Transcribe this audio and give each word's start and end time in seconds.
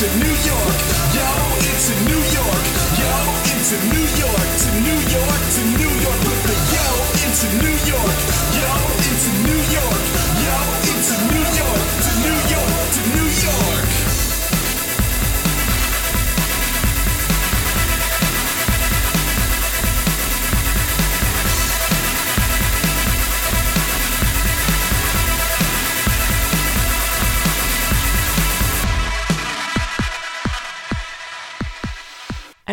into 0.00 0.16
New 0.18 0.30
York. 0.46 0.76
Yo, 1.12 1.26
into 1.58 1.94
New 2.04 2.22
York. 2.30 2.64
Yo, 3.00 3.10
into 3.50 3.76
New 3.88 3.98
York. 3.98 4.07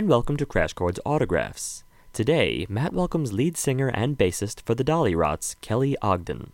And 0.05 0.11
welcome 0.11 0.37
to 0.37 0.45
Crash 0.45 0.73
Chords 0.73 0.99
Autographs. 1.03 1.83
Today, 2.13 2.67
Matt 2.69 2.93
welcomes 2.93 3.33
lead 3.33 3.57
singer 3.57 3.87
and 3.87 4.15
bassist 4.15 4.61
for 4.61 4.75
the 4.75 4.83
Dollyrots, 4.83 5.59
Kelly 5.61 5.97
Ogden. 5.99 6.51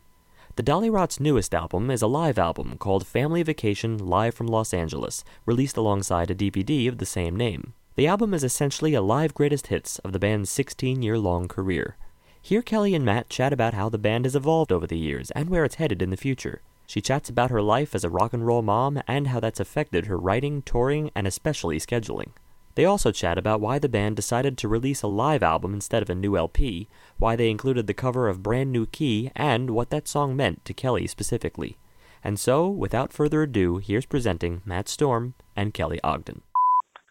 The 0.56 0.64
Dollyrots' 0.64 1.20
newest 1.20 1.54
album 1.54 1.92
is 1.92 2.02
a 2.02 2.08
live 2.08 2.40
album 2.40 2.78
called 2.78 3.06
Family 3.06 3.44
Vacation 3.44 3.98
Live 3.98 4.36
from 4.36 4.48
Los 4.48 4.74
Angeles, 4.74 5.26
released 5.46 5.76
alongside 5.76 6.32
a 6.32 6.34
DVD 6.34 6.88
of 6.88 6.98
the 6.98 7.06
same 7.06 7.36
name. 7.36 7.74
The 7.96 8.08
album 8.08 8.34
is 8.34 8.46
essentially 8.46 8.94
a 8.94 9.02
live 9.02 9.34
greatest 9.34 9.68
hits 9.68 10.00
of 10.00 10.14
the 10.14 10.20
band's 10.20 10.50
16 10.50 11.02
year 11.02 11.18
long 11.18 11.50
career. 11.50 11.98
Here, 12.42 12.62
Kelly 12.62 12.96
and 12.96 13.04
Matt 13.04 13.28
chat 13.28 13.52
about 13.52 13.74
how 13.74 13.90
the 13.90 13.98
band 13.98 14.24
has 14.24 14.36
evolved 14.38 14.72
over 14.72 14.88
the 14.88 14.98
years 14.98 15.30
and 15.32 15.50
where 15.50 15.66
it's 15.66 15.76
headed 15.76 16.02
in 16.02 16.10
the 16.10 16.16
future. 16.16 16.62
She 16.88 17.02
chats 17.02 17.28
about 17.28 17.52
her 17.52 17.62
life 17.62 17.96
as 17.96 18.06
a 18.06 18.10
rock 18.10 18.32
and 18.32 18.48
roll 18.48 18.62
mom 18.62 19.02
and 19.10 19.28
how 19.28 19.42
that's 19.42 19.60
affected 19.60 20.06
her 20.06 20.18
writing, 20.18 20.62
touring, 20.62 21.12
and 21.14 21.28
especially 21.28 21.80
scheduling. 21.80 22.30
They 22.76 22.86
also 22.86 23.12
chat 23.12 23.38
about 23.38 23.60
why 23.60 23.80
the 23.80 23.90
band 23.90 24.16
decided 24.16 24.58
to 24.58 24.68
release 24.68 25.02
a 25.02 25.08
live 25.08 25.44
album 25.44 25.74
instead 25.74 26.02
of 26.02 26.10
a 26.10 26.16
new 26.16 26.38
LP, 26.38 26.88
why 27.18 27.36
they 27.36 27.50
included 27.50 27.86
the 27.86 27.94
cover 27.94 28.30
of 28.30 28.42
Brand 28.42 28.72
New 28.72 28.86
Key, 28.86 29.30
and 29.36 29.72
what 29.72 29.90
that 29.90 30.08
song 30.08 30.36
meant 30.36 30.64
to 30.66 30.74
Kelly 30.74 31.06
specifically. 31.08 31.78
And 32.24 32.40
so, 32.40 32.70
without 32.70 33.12
further 33.12 33.42
ado, 33.42 33.78
here's 33.78 34.06
presenting 34.06 34.62
Matt 34.64 34.88
Storm 34.88 35.34
and 35.56 35.74
Kelly 35.74 36.00
Ogden. 36.04 36.44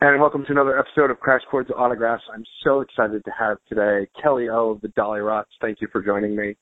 And 0.00 0.18
welcome 0.18 0.46
to 0.46 0.52
another 0.52 0.78
episode 0.78 1.10
of 1.10 1.20
Crash 1.20 1.42
Chords 1.50 1.70
Autographs. 1.76 2.22
I'm 2.32 2.44
so 2.64 2.80
excited 2.80 3.22
to 3.24 3.30
have 3.38 3.58
today 3.68 4.08
Kelly 4.22 4.48
O 4.48 4.70
of 4.70 4.80
the 4.80 4.88
Dollyrots. 4.88 5.44
Thank 5.60 5.82
you 5.82 5.88
for 5.92 6.02
joining 6.02 6.34
me. 6.34 6.56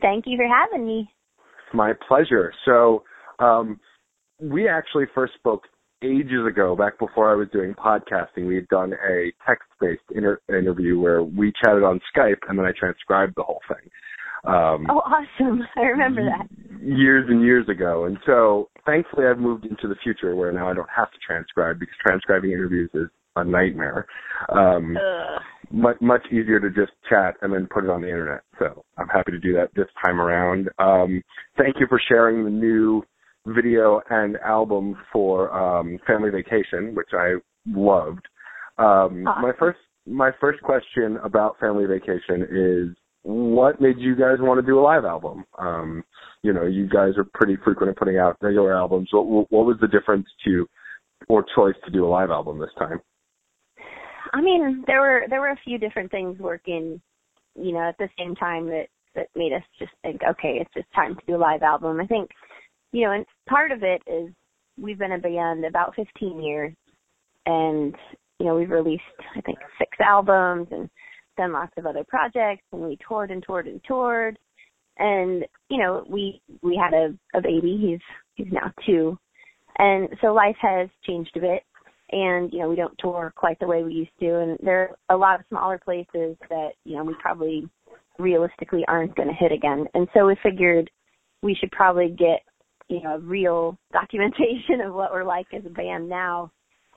Thank 0.00 0.26
you 0.28 0.36
for 0.36 0.46
having 0.46 0.86
me. 0.86 1.10
My 1.74 1.92
pleasure. 2.06 2.52
So, 2.64 3.02
um, 3.40 3.80
we 4.38 4.68
actually 4.68 5.06
first 5.14 5.34
spoke 5.34 5.64
ages 6.02 6.46
ago, 6.48 6.74
back 6.76 6.98
before 6.98 7.30
I 7.30 7.34
was 7.34 7.48
doing 7.52 7.74
podcasting. 7.74 8.46
We 8.46 8.56
had 8.56 8.68
done 8.68 8.92
a 8.92 9.32
text-based 9.46 10.02
inter- 10.14 10.40
interview 10.48 10.98
where 10.98 11.22
we 11.22 11.52
chatted 11.64 11.82
on 11.82 12.00
Skype, 12.14 12.38
and 12.48 12.58
then 12.58 12.66
I 12.66 12.72
transcribed 12.78 13.34
the 13.36 13.42
whole 13.42 13.60
thing. 13.68 13.90
Um, 14.44 14.86
Oh, 14.88 15.00
awesome. 15.00 15.62
I 15.76 15.82
remember 15.82 16.24
that. 16.24 16.46
years 16.82 17.26
and 17.28 17.42
years 17.42 17.68
ago. 17.68 18.06
And 18.06 18.18
so 18.24 18.70
thankfully 18.86 19.26
I've 19.26 19.38
moved 19.38 19.66
into 19.66 19.86
the 19.86 19.96
future 20.02 20.34
where 20.34 20.50
now 20.52 20.70
I 20.70 20.74
don't 20.74 20.88
have 20.94 21.10
to 21.10 21.18
transcribe 21.26 21.78
because 21.78 21.94
transcribing 22.04 22.50
interviews 22.52 22.90
is 22.94 23.08
a 23.36 23.44
nightmare. 23.44 24.06
Um, 24.48 24.96
Ugh. 24.96 25.42
much, 25.70 25.96
much 26.00 26.22
easier 26.32 26.58
to 26.58 26.70
just 26.70 26.92
chat 27.08 27.34
and 27.42 27.52
then 27.52 27.68
put 27.72 27.84
it 27.84 27.90
on 27.90 28.00
the 28.00 28.08
internet. 28.08 28.40
So 28.58 28.82
I'm 28.96 29.08
happy 29.08 29.32
to 29.32 29.38
do 29.38 29.52
that 29.54 29.68
this 29.76 29.86
time 30.04 30.20
around. 30.20 30.70
Um, 30.78 31.22
thank 31.58 31.76
you 31.78 31.86
for 31.88 32.00
sharing 32.08 32.42
the 32.44 32.50
new 32.50 33.02
video 33.46 34.00
and 34.10 34.36
album 34.38 34.96
for 35.12 35.52
um, 35.52 35.98
Family 36.06 36.30
Vacation, 36.30 36.94
which 36.94 37.10
I 37.12 37.34
loved. 37.66 38.26
Um, 38.78 39.26
Awesome. 39.26 39.42
My 39.42 39.52
first 39.58 39.78
my 40.06 40.30
first 40.40 40.62
question 40.62 41.18
about 41.22 41.58
Family 41.60 41.84
Vacation 41.86 42.42
is 42.50 42.96
what 43.22 43.80
made 43.80 43.98
you 43.98 44.16
guys 44.16 44.38
want 44.40 44.60
to 44.60 44.66
do 44.66 44.78
a 44.78 44.82
live 44.82 45.04
album? 45.04 45.44
Um, 45.58 46.02
you 46.42 46.52
know, 46.52 46.66
you 46.66 46.88
guys 46.88 47.12
are 47.18 47.26
pretty 47.34 47.56
frequent 47.62 47.90
in 47.90 47.94
putting 47.94 48.16
out 48.16 48.36
regular 48.40 48.74
albums. 48.74 49.08
What, 49.12 49.50
what 49.50 49.66
was 49.66 49.76
the 49.80 49.88
difference 49.88 50.26
to 50.44 50.66
or 51.28 51.44
choice 51.54 51.74
to 51.84 51.90
do 51.90 52.06
a 52.06 52.08
live 52.08 52.30
album 52.30 52.58
this 52.58 52.70
time? 52.78 53.00
I 54.32 54.40
mean, 54.40 54.84
there 54.86 55.00
were 55.00 55.24
there 55.28 55.40
were 55.40 55.50
a 55.50 55.60
few 55.64 55.78
different 55.78 56.10
things 56.10 56.38
working, 56.38 57.00
you 57.54 57.72
know, 57.72 57.88
at 57.88 57.98
the 57.98 58.08
same 58.18 58.34
time 58.36 58.66
that 58.66 58.86
that 59.14 59.26
made 59.34 59.52
us 59.52 59.62
just 59.78 59.92
think, 60.02 60.20
okay, 60.28 60.58
it's 60.60 60.72
just 60.74 60.86
time 60.94 61.14
to 61.16 61.20
do 61.26 61.36
a 61.36 61.38
live 61.38 61.62
album. 61.62 62.00
I 62.00 62.06
think, 62.06 62.30
you 62.92 63.06
know, 63.06 63.12
and 63.12 63.24
part 63.48 63.72
of 63.72 63.82
it 63.82 64.02
is 64.06 64.30
we've 64.78 64.98
been 64.98 65.12
a 65.12 65.18
band 65.18 65.64
about 65.64 65.94
15 65.94 66.42
years, 66.42 66.72
and 67.46 67.94
you 68.38 68.46
know, 68.46 68.56
we've 68.56 68.70
released 68.70 69.02
I 69.36 69.40
think 69.42 69.58
six 69.78 69.90
albums 70.00 70.68
and 70.70 70.88
done 71.36 71.52
lots 71.52 71.72
of 71.76 71.86
other 71.86 72.04
projects, 72.08 72.64
and 72.72 72.82
we 72.82 72.98
toured 73.06 73.30
and 73.30 73.42
toured 73.42 73.66
and 73.66 73.80
toured, 73.84 74.38
and 74.98 75.44
you 75.68 75.78
know, 75.78 76.04
we 76.08 76.40
we 76.62 76.80
had 76.82 76.94
a 76.94 77.14
a 77.36 77.40
baby. 77.40 77.78
He's 77.80 78.00
he's 78.34 78.52
now 78.52 78.72
two, 78.86 79.18
and 79.78 80.08
so 80.20 80.28
life 80.28 80.56
has 80.60 80.88
changed 81.06 81.36
a 81.36 81.40
bit 81.40 81.62
and 82.12 82.52
you 82.52 82.58
know 82.58 82.68
we 82.68 82.76
don't 82.76 82.96
tour 82.98 83.32
quite 83.36 83.58
the 83.60 83.66
way 83.66 83.82
we 83.82 83.92
used 83.92 84.18
to. 84.20 84.40
And 84.40 84.58
there 84.62 84.96
are 85.08 85.16
a 85.16 85.18
lot 85.18 85.38
of 85.38 85.46
smaller 85.48 85.78
places 85.78 86.36
that 86.48 86.70
you 86.84 86.96
know 86.96 87.04
we 87.04 87.14
probably 87.20 87.68
realistically 88.18 88.84
aren't 88.88 89.16
going 89.16 89.28
to 89.28 89.34
hit 89.34 89.52
again. 89.52 89.86
And 89.94 90.08
so 90.14 90.26
we 90.26 90.36
figured 90.42 90.90
we 91.42 91.54
should 91.54 91.70
probably 91.70 92.08
get 92.08 92.42
you 92.90 93.02
know 93.02 93.18
real 93.18 93.78
documentation 93.92 94.80
of 94.84 94.92
what 94.92 95.12
we're 95.12 95.24
like 95.24 95.46
as 95.54 95.62
a 95.64 95.70
band 95.70 96.08
now 96.08 96.50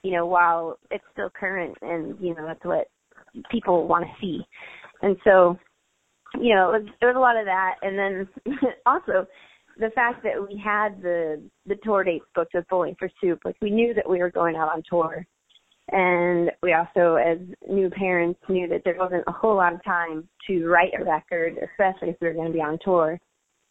you 0.04 0.12
know 0.12 0.26
while 0.26 0.78
it's 0.92 1.04
still 1.14 1.30
current 1.30 1.78
and 1.82 2.18
you 2.20 2.36
know 2.36 2.46
that's 2.46 2.66
what 2.66 2.88
people 3.52 3.88
want 3.88 4.06
to 4.06 4.12
see. 4.22 4.46
And 5.02 5.18
so 5.24 5.58
you 6.40 6.56
know 6.56 6.74
it 6.74 6.82
was 6.82 6.90
it 7.02 7.06
was 7.06 7.16
a 7.16 7.20
lot 7.20 7.38
of 7.38 7.46
that. 7.46 7.76
And 7.82 7.98
then 7.98 8.28
also 8.86 9.28
the 9.80 9.90
fact 9.96 10.24
that 10.24 10.42
we 10.42 10.62
had 10.64 11.02
the 11.02 11.42
the 11.66 11.76
tour 11.84 12.04
dates 12.04 12.26
booked 12.36 12.54
with 12.54 12.68
Bowling 12.70 12.96
for 12.98 13.10
Soup, 13.22 13.40
like 13.44 13.58
we 13.62 13.70
knew 13.70 13.94
that 13.94 14.10
we 14.10 14.20
were 14.20 14.32
going 14.32 14.56
out 14.56 14.70
on 14.70 14.84
tour, 14.90 15.26
and 15.92 16.52
we 16.62 16.74
also, 16.74 17.16
as 17.16 17.40
new 17.70 17.90
parents, 17.90 18.40
knew 18.50 18.68
that 18.68 18.82
there 18.86 18.98
wasn't 18.98 19.24
a 19.28 19.32
whole 19.32 19.56
lot 19.56 19.74
of 19.74 19.84
time 19.84 20.28
to 20.48 20.68
write 20.68 20.92
a 20.98 21.04
record, 21.04 21.58
especially 21.58 22.10
if 22.10 22.18
we 22.22 22.28
were 22.28 22.34
going 22.34 22.48
to 22.48 22.54
be 22.54 22.62
on 22.62 22.78
tour, 22.84 23.20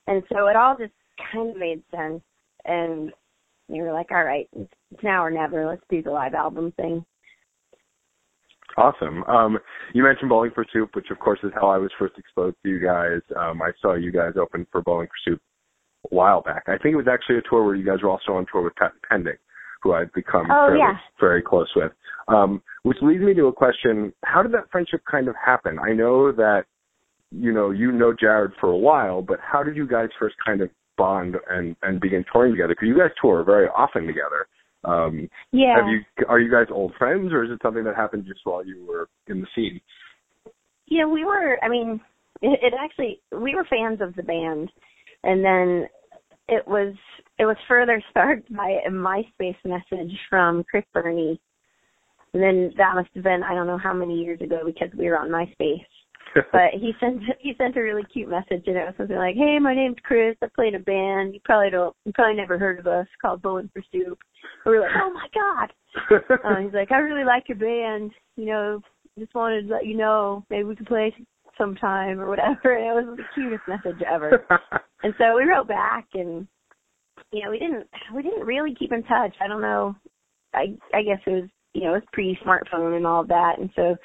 and 0.07 0.23
so 0.33 0.49
it 0.49 0.57
all 0.57 0.77
just 0.77 0.93
kind 1.33 1.51
of 1.51 1.57
made 1.57 1.83
sense, 1.95 2.23
and 2.65 3.13
we 3.69 3.81
were 3.81 3.93
like, 3.93 4.11
all 4.11 4.25
right, 4.25 4.49
it's 4.57 5.03
now 5.03 5.25
or 5.25 5.31
never. 5.31 5.67
Let's 5.67 5.83
do 5.91 6.03
the 6.03 6.11
live 6.11 6.35
album 6.35 6.73
thing. 6.77 7.05
Awesome. 8.77 9.23
Um, 9.25 9.59
you 9.93 10.03
mentioned 10.03 10.31
Bowling 10.31 10.51
for 10.55 10.65
Soup, 10.73 10.89
which 10.95 11.11
of 11.11 11.19
course 11.19 11.39
is 11.43 11.51
how 11.55 11.69
I 11.69 11.77
was 11.77 11.91
first 11.99 12.15
exposed 12.19 12.57
to 12.63 12.71
you 12.71 12.81
guys. 12.81 13.21
Um, 13.37 13.61
I 13.61 13.71
saw 13.83 13.95
you 13.95 14.11
guys 14.11 14.33
open 14.41 14.67
for 14.73 14.81
Bowling 14.81 15.09
for 15.09 15.31
Soup 15.31 15.41
a 16.11 16.15
while 16.15 16.41
back. 16.41 16.65
I 16.69 16.79
think 16.79 16.95
it 16.95 16.97
was 16.97 17.09
actually 17.11 17.39
a 17.39 17.43
tour 17.49 17.65
where 17.65 17.75
you 17.75 17.85
guys 17.85 18.03
were 18.03 18.09
also 18.11 18.33
on 18.33 18.47
tour 18.51 18.63
with 18.63 18.75
Patent 18.77 19.03
Pending, 19.09 19.37
who 19.83 19.93
I've 19.93 20.13
become 20.15 20.47
Oh, 20.51 20.69
fairly, 20.69 20.79
yeah. 20.79 20.97
very 21.21 21.43
close 21.43 21.69
with. 21.77 21.93
Um, 22.29 22.63
which 22.83 22.97
leads 23.03 23.23
me 23.23 23.35
to 23.35 23.47
a 23.49 23.53
question: 23.53 24.13
How 24.25 24.43
did 24.43 24.53
that 24.53 24.71
friendship 24.71 25.03
kind 25.11 25.29
of 25.29 25.35
happen? 25.45 25.79
I 25.79 25.93
know 25.93 26.33
that 26.33 26.65
you 27.31 27.53
know 27.53 27.73
you 27.73 27.93
know 27.93 28.13
Jaret 28.15 28.53
for 28.59 28.71
a 28.71 28.77
while, 28.77 29.21
but 29.21 29.39
how 29.43 29.63
did 29.63 29.77
you 29.77 29.87
guys 29.87 30.09
first 30.19 30.37
kind 30.45 30.63
of 30.63 30.71
bond 30.97 31.37
and 31.51 31.77
and 31.83 32.01
begin 32.01 32.25
touring 32.33 32.53
together? 32.53 32.75
Because 32.75 32.89
you 32.89 32.99
guys 32.99 33.11
tour 33.21 33.45
very 33.45 33.69
often 33.69 34.07
together. 34.07 34.47
Um, 34.85 35.29
Yeah. 35.53 35.77
have 35.77 35.87
you 35.87 36.01
are 36.29 36.41
you 36.41 36.51
guys 36.51 36.67
old 36.71 36.93
friends, 36.99 37.33
or 37.33 37.45
is 37.45 37.51
it 37.51 37.61
something 37.63 37.85
that 37.85 37.95
happened 37.95 38.25
just 38.27 38.41
while 38.45 38.65
you 38.65 38.85
were 38.87 39.09
in 39.29 39.41
the 39.41 39.47
scene? 39.55 39.81
Yeah, 40.93 41.07
we 41.07 41.25
were, 41.25 41.59
I 41.63 41.69
mean, 41.69 42.01
it, 42.43 42.59
it 42.63 42.75
actually, 42.79 43.21
we 43.33 43.55
were 43.55 43.65
fans 43.65 44.03
of 44.03 44.15
the 44.15 44.23
band. 44.23 44.71
And 45.25 45.43
then 45.43 45.89
it 46.49 46.67
was, 46.67 46.95
it 47.39 47.47
was 47.47 47.57
further 47.67 48.03
sparked 48.11 48.55
by 48.55 48.79
a 48.87 48.91
MySpace 48.91 49.57
message 49.65 50.13
from 50.29 50.65
Chris 50.65 50.85
Burney. 50.93 51.41
And 52.35 52.43
then 52.43 52.73
that 52.77 52.95
must 52.95 53.09
have 53.15 53.25
been, 53.25 53.43
I 53.43 53.55
don't 53.55 53.67
know 53.67 53.79
how 53.79 53.93
many 53.95 54.23
years 54.23 54.41
ago 54.41 54.61
because 54.65 54.89
we 54.99 55.07
were 55.09 55.19
on 55.19 55.29
MySpace. 55.29 55.85
But 56.35 56.73
he 56.73 56.93
sent, 57.01 57.23
he 57.41 57.55
sent 57.59 57.77
a 57.77 57.83
really 57.83 58.05
cute 58.13 58.29
message 58.29 58.65
and 58.67 58.77
it 58.77 58.87
was 58.87 58.95
something 58.97 59.17
like, 59.17 59.37
hey, 59.37 59.59
my 59.61 59.75
name's 59.75 59.97
Chris. 60.03 60.37
I 60.43 60.47
play 60.55 60.69
in 60.69 60.75
a 60.75 60.79
band. 60.79 61.35
You 61.35 61.41
probably 61.45 61.71
don't, 61.71 61.95
you 62.05 62.13
probably 62.13 62.37
never 62.37 62.59
heard 62.59 62.79
of 62.79 62.87
us 62.87 63.07
called 63.21 63.43
Bowling 63.43 63.71
for 63.73 63.83
Soup. 63.93 64.19
And 64.65 64.73
we 64.73 64.73
were 64.73 64.81
like, 64.81 64.97
oh 64.97 65.13
my 65.13 65.27
God. 65.35 65.73
Uh, 66.45 66.61
he's 66.63 66.75
like, 66.75 66.93
I 66.93 66.99
really 66.99 67.25
like 67.25 67.49
your 67.49 67.59
band. 67.59 68.13
You 68.37 68.47
know, 68.47 68.81
just 69.19 69.35
wanted 69.35 69.69
to 69.69 69.75
let 69.75 69.87
you 69.87 69.97
know 69.97 70.45
maybe 70.49 70.65
we 70.65 70.77
could 70.77 70.87
play 70.87 71.15
sometime 71.59 72.21
or 72.21 72.29
whatever. 72.29 72.77
And 72.77 72.87
it 72.87 73.09
was 73.09 73.19
the 73.19 73.25
cutest 73.35 73.63
message 73.69 74.03
ever. 74.11 74.47
and 75.03 75.15
so 75.19 75.37
we 75.37 75.45
wrote 75.45 75.69
back, 75.69 76.07
and 76.15 76.47
you 77.33 77.45
know, 77.45 77.51
we 77.51 77.59
didn't 77.59 77.87
we 78.15 78.23
didn't 78.23 78.47
really 78.47 78.75
keep 78.75 78.93
in 78.93 79.03
touch. 79.05 79.35
I 79.41 79.49
don't 79.49 79.63
know. 79.63 79.95
I 80.55 80.77
I 80.95 81.03
guess 81.03 81.21
it 81.27 81.31
was 81.31 81.49
you 81.75 81.83
know 81.83 81.91
it 81.91 82.03
was 82.03 82.03
pre 82.13 82.39
smartphone 82.45 82.97
and 82.97 83.07
all 83.07 83.23
of 83.23 83.29
that, 83.29 83.59
and 83.59 83.71
so 83.77 83.97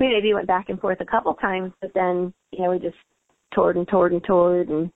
we 0.00 0.08
maybe 0.08 0.34
went 0.34 0.46
back 0.46 0.68
and 0.68 0.80
forth 0.80 1.00
a 1.00 1.06
couple 1.06 1.34
times, 1.34 1.72
but 1.80 1.92
then 1.94 2.32
you 2.52 2.62
know 2.62 2.70
we 2.70 2.78
just 2.78 2.96
toured 3.54 3.76
and 3.76 3.88
toured 3.88 4.12
and 4.12 4.24
toured 4.24 4.68
and 4.68 4.90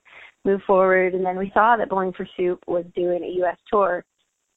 moved 0.45 0.65
forward, 0.65 1.15
and 1.15 1.25
then 1.25 1.39
we 1.39 1.51
saw 1.55 1.77
that 1.77 1.89
Bowling 1.89 2.13
for 2.13 2.27
Soup 2.37 2.63
was 2.67 2.85
doing 2.95 3.23
a 3.23 3.39
U.S. 3.39 3.57
tour. 3.71 4.05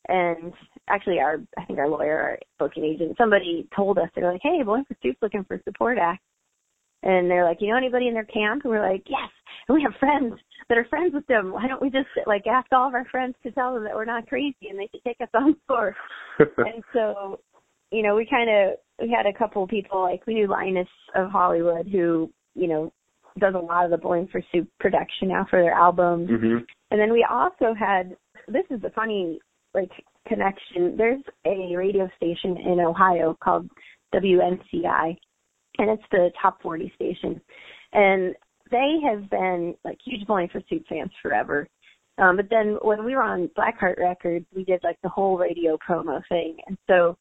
And 0.08 0.52
actually, 0.88 1.20
our 1.20 1.38
I 1.58 1.66
think 1.66 1.78
our 1.78 1.88
lawyer, 1.88 2.20
our 2.20 2.40
booking 2.60 2.84
agent, 2.84 3.16
somebody 3.18 3.68
told 3.76 3.98
us 3.98 4.10
they're 4.16 4.32
like, 4.32 4.42
"Hey, 4.44 4.64
Bowling 4.64 4.86
for 4.86 4.98
Soup's 5.02 5.22
looking 5.22 5.44
for 5.44 5.62
support 5.64 5.98
act," 6.00 6.24
and 7.04 7.30
they're 7.30 7.46
like, 7.46 7.62
"You 7.62 7.70
know 7.70 7.78
anybody 7.78 8.08
in 8.08 8.14
their 8.14 8.26
camp?" 8.26 8.64
And 8.64 8.72
we're 8.72 8.88
like, 8.88 9.04
"Yes, 9.08 9.30
and 9.68 9.76
we 9.76 9.84
have 9.84 9.94
friends 10.00 10.34
that 10.70 10.78
are 10.78 10.86
friends 10.86 11.14
with 11.14 11.28
them. 11.28 11.52
Why 11.52 11.68
don't 11.68 11.82
we 11.82 11.92
just 11.92 12.10
like 12.26 12.48
ask 12.48 12.68
all 12.72 12.88
of 12.88 12.96
our 12.96 13.06
friends 13.06 13.36
to 13.44 13.52
tell 13.52 13.76
them 13.76 13.84
that 13.84 13.94
we're 13.94 14.06
not 14.06 14.28
crazy 14.28 14.70
and 14.70 14.80
they 14.80 14.90
should 14.92 15.04
take 15.04 15.22
us 15.22 15.30
on 15.36 15.56
tour?" 15.70 15.96
and 16.40 16.84
so, 16.94 17.40
you 17.92 18.02
know, 18.02 18.16
we 18.16 18.26
kind 18.26 18.50
of 18.50 18.80
we 19.02 19.10
had 19.10 19.26
a 19.26 19.38
couple 19.38 19.64
of 19.64 19.70
people 19.70 20.02
like 20.02 20.26
we 20.28 20.36
knew 20.36 20.48
Linus 20.48 20.88
of 21.16 21.30
Hollywood 21.30 21.88
who 21.88 22.32
you 22.56 22.68
know 22.68 22.94
does 23.40 23.56
a 23.56 23.58
lot 23.58 23.86
of 23.86 23.92
the 23.92 23.98
Bowling 23.98 24.28
for 24.32 24.42
Soup 24.52 24.68
production 24.80 25.30
now 25.30 25.46
for 25.50 25.62
their 25.62 25.74
albums. 25.74 26.30
hmm 26.30 26.58
And 26.92 27.00
then 27.00 27.12
we 27.12 27.26
also 27.30 27.74
had 27.74 28.16
this 28.48 28.66
is 28.70 28.82
the 28.82 28.90
funny 28.92 29.40
like 29.74 29.92
connection. 30.28 30.96
There's 30.98 31.22
a 31.46 31.76
radio 31.76 32.10
station 32.18 32.58
in 32.58 32.80
Ohio 32.80 33.38
called 33.42 33.70
WNCI 34.14 35.18
and 35.78 35.90
it's 35.90 36.04
the 36.12 36.32
top 36.42 36.62
40 36.62 36.92
station. 36.96 37.42
And 37.94 38.36
they 38.70 38.98
have 39.06 39.30
been 39.30 39.76
like 39.84 39.98
huge 40.06 40.26
Bowling 40.28 40.50
for 40.50 40.62
Soup 40.70 40.84
fans 40.88 41.12
forever. 41.22 41.68
Um, 42.18 42.36
but 42.38 42.50
then 42.50 42.78
when 42.82 43.04
we 43.06 43.16
were 43.16 43.24
on 43.24 43.50
Blackheart 43.58 43.98
Records, 43.98 44.46
we 44.56 44.64
did 44.64 44.82
like 44.84 44.98
the 45.02 45.10
whole 45.10 45.38
radio 45.38 45.78
promo 45.78 46.22
thing. 46.30 46.58
And 46.68 46.78
so 46.88 47.18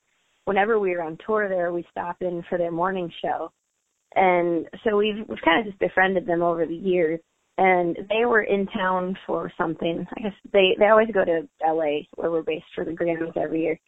whenever 0.51 0.81
we 0.81 0.91
were 0.91 1.03
on 1.03 1.17
tour 1.25 1.49
there, 1.49 1.73
we 1.73 1.87
stopped 1.93 2.23
in 2.23 2.43
for 2.49 2.59
their 2.59 2.73
morning 2.73 3.09
show. 3.23 3.53
And 4.17 4.67
so 4.83 4.97
we've 4.97 5.25
we've 5.29 5.39
kind 5.45 5.61
of 5.61 5.67
just 5.67 5.79
befriended 5.79 6.27
them 6.27 6.43
over 6.43 6.67
the 6.67 6.75
years. 6.75 7.21
And 7.57 7.97
they 8.09 8.25
were 8.25 8.43
in 8.43 8.67
town 8.67 9.17
for 9.29 9.53
something. 9.57 10.05
I 10.17 10.21
guess 10.23 10.33
they 10.53 10.75
they 10.77 10.89
always 10.89 11.07
go 11.15 11.25
to 11.25 11.49
LA 11.65 12.01
where 12.17 12.33
we're 12.33 12.43
based 12.43 12.65
for 12.75 12.85
the 12.85 12.91
Grammys 12.91 13.37
every 13.37 13.63
year. 13.63 13.79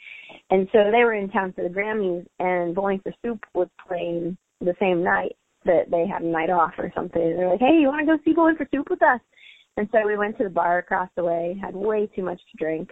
And 0.51 0.69
so 0.71 0.85
they 0.93 1.03
were 1.03 1.15
in 1.15 1.31
town 1.31 1.53
for 1.53 1.65
the 1.65 1.75
Grammys 1.75 2.25
and 2.39 2.77
Bowling 2.77 3.01
for 3.03 3.13
Soup 3.25 3.41
was 3.55 3.67
playing 3.85 4.39
the 4.61 4.77
same 4.79 5.03
night 5.03 5.35
that 5.65 5.91
they 5.91 6.07
had 6.07 6.23
a 6.23 6.27
night 6.27 6.51
off 6.51 6.75
or 6.79 6.93
something. 6.95 7.21
They're 7.21 7.51
like, 7.51 7.59
Hey, 7.59 7.81
you 7.81 7.89
wanna 7.89 8.07
go 8.07 8.19
see 8.25 8.35
Bowling 8.35 8.55
for 8.55 8.69
Soup 8.73 8.89
with 8.89 9.03
us? 9.03 9.21
And 9.77 9.89
so 9.91 10.07
we 10.07 10.17
went 10.17 10.39
to 10.39 10.45
the 10.45 10.51
bar 10.51 10.79
across 10.79 11.09
the 11.17 11.25
way, 11.25 11.59
had 11.61 11.75
way 11.75 12.09
too 12.15 12.23
much 12.23 12.39
to 12.39 12.57
drink. 12.57 12.91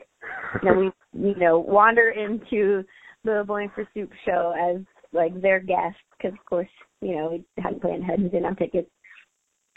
And 0.54 0.62
then 0.64 0.78
we, 0.78 1.30
you 1.30 1.38
know, 1.38 1.60
wander 1.60 2.10
into 2.10 2.84
the 3.24 3.44
Bowling 3.46 3.70
for 3.74 3.86
Soup 3.94 4.10
show 4.24 4.54
as 4.58 4.82
like 5.12 5.40
their 5.40 5.60
guest 5.60 5.96
because 6.16 6.32
of 6.38 6.44
course, 6.46 6.68
you 7.00 7.16
know, 7.16 7.30
we 7.30 7.62
hadn't 7.62 7.82
planned 7.82 8.02
ahead 8.02 8.18
and 8.18 8.30
didn't 8.30 8.44
have 8.44 8.58
tickets. 8.58 8.90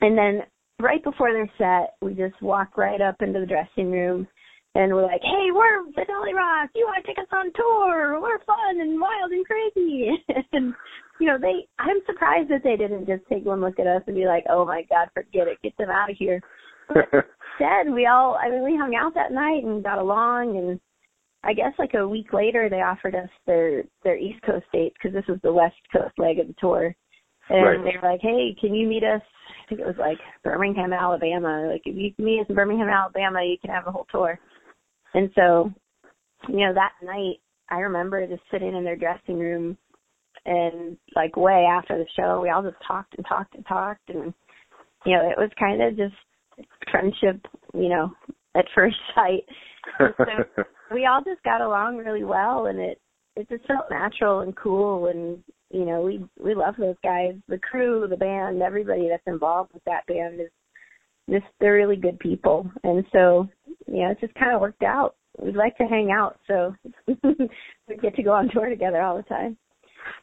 And 0.02 0.18
then 0.18 0.42
right 0.80 1.04
before 1.04 1.32
their 1.32 1.50
set, 1.58 1.96
we 2.02 2.14
just 2.14 2.40
walk 2.42 2.78
right 2.78 3.02
up 3.02 3.16
into 3.22 3.40
the 3.40 3.46
dressing 3.46 3.92
room 3.92 4.28
and 4.76 4.94
we're 4.94 5.04
like, 5.04 5.22
Hey, 5.22 5.50
we're 5.54 5.86
the 5.96 6.02
Dollyrots, 6.02 6.70
you 6.76 6.86
wanna 6.86 7.06
take 7.06 7.20
us 7.20 7.32
on 7.32 7.52
tour? 7.56 8.20
We're 8.22 8.44
fun 8.46 8.82
and 8.82 9.00
wild 9.00 9.32
and 9.32 9.46
crazy 9.46 10.10
and 10.54 10.74
you 11.20 11.28
know, 11.28 11.38
they 11.40 11.68
I'm 11.80 12.00
surprised 12.06 12.50
that 12.50 12.64
they 12.64 12.76
didn't 12.76 13.08
just 13.08 13.24
take 13.30 13.46
one 13.46 13.62
look 13.62 13.80
at 13.80 13.88
us 13.88 14.04
and 14.08 14.16
be 14.16 14.26
like, 14.26 14.46
Oh 14.50 14.66
my 14.66 14.84
god, 14.90 15.10
forget 15.14 15.48
it, 15.48 15.58
get 15.64 15.78
them 15.78 15.90
out 15.90 16.12
of 16.12 16.18
here. 16.18 16.42
Instead, 17.54 17.94
we 17.94 18.08
all 18.08 18.36
I 18.36 18.50
mean 18.50 18.64
we 18.64 18.78
hung 18.78 18.96
out 18.96 19.14
that 19.16 19.32
night 19.32 19.64
and 19.64 19.84
got 19.84 20.00
along 20.00 20.58
and 20.58 20.80
I 21.44 21.54
guess 21.54 21.74
like 21.78 21.94
a 21.94 22.08
week 22.08 22.32
later 22.32 22.70
they 22.70 22.82
offered 22.82 23.16
us 23.16 23.30
their 23.46 23.84
their 24.04 24.18
East 24.18 24.42
Coast 24.46 24.66
dates 24.72 24.96
because 25.02 25.14
this 25.14 25.28
was 25.28 25.40
the 25.44 25.54
West 25.54 25.76
Coast 25.92 26.14
leg 26.18 26.40
of 26.40 26.48
the 26.48 26.56
tour, 26.60 26.96
and 27.50 27.64
Right. 27.64 27.84
they 27.84 27.98
were 27.98 28.10
like, 28.10 28.22
"Hey, 28.22 28.56
can 28.60 28.74
you 28.74 28.88
meet 28.88 29.04
us?" 29.04 29.22
I 29.64 29.68
think 29.68 29.82
it 29.82 29.88
was 29.88 29.98
like 29.98 30.20
Birmingham, 30.44 30.94
Alabama. 30.94 31.68
Like 31.68 31.82
if 31.86 31.96
you 31.96 32.14
meet 32.24 32.42
us 32.42 32.50
in 32.50 32.56
Birmingham, 32.56 32.90
Alabama, 32.90 33.44
you 33.44 33.58
can 33.58 33.72
have 33.72 33.88
a 33.88 33.92
whole 33.92 34.08
tour. 34.10 34.40
And 35.14 35.30
so, 35.36 35.72
you 36.48 36.66
know, 36.66 36.74
that 36.74 36.94
night 37.04 37.40
I 37.70 37.80
remember 37.80 38.26
just 38.26 38.44
sitting 38.50 38.76
in 38.76 38.84
their 38.84 38.96
dressing 38.96 39.38
room, 39.38 39.78
and 40.46 40.98
like 41.16 41.36
way 41.36 41.66
after 41.70 41.98
the 41.98 42.08
show, 42.16 42.42
we 42.42 42.50
all 42.50 42.64
just 42.64 42.82
talked 42.88 43.16
and 43.18 43.26
talked 43.26 43.56
and 43.56 43.66
talked, 43.66 44.10
and 44.10 44.34
you 45.06 45.18
know, 45.18 45.30
it 45.30 45.38
was 45.38 45.50
kind 45.60 45.82
of 45.82 45.98
just 45.98 46.16
friendship, 46.90 47.46
you 47.74 47.90
know, 47.90 48.12
at 48.56 48.66
first 48.74 48.96
sight. 49.16 49.44
So 49.98 50.64
we 50.94 51.06
all 51.06 51.22
just 51.24 51.44
got 51.44 51.62
along 51.62 51.98
really 51.98 52.24
well 52.24 52.68
and 52.68 52.80
it 52.80 53.00
it 53.36 53.50
just 53.50 53.66
felt 53.66 53.90
natural 53.90 54.42
and 54.42 54.56
cool 54.56 55.08
and 55.08 55.44
you 55.72 55.86
know 55.86 56.02
we 56.02 56.24
we 56.40 56.54
love 56.54 56.76
those 56.78 56.96
guys. 57.04 57.34
The 57.48 57.58
crew 57.58 58.08
the 58.10 58.18
band 58.18 58.62
everybody 58.62 59.10
that's 59.10 59.24
involved 59.28 59.74
with 59.74 59.84
that 59.86 60.06
band 60.08 60.40
is 60.40 60.50
just 61.30 61.46
they're 61.60 61.74
really 61.74 61.96
good 61.96 62.20
people. 62.20 62.70
And 62.84 63.04
so 63.12 63.48
you 63.88 64.04
know 64.04 64.12
it 64.12 64.20
just 64.22 64.36
kind 64.36 64.54
of 64.54 64.62
worked 64.62 64.84
out. 64.84 65.16
We'd 65.42 65.56
like 65.56 65.76
to 65.78 65.86
hang 65.86 66.12
out 66.12 66.38
so 66.48 66.76
we 67.08 67.98
get 68.02 68.16
to 68.16 68.24
go 68.24 68.34
on 68.34 68.50
tour 68.50 68.70
together 68.70 69.02
all 69.02 69.18
the 69.18 69.24
time 69.24 69.58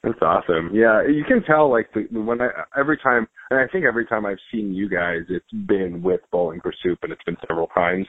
That's 0.02 0.20
awesome. 0.22 0.70
Yeah, 0.72 1.02
you 1.06 1.24
can 1.26 1.42
tell 1.42 1.70
like 1.70 1.88
the, 1.92 2.06
when 2.18 2.40
I 2.40 2.48
every 2.78 2.98
time, 2.98 3.26
and 3.50 3.60
I 3.60 3.66
think 3.70 3.84
every 3.84 4.06
time 4.06 4.24
I've 4.26 4.38
seen 4.52 4.72
you 4.72 4.88
guys, 4.88 5.20
it's 5.28 5.52
been 5.66 6.02
with 6.02 6.20
Bowling 6.32 6.60
for 6.62 6.72
Soup, 6.82 6.98
and 7.02 7.12
it's 7.12 7.24
been 7.24 7.36
several 7.48 7.66
times. 7.68 8.06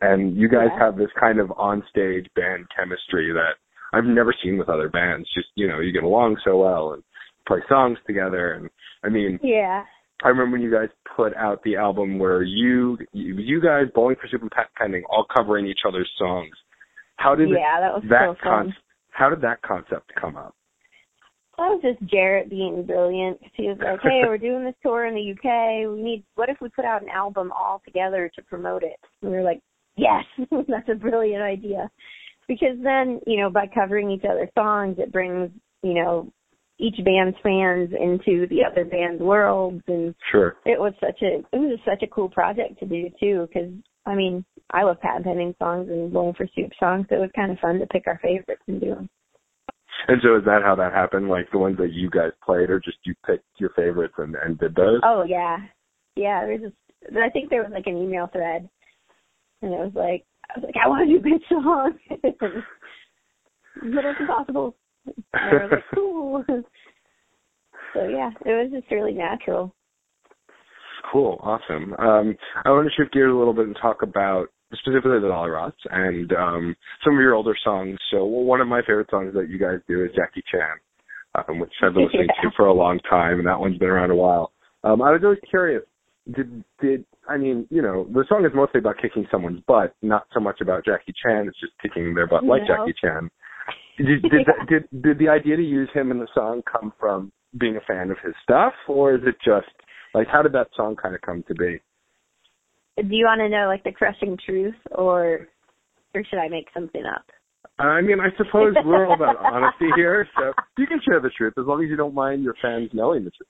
And 0.00 0.36
you 0.36 0.48
guys 0.48 0.68
Yeah. 0.72 0.86
have 0.86 0.96
this 0.96 1.10
kind 1.20 1.38
of 1.38 1.52
on-stage 1.56 2.26
band 2.34 2.66
chemistry 2.74 3.32
that 3.32 3.56
I've 3.92 4.04
never 4.04 4.34
seen 4.42 4.56
with 4.56 4.68
other 4.68 4.88
bands. 4.88 5.28
Just 5.34 5.48
you 5.54 5.68
know, 5.68 5.80
you 5.80 5.92
get 5.92 6.04
along 6.04 6.38
so 6.44 6.58
well 6.58 6.92
and 6.92 7.02
play 7.46 7.58
songs 7.68 7.98
together. 8.06 8.52
And 8.52 8.70
I 9.04 9.08
mean, 9.08 9.38
yeah 9.42 9.84
I 10.24 10.28
remember 10.28 10.52
when 10.52 10.62
you 10.62 10.70
guys 10.72 10.88
put 11.16 11.34
out 11.36 11.62
the 11.64 11.76
album 11.76 12.18
where 12.18 12.42
you 12.42 12.96
you, 13.12 13.34
you 13.38 13.60
guys 13.60 13.86
Bowling 13.94 14.16
for 14.20 14.28
Soup 14.28 14.40
and 14.40 14.50
Patent 14.50 14.74
Pending 14.76 15.02
all 15.10 15.26
covering 15.34 15.66
each 15.66 15.80
other's 15.86 16.10
songs. 16.16 16.52
How 17.16 17.34
did 17.34 17.50
yeah 17.50 17.80
that 17.80 17.92
was 17.92 18.02
that 18.08 18.26
so 18.28 18.34
fun 18.44 18.64
con- 18.64 18.74
how 19.10 19.28
did 19.28 19.40
that 19.42 19.60
concept 19.62 20.12
come 20.18 20.36
up? 20.36 20.54
That 21.58 21.68
was 21.68 21.82
just 21.82 22.12
Jaret 22.12 22.48
being 22.48 22.84
brilliant. 22.84 23.38
He 23.54 23.68
was 23.68 23.78
like, 23.78 24.00
"Hey, 24.02 24.22
we're 24.24 24.38
doing 24.38 24.64
this 24.64 24.74
tour 24.82 25.04
in 25.04 25.14
the 25.14 25.32
UK. 25.32 25.86
We 25.94 26.02
need. 26.02 26.24
What 26.34 26.48
if 26.48 26.56
we 26.60 26.70
put 26.70 26.86
out 26.86 27.02
an 27.02 27.10
album 27.10 27.52
all 27.52 27.82
together 27.84 28.30
to 28.34 28.42
promote 28.42 28.82
it?" 28.82 28.98
And 29.20 29.30
we 29.30 29.36
were 29.36 29.42
like, 29.42 29.60
"Yes, 29.96 30.24
that's 30.50 30.88
a 30.88 30.94
brilliant 30.94 31.42
idea." 31.42 31.90
Because 32.48 32.78
then, 32.82 33.20
you 33.26 33.40
know, 33.40 33.50
by 33.50 33.66
covering 33.66 34.10
each 34.10 34.24
other's 34.24 34.48
songs, 34.58 34.96
it 34.98 35.12
brings, 35.12 35.50
you 35.82 35.94
know, 35.94 36.32
each 36.78 36.96
band's 37.04 37.36
fans 37.42 37.90
into 37.92 38.46
the 38.48 38.64
other 38.64 38.84
band's 38.84 39.22
worlds, 39.22 39.82
and 39.86 40.14
Sure. 40.30 40.56
it 40.64 40.80
was 40.80 40.94
such 41.00 41.20
a 41.22 41.38
it 41.52 41.58
was 41.58 41.76
just 41.76 41.84
such 41.84 42.02
a 42.02 42.12
cool 42.12 42.30
project 42.30 42.78
to 42.80 42.86
do 42.86 43.10
too. 43.20 43.46
Because 43.46 43.70
I 44.06 44.14
mean, 44.14 44.44
I 44.70 44.82
love 44.84 45.00
Patent 45.00 45.26
Pending 45.26 45.54
songs 45.58 45.88
and 45.90 46.12
Bowling 46.12 46.34
for 46.34 46.46
Soup 46.54 46.72
songs, 46.80 47.06
so 47.08 47.16
it 47.16 47.20
was 47.20 47.30
kind 47.36 47.52
of 47.52 47.58
fun 47.58 47.78
to 47.78 47.86
pick 47.86 48.06
our 48.06 48.18
favorites 48.22 48.62
and 48.66 48.80
do 48.80 48.94
them. 48.94 49.10
And 50.08 50.20
so 50.22 50.36
is 50.36 50.44
that 50.44 50.62
how 50.64 50.74
that 50.76 50.92
happened? 50.92 51.28
Like 51.28 51.50
the 51.50 51.58
ones 51.58 51.76
that 51.78 51.92
you 51.92 52.10
guys 52.10 52.32
played, 52.44 52.70
or 52.70 52.80
just 52.80 52.98
you 53.04 53.14
picked 53.26 53.44
your 53.58 53.70
favorites 53.70 54.14
and, 54.18 54.34
and 54.36 54.58
did 54.58 54.74
those? 54.74 55.00
Oh 55.04 55.24
yeah, 55.26 55.58
yeah. 56.16 56.44
There's 56.44 56.62
just 56.62 56.74
I 57.16 57.30
think 57.30 57.50
there 57.50 57.62
was 57.62 57.72
like 57.72 57.86
an 57.86 57.96
email 57.96 58.28
thread, 58.32 58.68
and 59.62 59.72
it 59.72 59.78
was 59.78 59.92
like 59.94 60.24
I 60.50 60.58
was 60.58 60.64
like 60.64 60.74
I 60.82 60.88
want 60.88 61.08
to 61.08 61.18
do 61.18 61.34
a 61.34 61.38
song, 61.48 61.98
but 63.80 64.04
it's 64.04 64.20
impossible. 64.20 64.76
And 65.32 65.52
were 65.52 65.68
like 65.70 65.84
cool. 65.94 66.44
so 67.94 68.08
yeah, 68.08 68.30
it 68.44 68.50
was 68.50 68.70
just 68.72 68.90
really 68.90 69.14
natural. 69.14 69.74
Cool, 71.10 71.38
awesome. 71.42 71.94
Um, 71.94 72.36
I 72.64 72.70
want 72.70 72.88
to 72.88 72.94
shift 72.94 73.12
gears 73.12 73.32
a 73.32 73.36
little 73.36 73.52
bit 73.52 73.66
and 73.66 73.76
talk 73.80 74.02
about 74.02 74.46
specifically 74.74 75.20
the 75.20 75.28
Dollyrots 75.28 75.72
and 75.90 76.32
um, 76.32 76.76
some 77.04 77.14
of 77.14 77.20
your 77.20 77.34
older 77.34 77.54
songs. 77.64 77.98
So 78.10 78.24
one 78.24 78.60
of 78.60 78.68
my 78.68 78.80
favorite 78.82 79.10
songs 79.10 79.34
that 79.34 79.48
you 79.48 79.58
guys 79.58 79.78
do 79.88 80.04
is 80.04 80.10
Jackie 80.16 80.42
Chan, 80.50 81.44
um, 81.48 81.58
which 81.58 81.72
I've 81.82 81.94
been 81.94 82.04
listening 82.04 82.28
Yeah. 82.42 82.50
to 82.50 82.56
for 82.56 82.66
a 82.66 82.72
long 82.72 82.98
time, 83.08 83.38
and 83.38 83.46
that 83.46 83.60
one's 83.60 83.78
been 83.78 83.88
around 83.88 84.10
a 84.10 84.16
while. 84.16 84.52
Um, 84.84 85.02
I 85.02 85.10
was 85.12 85.20
always 85.22 85.38
curious. 85.48 85.82
Did 86.34 86.62
did 86.80 87.04
I 87.28 87.36
mean 87.36 87.66
you 87.70 87.82
know 87.82 88.06
the 88.12 88.24
song 88.28 88.44
is 88.44 88.52
mostly 88.54 88.78
about 88.78 88.96
kicking 89.02 89.26
someone's 89.30 89.60
butt, 89.66 89.94
not 90.02 90.26
so 90.32 90.40
much 90.40 90.60
about 90.60 90.84
Jackie 90.84 91.12
Chan. 91.20 91.46
It's 91.48 91.58
just 91.60 91.72
kicking 91.82 92.14
their 92.14 92.26
butt 92.28 92.44
like 92.44 92.62
Jackie 92.66 92.94
Chan. 93.00 93.28
Did 93.98 94.22
did, 94.22 94.46
that, 94.46 94.66
did 94.68 95.02
did 95.02 95.18
the 95.18 95.28
idea 95.28 95.56
to 95.56 95.62
use 95.62 95.88
him 95.92 96.10
in 96.10 96.18
the 96.18 96.28
song 96.34 96.62
come 96.70 96.92
from 96.98 97.32
being 97.58 97.76
a 97.76 97.80
fan 97.80 98.10
of 98.10 98.16
his 98.24 98.34
stuff, 98.42 98.72
or 98.88 99.14
is 99.14 99.20
it 99.26 99.34
just 99.44 99.66
like 100.14 100.28
how 100.28 100.42
did 100.42 100.52
that 100.52 100.68
song 100.76 100.94
kind 100.94 101.14
of 101.14 101.20
come 101.22 101.42
to 101.48 101.54
be? 101.54 101.80
Do 102.96 103.16
you 103.16 103.24
want 103.24 103.40
to 103.40 103.48
know 103.48 103.66
like 103.66 103.84
the 103.84 103.92
crushing 103.92 104.36
truth, 104.44 104.74
or 104.90 105.48
or 106.14 106.24
should 106.28 106.38
I 106.38 106.48
make 106.48 106.66
something 106.74 107.04
up? 107.04 107.24
I 107.78 108.00
mean, 108.00 108.20
I 108.20 108.28
suppose 108.36 108.74
we're 108.84 109.06
all 109.06 109.14
about 109.14 109.38
honesty 109.38 109.88
here, 109.96 110.28
so 110.36 110.52
you 110.76 110.86
can 110.86 111.00
share 111.06 111.20
the 111.20 111.30
truth 111.30 111.54
as 111.58 111.64
long 111.66 111.82
as 111.82 111.88
you 111.88 111.96
don't 111.96 112.14
mind 112.14 112.42
your 112.42 112.54
fans 112.60 112.90
knowing 112.92 113.24
the 113.24 113.30
truth. 113.30 113.48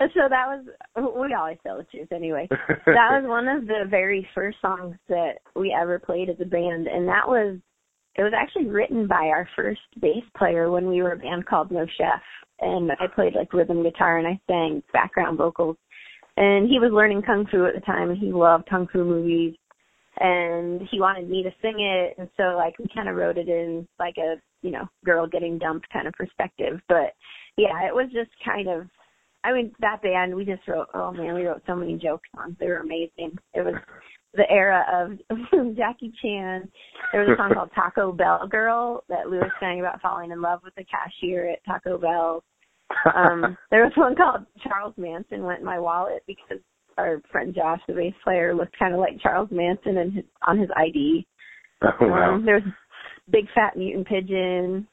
Uh, 0.00 0.06
so 0.14 0.20
that 0.28 0.46
was 0.46 0.64
we 0.96 1.34
always 1.34 1.58
tell 1.64 1.78
the 1.78 1.84
truth 1.84 2.12
anyway. 2.12 2.46
that 2.50 2.86
was 2.86 3.24
one 3.26 3.48
of 3.48 3.66
the 3.66 3.84
very 3.88 4.26
first 4.34 4.58
songs 4.60 4.96
that 5.08 5.38
we 5.56 5.76
ever 5.78 5.98
played 5.98 6.28
as 6.28 6.36
a 6.40 6.44
band 6.44 6.86
and 6.86 7.08
that 7.08 7.26
was 7.26 7.58
it 8.14 8.22
was 8.22 8.32
actually 8.36 8.66
written 8.66 9.06
by 9.06 9.26
our 9.26 9.48
first 9.56 9.80
bass 10.00 10.24
player 10.36 10.70
when 10.70 10.88
we 10.88 11.02
were 11.02 11.12
a 11.12 11.18
band 11.18 11.46
called 11.46 11.72
No 11.72 11.84
Chef 11.96 12.22
and 12.60 12.92
I 12.92 13.06
played 13.12 13.34
like 13.34 13.52
rhythm 13.52 13.82
guitar 13.82 14.18
and 14.18 14.26
I 14.26 14.40
sang 14.48 14.82
background 14.92 15.38
vocals 15.38 15.76
and 16.38 16.68
he 16.68 16.78
was 16.78 16.92
learning 16.92 17.22
kung 17.22 17.46
fu 17.50 17.66
at 17.66 17.74
the 17.74 17.80
time 17.80 18.10
and 18.10 18.18
he 18.18 18.32
loved 18.32 18.68
kung 18.68 18.86
fu 18.92 19.04
movies. 19.04 19.54
And 20.20 20.82
he 20.90 21.00
wanted 21.00 21.28
me 21.28 21.42
to 21.42 21.50
sing 21.60 21.78
it 21.78 22.14
and 22.18 22.28
so 22.36 22.56
like 22.56 22.78
we 22.78 22.86
kind 22.94 23.08
of 23.08 23.16
wrote 23.16 23.38
it 23.38 23.48
in 23.48 23.86
like 23.98 24.16
a 24.18 24.36
you 24.62 24.70
know 24.70 24.88
girl 25.04 25.26
getting 25.26 25.58
dumped 25.58 25.88
kind 25.92 26.06
of 26.06 26.14
perspective. 26.14 26.80
But 26.88 27.14
yeah 27.56 27.86
it 27.86 27.94
was 27.94 28.06
just 28.12 28.30
kind 28.44 28.68
of 28.68 28.86
i 29.44 29.52
mean 29.52 29.72
that 29.80 30.00
band 30.02 30.34
we 30.34 30.44
just 30.44 30.66
wrote 30.68 30.86
oh 30.94 31.12
man 31.12 31.34
we 31.34 31.44
wrote 31.44 31.62
so 31.66 31.74
many 31.74 31.96
joke 31.98 32.22
songs. 32.36 32.56
They 32.60 32.66
were 32.66 32.78
amazing. 32.78 33.36
It 33.54 33.64
was 33.64 33.74
the 34.34 34.48
era 34.48 34.84
of 34.92 35.76
jackie 35.76 36.12
chan. 36.22 36.70
There 37.12 37.22
was 37.24 37.30
a 37.34 37.36
song 37.36 37.50
called 37.54 37.70
taco 37.74 38.12
bell 38.12 38.46
girl 38.46 39.02
that 39.08 39.28
luis 39.28 39.50
sang 39.58 39.80
about 39.80 40.00
falling 40.00 40.30
in 40.30 40.40
love 40.40 40.60
with 40.62 40.74
the 40.76 40.84
cashier 40.84 41.50
at 41.50 41.64
taco 41.64 41.98
bell 41.98 42.44
um 43.14 43.56
there 43.70 43.84
was 43.84 43.92
one 43.96 44.16
called 44.16 44.46
charles 44.62 44.94
manson 44.96 45.42
went 45.42 45.60
in 45.60 45.64
my 45.64 45.78
wallet 45.78 46.22
because 46.26 46.58
our 46.98 47.22
friend 47.30 47.54
Josh, 47.54 47.80
the 47.86 47.94
bass 47.94 48.12
player, 48.22 48.54
looked 48.54 48.78
kind 48.78 48.92
of 48.92 49.00
like 49.00 49.20
Charles 49.22 49.48
Manson 49.50 49.98
and 49.98 50.12
his, 50.12 50.24
on 50.46 50.58
his 50.58 50.68
ID. 50.76 51.26
Oh, 51.82 51.88
wow. 52.00 52.34
Um, 52.34 52.44
there's 52.44 52.64
Big 53.30 53.46
Fat 53.54 53.76
Mutant 53.76 54.06
Pigeon, 54.06 54.86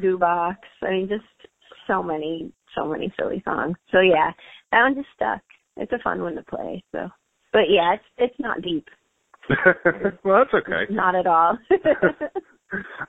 Goo 0.00 0.18
Box. 0.18 0.58
I 0.82 0.90
mean, 0.90 1.08
just 1.08 1.50
so 1.86 2.02
many, 2.02 2.50
so 2.74 2.86
many 2.86 3.12
silly 3.18 3.42
songs. 3.44 3.76
So 3.92 4.00
yeah, 4.00 4.32
that 4.72 4.82
one 4.82 4.94
just 4.94 5.08
stuck. 5.14 5.42
It's 5.76 5.92
a 5.92 6.02
fun 6.02 6.22
one 6.22 6.34
to 6.36 6.42
play. 6.42 6.82
So, 6.92 7.08
but 7.52 7.64
yeah, 7.68 7.94
it's 7.94 8.04
it's 8.16 8.40
not 8.40 8.62
deep. 8.62 8.88
well, 10.24 10.44
that's 10.44 10.54
okay. 10.54 10.90
Not 10.90 11.14
at 11.14 11.26
all. 11.26 11.58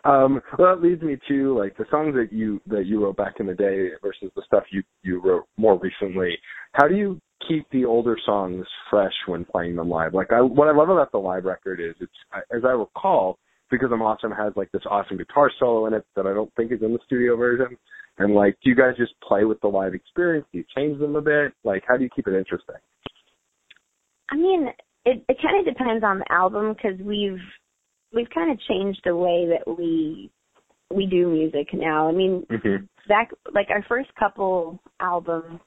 um, 0.03 0.41
well, 0.57 0.75
that 0.75 0.81
leads 0.81 1.01
me 1.01 1.17
to 1.27 1.57
like 1.57 1.77
the 1.77 1.85
songs 1.89 2.15
that 2.15 2.31
you 2.31 2.61
that 2.67 2.85
you 2.85 3.03
wrote 3.03 3.17
back 3.17 3.35
in 3.39 3.47
the 3.47 3.53
day 3.53 3.89
versus 4.01 4.31
the 4.35 4.41
stuff 4.45 4.63
you 4.71 4.83
you 5.03 5.21
wrote 5.21 5.45
more 5.57 5.79
recently. 5.79 6.37
How 6.73 6.87
do 6.87 6.95
you 6.95 7.19
keep 7.47 7.69
the 7.71 7.85
older 7.85 8.17
songs 8.25 8.65
fresh 8.89 9.13
when 9.27 9.45
playing 9.45 9.75
them 9.75 9.89
live? 9.89 10.13
Like, 10.13 10.31
I 10.31 10.41
what 10.41 10.67
I 10.67 10.75
love 10.75 10.89
about 10.89 11.11
the 11.11 11.17
live 11.17 11.45
record 11.45 11.79
is 11.79 11.95
it's 11.99 12.11
as 12.51 12.63
I 12.65 12.71
recall, 12.71 13.37
because 13.69 13.89
I'm 13.91 14.01
awesome 14.01 14.31
has 14.31 14.53
like 14.55 14.71
this 14.71 14.83
awesome 14.89 15.17
guitar 15.17 15.51
solo 15.59 15.85
in 15.87 15.93
it 15.93 16.05
that 16.15 16.25
I 16.25 16.33
don't 16.33 16.53
think 16.55 16.71
is 16.71 16.81
in 16.81 16.93
the 16.93 16.99
studio 17.05 17.35
version. 17.35 17.77
And 18.17 18.33
like, 18.33 18.57
do 18.63 18.69
you 18.69 18.75
guys 18.75 18.95
just 18.97 19.13
play 19.27 19.43
with 19.43 19.59
the 19.61 19.67
live 19.67 19.93
experience? 19.93 20.45
Do 20.51 20.59
you 20.59 20.65
change 20.75 20.99
them 20.99 21.15
a 21.15 21.21
bit? 21.21 21.53
Like, 21.63 21.83
how 21.87 21.97
do 21.97 22.03
you 22.03 22.09
keep 22.15 22.27
it 22.27 22.37
interesting? 22.37 22.75
I 24.29 24.35
mean, 24.35 24.67
it 25.05 25.23
it 25.27 25.37
kind 25.41 25.59
of 25.59 25.73
depends 25.73 26.03
on 26.03 26.19
the 26.19 26.31
album 26.31 26.73
because 26.73 26.99
we've 26.99 27.39
we've 28.13 28.29
kind 28.33 28.51
of 28.51 28.59
changed 28.67 29.01
the 29.03 29.15
way 29.15 29.47
that 29.47 29.77
we 29.77 30.29
we 30.93 31.05
do 31.05 31.27
music 31.29 31.67
now. 31.73 32.07
I 32.07 32.11
mean, 32.11 32.45
mm-hmm. 32.51 32.85
back 33.07 33.31
like 33.53 33.67
our 33.69 33.83
first 33.87 34.09
couple 34.15 34.79
albums, 34.99 35.59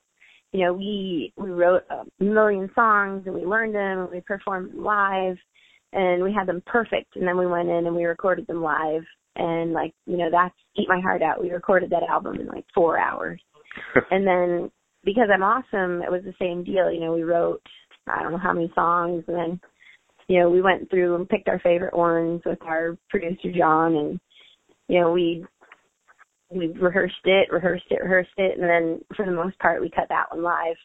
you 0.53 0.65
know, 0.65 0.73
we 0.73 1.33
we 1.37 1.51
wrote 1.51 1.83
a 1.91 2.23
million 2.23 2.71
songs 2.75 3.25
and 3.27 3.35
we 3.35 3.43
learned 3.43 3.75
them 3.75 4.01
and 4.01 4.11
we 4.11 4.21
performed 4.21 4.75
live 4.75 5.37
and 5.93 6.23
we 6.23 6.33
had 6.33 6.47
them 6.47 6.63
perfect 6.67 7.17
and 7.17 7.27
then 7.27 7.39
we 7.39 7.47
went 7.47 7.69
in 7.69 7.87
and 7.87 7.95
we 7.95 8.05
recorded 8.05 8.47
them 8.47 8.63
live 8.63 9.03
and 9.37 9.73
like, 9.73 9.93
you 10.07 10.17
know, 10.17 10.29
that's 10.31 10.55
Eat 10.77 10.89
My 10.89 11.01
Heart 11.01 11.23
Out. 11.23 11.43
We 11.43 11.51
recorded 11.51 11.91
that 11.91 12.03
album 12.09 12.41
in 12.41 12.47
like 12.47 12.65
4 12.75 12.99
hours. 12.99 13.41
and 14.11 14.27
then 14.27 14.71
because 15.05 15.29
I'm 15.33 15.43
awesome, 15.43 16.03
it 16.03 16.11
was 16.11 16.23
the 16.25 16.35
same 16.41 16.65
deal, 16.65 16.91
you 16.93 17.01
know, 17.01 17.13
we 17.13 17.23
wrote 17.23 17.63
I 18.07 18.23
don't 18.23 18.33
know 18.33 18.39
how 18.39 18.53
many 18.55 18.71
songs 18.75 19.25
and 19.27 19.37
then 19.37 19.61
you 20.29 20.39
know, 20.39 20.51
we 20.51 20.63
went 20.63 20.89
through 20.91 21.17
and 21.17 21.29
picked 21.29 21.49
our 21.49 21.59
favorite 21.61 21.97
ones 21.97 22.43
with 22.45 22.59
our 22.63 22.97
producer 23.09 23.51
John 23.57 23.97
and 23.97 24.21
you 24.89 25.01
know, 25.01 25.13
we 25.13 25.45
we 26.51 26.69
rehearsed 26.69 27.15
it, 27.25 27.53
rehearsed 27.53 27.85
it, 27.91 28.03
rehearsed 28.03 28.31
it, 28.39 28.59
and 28.59 28.69
then 28.69 29.01
for 29.17 29.27
the 29.27 29.33
most 29.33 29.59
part 29.59 29.81
we 29.81 29.91
cut 29.91 30.09
that 30.09 30.27
one 30.31 30.43
live. 30.43 30.77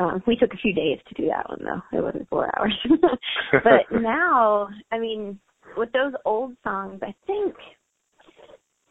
Um, 0.00 0.22
we 0.26 0.36
took 0.36 0.54
a 0.54 0.56
few 0.56 0.72
days 0.72 0.98
to 1.06 1.22
do 1.22 1.28
that 1.28 1.48
one 1.48 1.60
though. 1.62 1.98
It 1.98 2.02
wasn't 2.02 2.28
four 2.28 2.50
hours. 2.58 2.74
but 3.52 3.86
now, 4.00 4.68
I 4.90 4.98
mean, 4.98 5.38
with 5.76 5.92
those 5.92 6.14
old 6.24 6.56
songs, 6.64 7.00
I 7.02 7.14
think 7.26 7.54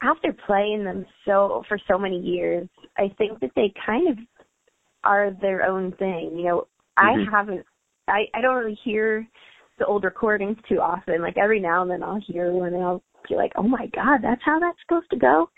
after 0.04 0.34
playing 0.46 0.84
them 0.84 1.06
so 1.26 1.64
for 1.68 1.78
so 1.90 1.98
many 1.98 2.20
years, 2.20 2.68
I 2.98 3.14
think 3.18 3.40
that 3.40 3.52
they 3.56 3.74
kind 3.86 4.10
of 4.10 4.18
are 5.04 5.32
their 5.42 5.64
own 5.64 5.92
thing. 5.94 6.32
You 6.36 6.44
know, 6.44 6.68
Mhm. 6.98 7.28
I 7.28 7.32
haven't 7.32 7.66
I 8.08 8.28
I 8.34 8.42
don't 8.42 8.56
really 8.56 8.80
hear 8.84 9.28
the 9.82 9.88
old 9.88 10.04
recordings 10.04 10.58
too 10.70 10.80
often. 10.80 11.22
Like 11.22 11.38
every 11.38 11.60
now 11.60 11.82
and 11.82 11.92
then 11.92 12.04
I'll 12.04 12.22
hear 12.28 12.52
one 12.52 12.74
and 12.74 12.84
I'll 12.84 13.04
be 13.28 13.36
like, 13.36 13.52
"Oh 13.56 13.64
my 13.64 13.88
god, 13.94 14.20
that's 14.22 14.42
how 14.46 14.60
that's 14.60 14.78
supposed 14.88 15.10
to 15.10 15.18
go." 15.18 15.50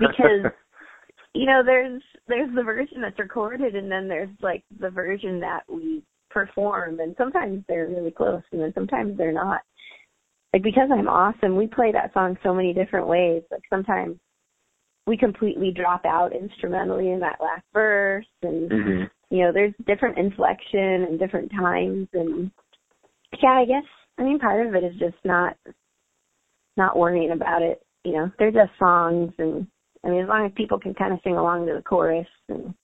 Because 0.00 0.50
you 1.34 1.46
know, 1.46 1.62
there's 1.64 2.02
there's 2.26 2.52
the 2.54 2.62
version 2.62 3.02
that's 3.02 3.18
recorded 3.18 3.76
and 3.76 3.92
then 3.92 4.08
there's 4.08 4.30
like 4.40 4.64
the 4.80 4.90
version 4.90 5.38
that 5.40 5.60
we 5.68 6.02
perform 6.30 7.00
and 7.00 7.14
sometimes 7.16 7.62
they're 7.68 7.86
really 7.86 8.10
close 8.10 8.42
and 8.50 8.60
then 8.60 8.72
sometimes 8.74 9.16
they're 9.16 9.30
not. 9.30 9.60
Like 10.54 10.62
because 10.62 10.88
I'm 10.90 11.08
awesome, 11.08 11.54
we 11.54 11.66
play 11.66 11.92
that 11.92 12.14
song 12.14 12.38
so 12.42 12.54
many 12.54 12.72
different 12.72 13.06
ways. 13.06 13.42
Like 13.50 13.62
sometimes 13.68 14.16
we 15.06 15.18
completely 15.18 15.70
drop 15.70 16.06
out 16.06 16.34
instrumentally 16.34 17.10
in 17.10 17.20
that 17.20 17.40
last 17.40 17.64
verse 17.74 18.26
and 18.42 18.72
hmm 18.72 19.02
you 19.28 19.42
know, 19.42 19.52
there's 19.52 19.74
different 19.86 20.18
inflection 20.18 21.02
and 21.02 21.18
different 21.18 21.50
times 21.50 22.06
and 22.12 22.50
yeah, 23.42 23.50
I 23.50 23.64
guess 23.64 23.84
I 24.18 24.22
mean 24.22 24.38
part 24.38 24.66
of 24.66 24.74
it 24.74 24.84
is 24.84 24.98
just 24.98 25.16
not 25.24 25.56
not 26.76 26.96
worrying 26.96 27.32
about 27.32 27.62
it. 27.62 27.82
You 28.04 28.12
know, 28.12 28.30
they're 28.38 28.50
just 28.50 28.78
songs 28.78 29.32
and 29.38 29.66
I 30.04 30.08
mean 30.08 30.22
as 30.22 30.28
long 30.28 30.46
as 30.46 30.52
people 30.56 30.78
can 30.78 30.94
kind 30.94 31.12
of 31.12 31.20
sing 31.24 31.36
along 31.36 31.66
to 31.66 31.74
the 31.74 31.82
chorus 31.82 32.28
and 32.48 32.74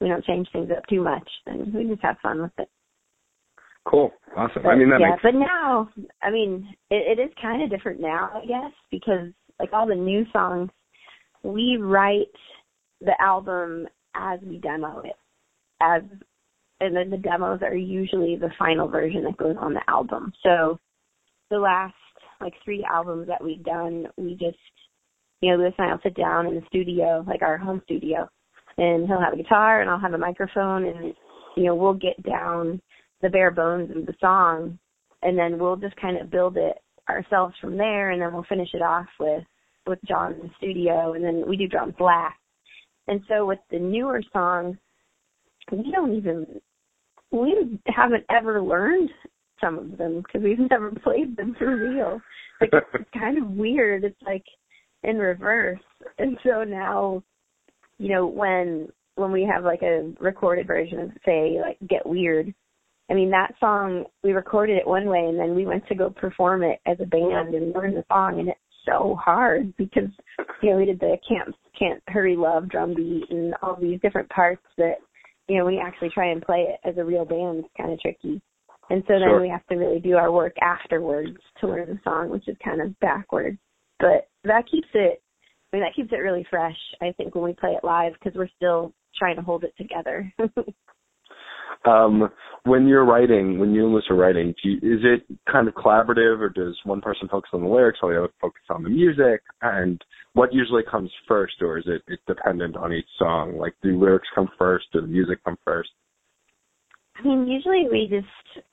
we 0.00 0.08
don't 0.08 0.24
change 0.24 0.48
things 0.52 0.70
up 0.76 0.86
too 0.86 1.02
much, 1.02 1.28
then 1.46 1.72
we 1.74 1.84
just 1.84 2.02
have 2.02 2.16
fun 2.22 2.42
with 2.42 2.52
it. 2.58 2.68
Cool. 3.86 4.10
Awesome. 4.36 4.62
But, 4.62 4.70
I 4.70 4.76
mean, 4.76 4.90
that 4.90 5.00
yeah, 5.00 5.10
makes 5.10 5.22
but 5.22 5.34
now, 5.34 5.88
I 6.22 6.30
mean, 6.30 6.68
it, 6.90 7.18
it 7.18 7.22
is 7.22 7.30
kind 7.40 7.62
of 7.62 7.70
different 7.70 8.00
now, 8.00 8.30
I 8.34 8.46
guess, 8.46 8.72
because 8.90 9.32
like 9.58 9.72
all 9.72 9.86
the 9.86 9.94
new 9.94 10.24
songs, 10.32 10.70
we 11.42 11.78
write 11.80 12.26
the 13.00 13.14
album 13.20 13.86
as 14.14 14.40
we 14.42 14.58
demo 14.58 15.00
it, 15.04 15.16
as 15.80 16.02
and 16.80 16.94
then 16.94 17.10
the 17.10 17.16
demos 17.16 17.60
are 17.62 17.74
usually 17.74 18.36
the 18.36 18.50
final 18.58 18.88
version 18.88 19.24
that 19.24 19.36
goes 19.36 19.56
on 19.58 19.74
the 19.74 19.82
album. 19.88 20.32
So 20.42 20.78
the 21.50 21.58
last 21.58 21.94
like 22.40 22.54
three 22.64 22.86
albums 22.88 23.26
that 23.26 23.42
we've 23.42 23.64
done, 23.64 24.06
we 24.16 24.32
just 24.32 24.58
you 25.40 25.50
know, 25.50 25.62
Luis 25.62 25.74
and 25.78 25.90
I'll 25.90 26.00
sit 26.02 26.14
down 26.14 26.46
in 26.46 26.54
the 26.54 26.62
studio, 26.66 27.24
like 27.26 27.42
our 27.42 27.58
home 27.58 27.80
studio, 27.84 28.28
and 28.76 29.06
he'll 29.06 29.20
have 29.20 29.32
a 29.32 29.36
guitar 29.36 29.80
and 29.80 29.90
I'll 29.90 30.00
have 30.00 30.14
a 30.14 30.18
microphone 30.18 30.84
and 30.84 31.14
you 31.56 31.64
know, 31.64 31.74
we'll 31.74 31.94
get 31.94 32.22
down 32.22 32.80
the 33.22 33.28
bare 33.28 33.50
bones 33.50 33.90
of 33.94 34.06
the 34.06 34.14
song 34.20 34.78
and 35.22 35.36
then 35.36 35.58
we'll 35.58 35.76
just 35.76 35.96
kind 35.96 36.16
of 36.16 36.30
build 36.30 36.56
it 36.56 36.76
ourselves 37.08 37.54
from 37.60 37.76
there 37.76 38.10
and 38.10 38.22
then 38.22 38.32
we'll 38.32 38.44
finish 38.44 38.68
it 38.74 38.82
off 38.82 39.06
with 39.18 39.42
with 39.86 39.98
John 40.06 40.34
in 40.34 40.40
the 40.40 40.50
studio 40.58 41.14
and 41.14 41.24
then 41.24 41.44
we 41.46 41.56
do 41.56 41.66
drums 41.66 41.94
last. 41.98 42.36
And 43.08 43.22
so 43.26 43.46
with 43.46 43.58
the 43.70 43.78
newer 43.78 44.22
songs, 44.32 44.76
we 45.72 45.90
don't 45.90 46.14
even 46.14 46.60
we 47.30 47.78
haven't 47.86 48.24
ever 48.30 48.62
learned 48.62 49.10
some 49.60 49.78
of 49.78 49.98
them 49.98 50.22
because 50.22 50.42
we've 50.42 50.70
never 50.70 50.90
played 51.04 51.36
them 51.36 51.54
for 51.58 51.76
real. 51.76 52.20
Like 52.60 52.70
it's 52.72 53.10
kind 53.12 53.38
of 53.38 53.50
weird. 53.50 54.04
It's 54.04 54.20
like 54.24 54.44
in 55.04 55.18
reverse. 55.18 55.80
And 56.18 56.38
so 56.42 56.64
now, 56.64 57.22
you 57.98 58.08
know, 58.14 58.26
when 58.26 58.88
when 59.16 59.32
we 59.32 59.48
have 59.52 59.64
like 59.64 59.82
a 59.82 60.12
recorded 60.20 60.66
version 60.66 61.00
of 61.00 61.10
say 61.24 61.58
like 61.60 61.78
Get 61.88 62.06
Weird, 62.06 62.52
I 63.10 63.14
mean 63.14 63.30
that 63.30 63.54
song 63.60 64.04
we 64.22 64.32
recorded 64.32 64.76
it 64.76 64.86
one 64.86 65.06
way 65.06 65.26
and 65.28 65.38
then 65.38 65.54
we 65.54 65.66
went 65.66 65.86
to 65.88 65.94
go 65.94 66.10
perform 66.10 66.62
it 66.62 66.80
as 66.86 66.98
a 67.00 67.06
band 67.06 67.54
and 67.54 67.74
learn 67.74 67.94
the 67.94 68.04
song 68.08 68.40
and 68.40 68.48
it's 68.48 68.58
so 68.86 69.18
hard 69.22 69.76
because 69.76 70.08
you 70.62 70.70
know 70.70 70.76
we 70.76 70.86
did 70.86 71.00
the 71.00 71.16
can't 71.28 71.54
can't 71.78 72.02
hurry 72.08 72.36
love 72.36 72.68
drum 72.68 72.94
beat 72.94 73.24
and 73.30 73.54
all 73.62 73.76
these 73.80 74.00
different 74.00 74.28
parts 74.30 74.62
that 74.76 74.96
you 75.48 75.58
know 75.58 75.68
you 75.68 75.80
actually 75.80 76.10
try 76.10 76.30
and 76.30 76.42
play 76.42 76.66
it 76.68 76.88
as 76.88 76.96
a 76.98 77.04
real 77.04 77.24
band 77.24 77.60
it's 77.60 77.68
kind 77.76 77.92
of 77.92 78.00
tricky. 78.00 78.40
And 78.90 79.02
so 79.06 79.14
then 79.14 79.28
Sure. 79.28 79.40
we 79.40 79.50
have 79.50 79.66
to 79.66 79.76
really 79.76 80.00
do 80.00 80.16
our 80.16 80.32
work 80.32 80.54
afterwards 80.62 81.36
to 81.60 81.68
learn 81.68 81.88
the 81.88 82.00
song 82.04 82.30
which 82.30 82.48
is 82.48 82.56
kind 82.64 82.80
of 82.80 82.98
backwards. 83.00 83.58
But 83.98 84.28
that 84.44 84.68
keeps 84.70 84.88
it 84.94 85.22
I 85.72 85.76
mean 85.76 85.84
that 85.84 85.94
keeps 85.94 86.12
it 86.12 86.16
really 86.16 86.46
fresh 86.48 86.78
I 87.02 87.12
think 87.12 87.34
when 87.34 87.44
we 87.44 87.52
play 87.54 87.70
it 87.70 87.84
live 87.84 88.12
because 88.14 88.36
we're 88.36 88.48
still 88.56 88.92
trying 89.16 89.36
to 89.36 89.42
hold 89.42 89.64
it 89.64 89.74
together 89.76 90.32
Um, 91.84 92.30
when 92.64 92.86
you're 92.86 93.04
writing, 93.04 93.58
when 93.58 93.72
you 93.72 93.84
and 93.84 93.92
Luis 93.92 94.04
are 94.10 94.16
writing, 94.16 94.54
you, 94.62 94.76
is 94.76 95.00
it 95.04 95.24
kind 95.50 95.68
of 95.68 95.74
collaborative, 95.74 96.40
or 96.40 96.48
does 96.48 96.76
one 96.84 97.00
person 97.00 97.28
focus 97.28 97.50
on 97.52 97.62
the 97.62 97.68
lyrics 97.68 97.98
while 98.02 98.12
the 98.12 98.18
other 98.18 98.32
focus 98.40 98.62
on 98.68 98.82
the 98.82 98.90
music? 98.90 99.42
And 99.62 100.02
what 100.34 100.52
usually 100.52 100.82
comes 100.90 101.10
first, 101.26 101.54
or 101.60 101.78
is 101.78 101.84
it 101.86 102.02
it 102.08 102.20
dependent 102.26 102.76
on 102.76 102.92
each 102.92 103.08
song? 103.18 103.56
Like, 103.56 103.74
do 103.82 103.98
lyrics 103.98 104.28
come 104.34 104.48
first, 104.58 104.86
or 104.94 105.02
the 105.02 105.06
music 105.06 105.42
come 105.44 105.56
first? 105.64 105.90
I 107.16 107.22
mean, 107.22 107.46
usually 107.46 107.86
we 107.90 108.08
just 108.10 108.64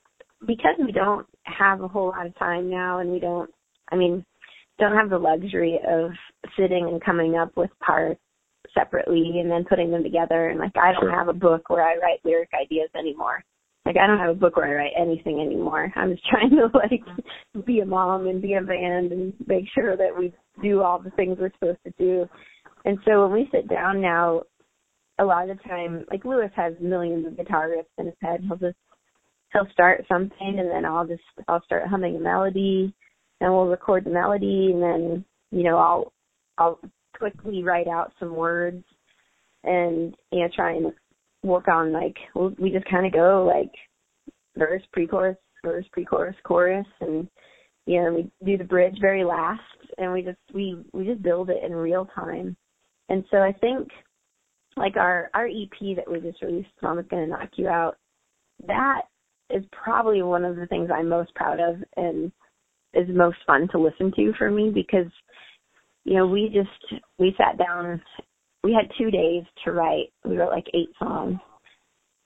because 0.46 0.74
we 0.84 0.92
don't 0.92 1.26
have 1.44 1.80
a 1.80 1.88
whole 1.88 2.08
lot 2.08 2.26
of 2.26 2.38
time 2.38 2.70
now, 2.70 2.98
and 2.98 3.10
we 3.10 3.20
don't. 3.20 3.50
I 3.90 3.96
mean, 3.96 4.24
don't 4.78 4.96
have 4.96 5.10
the 5.10 5.18
luxury 5.18 5.78
of 5.88 6.10
sitting 6.58 6.88
and 6.90 7.02
coming 7.02 7.36
up 7.36 7.56
with 7.56 7.70
parts 7.84 8.20
separately 8.76 9.40
and 9.40 9.50
then 9.50 9.64
putting 9.64 9.90
them 9.90 10.02
together. 10.02 10.48
And 10.48 10.58
like, 10.60 10.76
I 10.76 10.92
don't 10.92 11.02
Sure. 11.02 11.10
have 11.18 11.28
a 11.28 11.32
book 11.32 11.68
where 11.68 11.82
I 11.86 11.96
write 11.96 12.24
lyric 12.24 12.50
ideas 12.60 12.90
anymore. 12.98 13.42
like 13.84 13.96
I 13.96 14.06
don't 14.06 14.18
have 14.18 14.30
a 14.30 14.38
book 14.38 14.56
where 14.56 14.66
I 14.68 14.74
write 14.74 14.92
anything 14.98 15.40
anymore. 15.40 15.92
I'm 15.94 16.10
just 16.12 16.26
trying 16.30 16.50
to 16.50 16.68
like 16.74 17.64
be 17.64 17.80
a 17.80 17.86
mom 17.86 18.26
and 18.26 18.42
be 18.42 18.54
a 18.54 18.60
band 18.60 19.12
and 19.12 19.32
make 19.46 19.64
sure 19.74 19.96
that 19.96 20.16
we 20.16 20.32
do 20.62 20.82
all 20.82 20.98
the 20.98 21.10
things 21.10 21.38
we're 21.40 21.52
supposed 21.52 21.78
to 21.84 21.92
do. 21.98 22.28
And 22.84 22.98
so 23.04 23.22
when 23.22 23.32
we 23.32 23.48
sit 23.52 23.68
down 23.68 24.00
now, 24.00 24.42
a 25.18 25.24
lot 25.24 25.48
of 25.48 25.56
the 25.56 25.62
time, 25.64 26.04
like 26.10 26.24
Luis 26.24 26.50
has 26.56 26.74
millions 26.80 27.26
of 27.26 27.36
guitar 27.36 27.68
riffs 27.68 27.84
in 27.98 28.06
his 28.06 28.14
head. 28.20 28.40
He'll 28.46 28.56
just 28.56 28.76
he'll 29.52 29.68
start 29.72 30.04
something 30.08 30.58
and 30.58 30.70
then 30.70 30.84
I'll 30.84 31.06
just 31.06 31.22
I'll 31.48 31.62
start 31.64 31.86
humming 31.88 32.16
a 32.16 32.20
melody 32.20 32.92
and 33.40 33.52
we'll 33.52 33.66
record 33.66 34.04
the 34.04 34.10
melody 34.10 34.70
and 34.72 34.82
then 34.82 35.24
you 35.50 35.62
know 35.62 35.78
I'll 35.78 36.12
I'll 36.58 36.78
quickly 37.18 37.62
write 37.62 37.88
out 37.88 38.12
some 38.18 38.34
words 38.34 38.84
and 39.64 40.14
you 40.32 40.40
know 40.40 40.48
try 40.54 40.74
and 40.74 40.92
work 41.42 41.68
on 41.68 41.92
like 41.92 42.16
we'll, 42.34 42.50
just 42.50 42.88
kind 42.90 43.06
of 43.06 43.12
go 43.12 43.44
like 43.46 43.72
verse 44.56 44.82
pre-chorus 44.92 45.36
verse 45.64 45.84
pre-chorus 45.92 46.36
chorus 46.44 46.86
and 47.00 47.28
you 47.86 48.02
know 48.02 48.12
we 48.12 48.30
do 48.44 48.56
the 48.56 48.64
bridge 48.64 48.96
very 49.00 49.24
last 49.24 49.60
and 49.98 50.12
we 50.12 50.22
just 50.22 50.38
we 50.54 50.76
we 50.92 51.04
just 51.04 51.22
build 51.22 51.50
it 51.50 51.62
in 51.64 51.74
real 51.74 52.08
time. 52.14 52.56
And 53.08 53.24
so 53.30 53.38
I 53.38 53.52
think 53.52 53.88
like 54.76 54.96
our 54.96 55.30
our 55.34 55.46
EP 55.46 55.96
that 55.96 56.10
we 56.10 56.20
just 56.20 56.42
released 56.42 56.68
Mama's 56.82 57.06
Gonna 57.10 57.26
Knock 57.26 57.50
You 57.56 57.68
Out 57.68 57.96
that 58.66 59.02
is 59.50 59.64
probably 59.70 60.22
one 60.22 60.44
of 60.44 60.56
the 60.56 60.66
things 60.66 60.90
I'm 60.92 61.08
most 61.08 61.34
proud 61.34 61.60
of 61.60 61.76
and 61.96 62.32
is 62.94 63.08
most 63.08 63.36
fun 63.46 63.68
to 63.72 63.78
listen 63.78 64.12
to 64.16 64.32
for 64.38 64.50
me 64.50 64.70
because 64.70 65.10
you 66.06 66.14
know 66.14 66.26
we 66.26 66.48
just 66.54 67.02
we 67.18 67.34
sat 67.36 67.58
down 67.58 68.00
we 68.62 68.72
had 68.72 68.90
two 68.96 69.10
days 69.10 69.42
to 69.64 69.72
write 69.72 70.06
we 70.24 70.36
wrote 70.36 70.52
like 70.52 70.66
eight 70.72 70.90
songs 70.98 71.38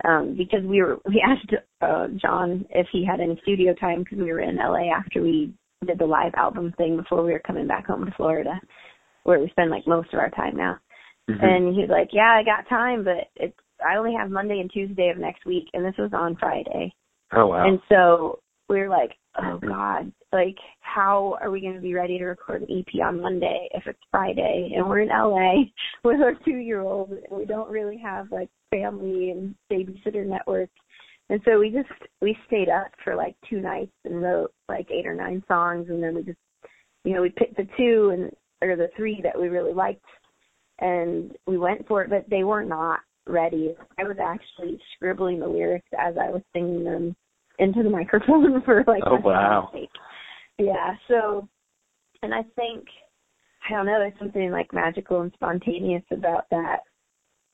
um 0.04 0.36
because 0.36 0.62
we 0.64 0.80
were 0.82 0.98
we 1.08 1.22
asked 1.26 1.52
uh 1.80 2.06
John 2.20 2.64
if 2.70 2.86
he 2.92 3.04
had 3.04 3.20
any 3.20 3.38
studio 3.42 3.74
time 3.74 4.00
because 4.04 4.18
we 4.18 4.32
were 4.32 4.40
in 4.40 4.56
LA 4.56 4.92
after 4.94 5.22
we 5.22 5.52
did 5.86 5.98
the 5.98 6.06
live 6.06 6.32
album 6.36 6.72
thing 6.76 6.96
before 6.96 7.24
we 7.24 7.32
were 7.32 7.42
coming 7.46 7.66
back 7.66 7.86
home 7.86 8.04
to 8.04 8.12
Florida 8.16 8.60
where 9.24 9.40
we 9.40 9.48
spend 9.48 9.70
like 9.70 9.86
most 9.86 10.12
of 10.12 10.20
our 10.20 10.30
time 10.30 10.56
now 10.56 10.78
Mm-hmm. 11.28 11.44
and 11.44 11.76
he's 11.76 11.88
like 11.88 12.08
yeah 12.12 12.32
I 12.40 12.42
got 12.42 12.68
time 12.68 13.04
but 13.04 13.28
it's 13.36 13.56
I 13.86 13.96
only 13.96 14.14
have 14.18 14.30
Monday 14.30 14.58
and 14.58 14.70
Tuesday 14.72 15.10
of 15.10 15.18
next 15.18 15.44
week 15.46 15.66
and 15.74 15.84
this 15.84 15.94
was 15.98 16.10
on 16.12 16.34
Friday 16.36 16.92
Oh 17.32 17.46
wow. 17.46 17.68
and 17.68 17.78
so 17.88 18.40
we 18.70 18.78
were 18.78 18.88
like, 18.88 19.10
oh 19.42 19.58
God, 19.58 20.12
like 20.32 20.56
how 20.78 21.36
are 21.42 21.50
we 21.50 21.60
going 21.60 21.74
to 21.74 21.80
be 21.80 21.92
ready 21.92 22.18
to 22.18 22.24
record 22.24 22.62
an 22.62 22.78
EP 22.78 23.04
on 23.04 23.20
Monday 23.20 23.68
if 23.74 23.82
it's 23.86 23.98
Friday 24.12 24.72
and 24.76 24.88
we're 24.88 25.00
in 25.00 25.08
LA 25.08 25.64
with 26.04 26.20
our 26.20 26.34
two 26.44 26.56
year 26.56 26.80
old 26.80 27.10
and 27.10 27.38
we 27.38 27.44
don't 27.44 27.68
really 27.68 27.98
have 27.98 28.30
like 28.30 28.48
family 28.70 29.30
and 29.30 29.56
babysitter 29.70 30.24
network. 30.24 30.70
And 31.28 31.40
so 31.44 31.58
we 31.58 31.70
just, 31.70 31.88
we 32.20 32.36
stayed 32.46 32.68
up 32.68 32.92
for 33.02 33.16
like 33.16 33.34
two 33.48 33.60
nights 33.60 33.92
and 34.04 34.22
wrote 34.22 34.52
like 34.68 34.88
eight 34.90 35.06
or 35.06 35.14
nine 35.14 35.42
songs 35.48 35.86
and 35.88 36.02
then 36.02 36.14
we 36.14 36.22
just, 36.22 36.38
you 37.04 37.12
know, 37.12 37.22
we 37.22 37.30
picked 37.30 37.56
the 37.56 37.66
two 37.76 38.10
and, 38.14 38.30
or 38.62 38.76
the 38.76 38.90
three 38.96 39.20
that 39.22 39.38
we 39.38 39.48
really 39.48 39.74
liked 39.74 40.04
and 40.78 41.32
we 41.46 41.58
went 41.58 41.86
for 41.88 42.02
it, 42.02 42.10
but 42.10 42.24
they 42.30 42.44
were 42.44 42.64
not 42.64 43.00
ready. 43.26 43.74
I 43.98 44.04
was 44.04 44.16
actually 44.22 44.78
scribbling 44.94 45.40
the 45.40 45.48
lyrics 45.48 45.88
as 45.98 46.14
I 46.16 46.30
was 46.30 46.42
singing 46.52 46.84
them 46.84 47.16
into 47.60 47.82
the 47.82 47.90
microphone 47.98 48.62
for 48.62 48.84
like 48.86 49.02
Oh, 49.06 49.20
wow. 49.20 49.70
sake. 49.72 49.88
Yeah, 50.58 50.94
so 51.08 51.48
and 52.22 52.34
I 52.34 52.42
think 52.56 52.84
I 53.68 53.72
don't 53.74 53.86
know, 53.86 53.98
there's 53.98 54.18
something 54.18 54.50
like 54.50 54.72
magical 54.72 55.20
and 55.20 55.32
spontaneous 55.34 56.02
about 56.10 56.46
that 56.50 56.80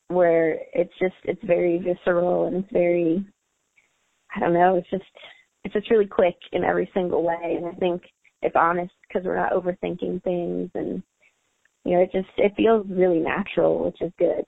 where 0.08 0.58
it's 0.72 0.92
just 1.00 1.14
it's 1.24 1.42
very 1.44 1.78
visceral 1.78 2.46
and 2.46 2.56
it's 2.64 2.72
very 2.72 3.24
I 4.34 4.40
don't 4.40 4.54
know, 4.54 4.76
it's 4.76 4.90
just 4.90 5.04
it's 5.64 5.74
just 5.74 5.90
really 5.90 6.06
quick 6.06 6.36
in 6.52 6.64
every 6.64 6.90
single 6.94 7.22
way 7.22 7.56
and 7.56 7.66
I 7.66 7.72
think 7.72 8.02
it's 8.42 8.56
honest 8.56 8.92
because 9.06 9.24
we're 9.24 9.36
not 9.36 9.52
overthinking 9.52 10.22
things 10.22 10.70
and 10.74 11.02
you 11.84 11.96
know, 11.96 12.02
it 12.02 12.12
just 12.12 12.28
it 12.36 12.52
feels 12.56 12.86
really 12.88 13.20
natural, 13.20 13.84
which 13.84 14.00
is 14.00 14.12
good. 14.18 14.44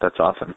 That's 0.00 0.18
awesome. 0.18 0.54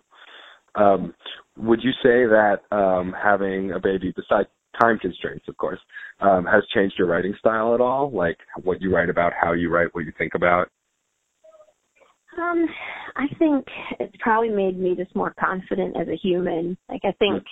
Um, 0.76 1.14
would 1.58 1.84
you 1.84 1.92
say 2.04 2.26
that 2.26 2.58
um, 2.72 3.14
having 3.22 3.72
a 3.72 3.80
baby, 3.80 4.14
besides 4.16 4.50
time 4.82 5.00
constraints, 5.00 5.48
of 5.48 5.58
course, 5.58 5.80
um, 6.20 6.46
has 6.46 6.64
changed 6.74 6.96
your 6.98 7.08
writing 7.08 7.34
style 7.40 7.74
at 7.74 7.82
all? 7.82 8.12
Like 8.12 8.38
what 8.64 8.82
you 8.82 8.94
write 8.94 9.10
about, 9.10 9.34
how 9.40 9.54
you 9.54 9.70
write, 9.70 9.94
what 9.94 10.06
you 10.06 10.14
think 10.18 10.34
about? 10.36 10.70
Um, 12.38 12.68
I 13.16 13.28
think 13.40 13.66
it's 14.00 14.16
probably 14.20 14.50
made 14.50 14.78
me 14.78 14.96
just 14.96 15.16
more 15.16 15.34
confident 15.40 15.96
as 15.96 16.08
a 16.10 16.18
human. 16.18 16.78
Like 16.90 17.02
I 17.06 17.14
think 17.14 17.44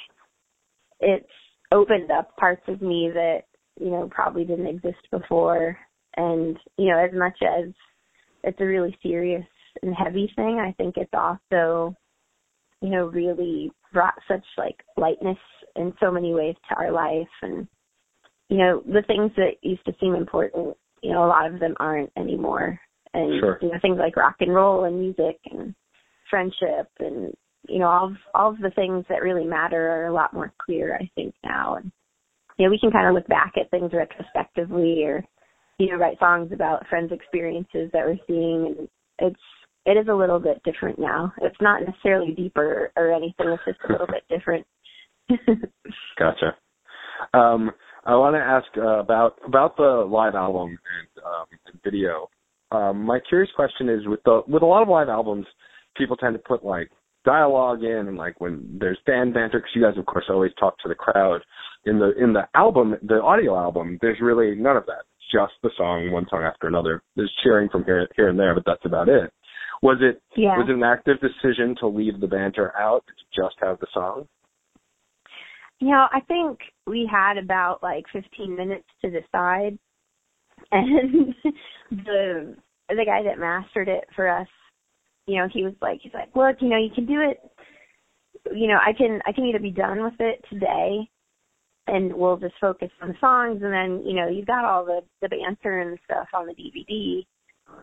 it's 1.00 1.26
opened 1.72 2.12
up 2.12 2.36
parts 2.36 2.63
of 2.68 2.82
me 2.82 3.10
that, 3.13 3.44
you 3.80 3.89
know, 3.89 4.10
probably 4.12 4.44
didn't 4.44 4.68
exist 4.68 5.08
before. 5.12 5.78
And, 6.18 6.58
you 6.78 6.92
know, 6.92 7.00
as 7.00 7.12
much 7.13 7.38
as 7.42 7.74
it's 8.44 8.60
a 8.60 8.66
really 8.66 8.96
serious 9.02 9.46
and 9.82 9.96
heavy 9.96 10.32
thing, 10.36 10.60
I 10.60 10.74
think 10.74 10.96
it's 10.98 11.13
also, 11.13 11.96
you 12.84 12.89
know, 12.89 13.06
really 13.06 13.72
brought 13.93 14.13
such 14.28 14.43
like 14.58 14.76
lightness 14.98 15.38
in 15.78 15.93
so 16.00 16.12
many 16.12 16.34
ways 16.34 16.56
to 16.69 16.76
our 16.76 16.91
life 16.91 17.28
and 17.41 17.67
you 18.50 18.58
know, 18.58 18.84
the 18.86 19.02
things 19.08 19.32
that 19.38 19.54
used 19.63 19.84
to 19.86 19.96
seem 20.00 20.13
important, 20.13 20.78
you 21.02 21.12
know, 21.12 21.26
a 21.26 21.28
lot 21.28 21.52
of 21.52 21.60
them 21.60 21.74
aren't 21.80 22.12
anymore. 22.17 22.80
And 23.13 23.39
Sure. 23.39 23.58
you 23.62 23.69
know, 23.69 23.80
things 23.82 23.98
like 23.98 24.17
rock 24.17 24.36
and 24.41 24.54
roll 24.54 24.84
and 24.84 25.00
music 25.00 25.39
and 25.50 25.74
friendship 26.30 26.89
and 27.00 27.34
you 27.69 27.80
know, 27.80 27.88
all 27.88 28.08
of, 28.08 28.13
all 28.36 28.50
of 28.52 28.60
the 28.60 28.72
things 28.72 29.06
that 29.08 29.22
really 29.22 29.46
matter 29.46 29.89
are 29.89 30.08
a 30.08 30.13
lot 30.13 30.34
more 30.34 30.52
clear, 30.63 30.96
I 30.96 31.10
think, 31.15 31.34
now. 31.46 31.76
And 31.76 31.91
you 32.58 32.65
know, 32.65 32.69
we 32.72 32.80
can 32.80 32.91
kind 32.91 33.08
of 33.08 33.13
look 33.13 33.28
back 33.28 33.54
at 33.56 33.72
things 33.72 33.91
retrospectively, 33.93 35.04
or 35.06 35.24
you 35.80 35.89
know, 35.89 35.98
write 35.98 36.19
songs 36.19 36.52
about 36.52 36.86
friends' 36.88 37.13
experiences 37.13 37.89
that 37.93 38.06
we're 38.06 38.19
seeing, 38.28 38.76
and 38.78 38.89
it's 39.19 39.39
it 39.86 39.98
is 39.98 40.08
a 40.10 40.13
little 40.13 40.39
bit 40.39 40.62
different 40.63 41.00
now. 41.00 41.34
It's 41.41 41.60
not 41.62 41.82
necessarily 41.84 42.34
deeper 42.34 42.91
or 42.96 43.12
anything. 43.12 43.50
It's 43.50 43.63
just 43.65 43.80
a 43.88 43.91
little 43.91 44.08
bit 44.08 44.24
different. 44.30 44.65
Gotcha. 46.19 46.56
Um, 47.34 47.72
I 48.06 48.15
want 48.15 48.36
to 48.36 48.39
ask 48.39 48.65
uh, 48.78 49.00
about 49.00 49.38
about 49.46 49.78
the 49.78 50.08
live 50.10 50.36
album 50.36 50.69
and, 50.69 51.24
um, 51.24 51.74
video. 51.84 52.30
Um, 52.72 53.06
my 53.06 53.19
curious 53.30 53.52
question 53.56 53.89
is 53.89 54.08
with 54.08 54.22
the 54.26 54.41
with 54.48 54.63
a 54.63 54.65
lot 54.65 54.82
of 54.82 54.89
live 54.89 55.10
albums, 55.10 55.46
people 55.96 56.17
tend 56.17 56.34
to 56.34 56.39
put 56.39 56.65
like 56.65 56.89
dialogue 57.26 57.84
in 57.84 58.08
and 58.08 58.17
like 58.17 58.39
when 58.41 58.78
there's 58.80 58.98
band 59.06 59.34
banter 59.34 59.60
because 59.60 59.72
you 59.76 59.82
guys 59.82 59.98
of 59.98 60.06
course 60.06 60.26
always 60.30 60.52
talk 60.60 60.78
to 60.80 60.89
the 60.89 60.96
crowd. 60.96 61.41
In 61.86 62.00
the 62.00 62.12
in 62.22 62.34
the 62.34 62.48
album, 62.56 62.96
the 63.04 63.22
audio 63.22 63.58
album, 63.58 63.98
there's 64.02 64.19
really 64.22 64.56
none 64.56 64.78
of 64.78 64.86
that. 64.86 65.04
It's 65.17 65.32
just 65.32 65.54
the 65.62 65.72
song, 65.78 66.12
one 66.12 66.26
song 66.30 66.43
after 66.43 66.67
another. 66.67 67.02
There's 67.15 67.34
cheering 67.43 67.69
from 67.69 67.86
here 67.86 68.08
here 68.15 68.30
and 68.30 68.39
there, 68.39 68.54
but 68.54 68.63
that's 68.65 68.86
about 68.86 69.08
it. 69.08 69.32
Was 69.84 69.98
it 70.00 70.22
yeah. 70.38 70.58
was 70.58 70.67
it 70.69 70.76
an 70.76 70.84
active 70.84 71.17
decision 71.19 71.76
to 71.82 71.88
leave 71.88 72.22
the 72.22 72.28
banter 72.28 72.74
out 72.80 73.04
to 73.06 73.41
just 73.41 73.56
have 73.62 73.82
the 73.82 73.88
song? 73.93 74.30
You 75.82 75.89
know, 75.89 76.08
I 76.10 76.22
think 76.22 76.60
we 76.88 77.08
had 77.12 77.38
about 77.38 77.84
like 77.84 78.06
15 78.13 78.56
minutes 78.56 78.88
to 79.02 79.12
decide, 79.12 79.78
and 80.72 81.36
the 81.91 82.56
the 82.88 83.06
guy 83.06 83.24
that 83.24 83.38
mastered 83.38 83.89
it 83.89 84.06
for 84.15 84.30
us, 84.30 84.48
you 85.28 85.38
know, 85.38 85.50
he 85.52 85.63
was 85.63 85.74
like, 85.82 86.00
he's 86.02 86.13
like, 86.13 86.34
look, 86.34 86.62
you 86.62 86.69
know, 86.69 86.78
you 86.78 86.91
can 86.96 87.06
do 87.06 87.19
it. 87.19 87.41
You 88.56 88.69
know, 88.69 88.78
I 88.82 88.93
can 88.93 89.19
I 89.28 89.34
can 89.34 89.43
either 89.43 89.60
be 89.60 89.72
done 89.72 90.02
with 90.02 90.15
it 90.19 90.46
today, 90.50 91.10
and 91.88 92.13
we'll 92.13 92.38
just 92.38 92.56
focus 92.62 92.89
on 93.02 93.10
the 93.10 93.15
songs, 93.19 93.62
and 93.62 93.74
then 93.74 94.08
you 94.08 94.13
know, 94.13 94.30
you've 94.30 94.48
got 94.48 94.63
all 94.63 94.86
the 94.86 95.02
the 95.22 95.28
banter 95.28 95.82
and 95.82 96.00
stuff 96.06 96.30
on 96.34 96.48
the 96.48 96.54
DVD. 96.54 97.26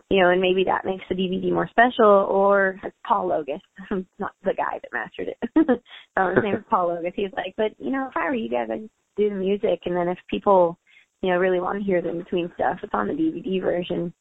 You 0.09 0.21
know, 0.21 0.29
and 0.29 0.41
maybe 0.41 0.63
that 0.65 0.85
makes 0.85 1.03
the 1.07 1.15
DVD 1.15 1.51
more 1.51 1.69
special, 1.69 2.05
or 2.05 2.79
it's 2.83 2.95
Paul 3.07 3.29
Logus, 3.29 3.61
not 4.19 4.33
the 4.43 4.53
guy 4.53 4.79
that 4.81 4.93
mastered 4.93 5.29
it. 5.29 5.37
um, 6.17 6.35
his 6.35 6.43
name 6.43 6.55
is 6.55 6.63
Paul 6.69 6.89
Logus. 6.89 7.13
He's 7.15 7.31
like, 7.35 7.53
but 7.55 7.71
you 7.79 7.91
know, 7.91 8.07
if 8.09 8.17
I 8.17 8.25
were 8.25 8.35
you 8.35 8.49
guys, 8.49 8.67
I'd 8.71 8.89
do 9.17 9.29
the 9.29 9.35
music, 9.35 9.81
and 9.85 9.95
then 9.95 10.07
if 10.07 10.17
people, 10.29 10.77
you 11.21 11.29
know, 11.29 11.37
really 11.37 11.61
want 11.61 11.79
to 11.79 11.85
hear 11.85 12.01
the 12.01 12.09
in 12.09 12.19
between 12.19 12.51
stuff, 12.55 12.79
it's 12.83 12.93
on 12.93 13.07
the 13.07 13.13
DVD 13.13 13.61
version. 13.61 14.13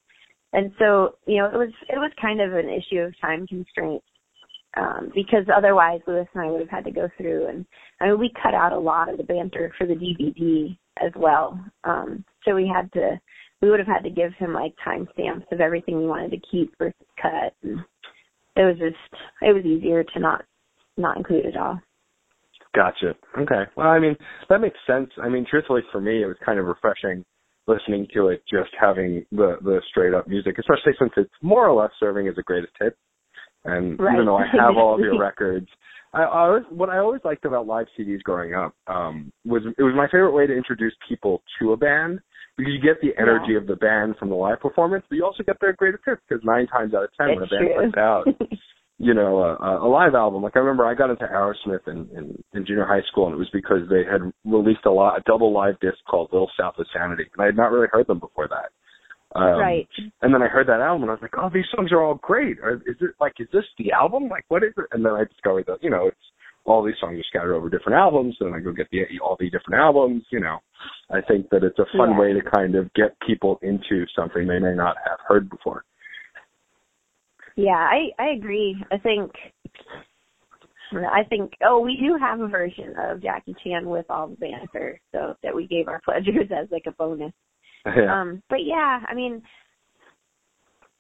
And 0.52 0.72
so, 0.78 1.16
you 1.26 1.38
know, 1.38 1.46
it 1.46 1.56
was 1.56 1.72
it 1.88 1.96
was 1.96 2.12
kind 2.20 2.40
of 2.40 2.52
an 2.52 2.68
issue 2.68 3.00
of 3.00 3.20
time 3.20 3.46
constraints 3.46 4.06
um, 4.76 5.11
because 5.14 5.46
otherwise, 5.54 6.00
Luis 6.06 6.26
and 6.35 6.44
I 6.44 6.50
would 6.50 6.61
have 6.61 6.70
had 6.70 6.85
to 6.85 6.92
go 6.92 7.09
through, 7.16 7.48
and 7.48 7.64
I 8.00 8.09
mean, 8.09 8.18
we 8.18 8.33
cut 8.42 8.54
out 8.54 8.72
a 8.72 8.78
lot 8.78 9.09
of 9.09 9.16
the 9.16 9.24
banter 9.24 9.72
for 9.76 9.87
the 9.87 9.94
DVD 9.94 10.76
as 11.04 11.12
well. 11.16 11.59
Um, 11.85 12.24
so 12.44 12.54
we 12.54 12.70
had 12.72 12.92
to 12.92 13.20
we 13.62 13.70
would 13.70 13.78
have 13.78 13.88
had 13.88 14.04
to 14.04 14.10
give 14.10 14.32
him 14.38 14.52
like 14.52 14.74
timestamps 14.86 15.50
of 15.52 15.60
everything 15.60 15.98
we 15.98 16.06
wanted 16.06 16.30
to 16.30 16.48
keep 16.50 16.72
versus 16.78 16.94
cut. 17.20 17.54
And 17.62 17.80
it 18.56 18.64
was 18.64 18.76
just 18.78 19.22
it 19.42 19.54
was 19.54 19.64
easier 19.64 20.04
to 20.04 20.20
not 20.20 20.44
not 20.96 21.16
include 21.16 21.46
it 21.46 21.56
all. 21.56 21.80
Gotcha. 22.74 23.14
Okay. 23.36 23.62
Well, 23.76 23.88
I 23.88 23.98
mean, 23.98 24.16
that 24.48 24.60
makes 24.60 24.78
sense. 24.86 25.10
I 25.22 25.28
mean, 25.28 25.44
truthfully, 25.48 25.82
for 25.90 26.00
me, 26.00 26.22
it 26.22 26.26
was 26.26 26.36
kind 26.44 26.58
of 26.58 26.66
refreshing 26.66 27.24
listening 27.66 28.06
to 28.14 28.28
it, 28.28 28.42
just 28.50 28.70
having 28.80 29.24
the 29.32 29.56
the 29.62 29.80
straight 29.90 30.14
up 30.14 30.28
music, 30.28 30.56
especially 30.58 30.92
since 30.98 31.12
it's 31.16 31.34
more 31.42 31.66
or 31.66 31.80
less 31.80 31.90
serving 31.98 32.28
as 32.28 32.34
a 32.38 32.42
greatest 32.42 32.72
hit. 32.80 32.96
And 33.64 33.98
Right. 34.00 34.14
even 34.14 34.26
though 34.26 34.38
I 34.38 34.46
have 34.58 34.76
all 34.76 34.94
of 34.94 35.00
your 35.00 35.18
records, 35.18 35.68
I, 36.12 36.22
I 36.22 36.48
always, 36.48 36.64
what 36.70 36.88
I 36.88 36.98
always 36.98 37.20
liked 37.24 37.44
about 37.44 37.66
live 37.66 37.86
CDs 37.98 38.22
growing 38.22 38.54
up 38.54 38.74
um, 38.86 39.32
was 39.44 39.62
it 39.66 39.82
was 39.82 39.94
my 39.94 40.06
favorite 40.06 40.32
way 40.32 40.46
to 40.46 40.56
introduce 40.56 40.94
people 41.08 41.42
to 41.58 41.72
a 41.72 41.76
band 41.76 42.20
because 42.60 42.72
you 42.76 42.80
get 42.80 43.00
the 43.00 43.16
energy 43.20 43.52
Yeah. 43.52 43.58
of 43.58 43.66
the 43.66 43.76
band 43.76 44.16
from 44.18 44.28
the 44.28 44.36
live 44.36 44.60
performance, 44.60 45.04
but 45.08 45.16
you 45.16 45.24
also 45.24 45.42
get 45.42 45.56
their 45.60 45.72
greatest 45.72 46.04
hits 46.04 46.20
because 46.28 46.44
nine 46.44 46.66
times 46.68 46.94
out 46.94 47.04
of 47.04 47.10
ten 47.16 47.28
when 47.34 47.44
a 47.44 47.46
band 47.48 47.66
true. 47.66 47.84
puts 47.86 47.96
out 47.98 48.24
you 49.00 49.14
know, 49.14 49.40
a, 49.40 49.86
a 49.86 49.88
live 49.88 50.14
album. 50.14 50.42
Like 50.42 50.56
I 50.56 50.58
remember 50.58 50.84
I 50.84 50.94
got 50.94 51.08
into 51.08 51.24
Aerosmith 51.24 51.88
in, 51.88 52.06
in, 52.14 52.36
in 52.52 52.66
junior 52.66 52.84
high 52.84 53.00
school 53.10 53.26
and 53.26 53.34
it 53.34 53.38
was 53.38 53.48
because 53.50 53.88
they 53.88 54.04
had 54.04 54.20
released 54.44 54.84
a, 54.84 54.90
lot, 54.90 55.16
a 55.16 55.22
double 55.26 55.54
live 55.54 55.80
disc 55.80 55.96
called 56.08 56.28
Little 56.32 56.50
South 56.60 56.74
of 56.78 56.86
Sanity. 56.92 57.24
And 57.32 57.40
I 57.42 57.46
had 57.46 57.56
not 57.56 57.72
really 57.72 57.88
heard 57.90 58.06
them 58.06 58.18
before 58.18 58.46
that. 58.48 58.68
Um, 59.34 59.58
right. 59.58 59.88
And 60.20 60.34
then 60.34 60.42
I 60.42 60.48
heard 60.48 60.66
that 60.68 60.80
album 60.80 61.04
and 61.04 61.10
I 61.10 61.14
was 61.14 61.22
like, 61.22 61.38
oh, 61.38 61.48
these 61.52 61.64
songs 61.74 61.92
are 61.92 62.02
all 62.02 62.16
great. 62.16 62.58
Are, 62.60 62.74
is 62.74 62.96
it 63.00 63.12
like, 63.18 63.32
is 63.38 63.48
this 63.54 63.64
the 63.78 63.90
album? 63.92 64.28
Like, 64.28 64.44
what 64.48 64.62
is 64.62 64.74
it? 64.76 64.84
And 64.92 65.02
then 65.02 65.12
I 65.12 65.24
discovered 65.24 65.64
that, 65.68 65.82
you 65.82 65.88
know, 65.88 66.08
it's 66.08 66.16
all 66.66 66.84
these 66.84 66.94
songs 67.00 67.18
are 67.18 67.24
scattered 67.30 67.54
over 67.56 67.70
different 67.70 67.96
albums. 67.96 68.36
And 68.38 68.52
then 68.52 68.60
I 68.60 68.62
go 68.62 68.72
get 68.72 68.88
the 68.92 69.00
all 69.24 69.36
the 69.40 69.48
different 69.48 69.80
albums. 69.80 70.24
You 70.30 70.40
know, 70.40 70.58
I 71.12 71.20
think 71.20 71.48
that 71.50 71.64
it's 71.64 71.78
a 71.78 71.86
fun 71.96 72.10
Yeah. 72.12 72.18
way 72.20 72.32
to 72.32 72.40
kind 72.42 72.74
of 72.76 72.92
get 72.94 73.18
people 73.26 73.58
into 73.62 74.06
something 74.14 74.46
they 74.46 74.58
may 74.58 74.74
not 74.74 74.96
have 75.04 75.18
heard 75.26 75.50
before. 75.50 75.84
Yeah, 77.56 77.76
I 77.76 78.10
I 78.18 78.28
agree. 78.28 78.82
I 78.90 78.98
think 78.98 79.32
I 80.92 81.22
think 81.24 81.52
oh 81.64 81.80
we 81.80 81.96
do 81.96 82.16
have 82.16 82.40
a 82.40 82.48
version 82.48 82.94
of 82.98 83.22
Jackie 83.22 83.54
Chan 83.62 83.88
with 83.88 84.06
all 84.08 84.28
the 84.28 84.36
banter, 84.36 85.00
so 85.12 85.36
that 85.42 85.54
we 85.54 85.66
gave 85.66 85.88
our 85.88 86.00
pledgers 86.04 86.50
as 86.50 86.70
like 86.70 86.86
a 86.86 86.92
bonus. 86.92 87.32
Yeah. 87.86 88.20
Um, 88.20 88.42
but 88.50 88.62
yeah, 88.62 89.00
I 89.08 89.14
mean, 89.14 89.42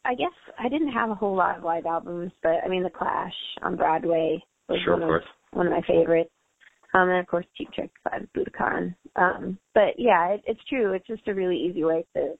I 0.06 0.14
guess 0.14 0.32
I 0.58 0.70
didn't 0.70 0.92
have 0.92 1.10
a 1.10 1.14
whole 1.14 1.36
lot 1.36 1.58
of 1.58 1.62
live 1.62 1.84
albums, 1.84 2.32
but 2.42 2.64
I 2.64 2.68
mean, 2.68 2.82
The 2.82 2.88
Clash 2.88 3.34
on 3.60 3.76
Broadway 3.76 4.42
was 4.66 4.80
sure, 4.82 4.94
one 4.98 5.02
of 5.02 5.22
one 5.52 5.66
of 5.66 5.72
my 5.74 5.82
favorites. 5.86 6.30
Um, 6.94 7.08
and 7.08 7.20
of 7.20 7.26
course, 7.26 7.46
Cheap 7.56 7.72
Trick 7.72 7.90
by 8.04 8.18
Budokan. 8.36 8.94
Um, 9.16 9.58
but 9.74 9.94
yeah, 9.98 10.30
it, 10.30 10.42
it's 10.46 10.60
true. 10.68 10.92
It's 10.92 11.06
just 11.06 11.28
a 11.28 11.34
really 11.34 11.56
easy 11.56 11.84
way 11.84 12.04
to 12.16 12.34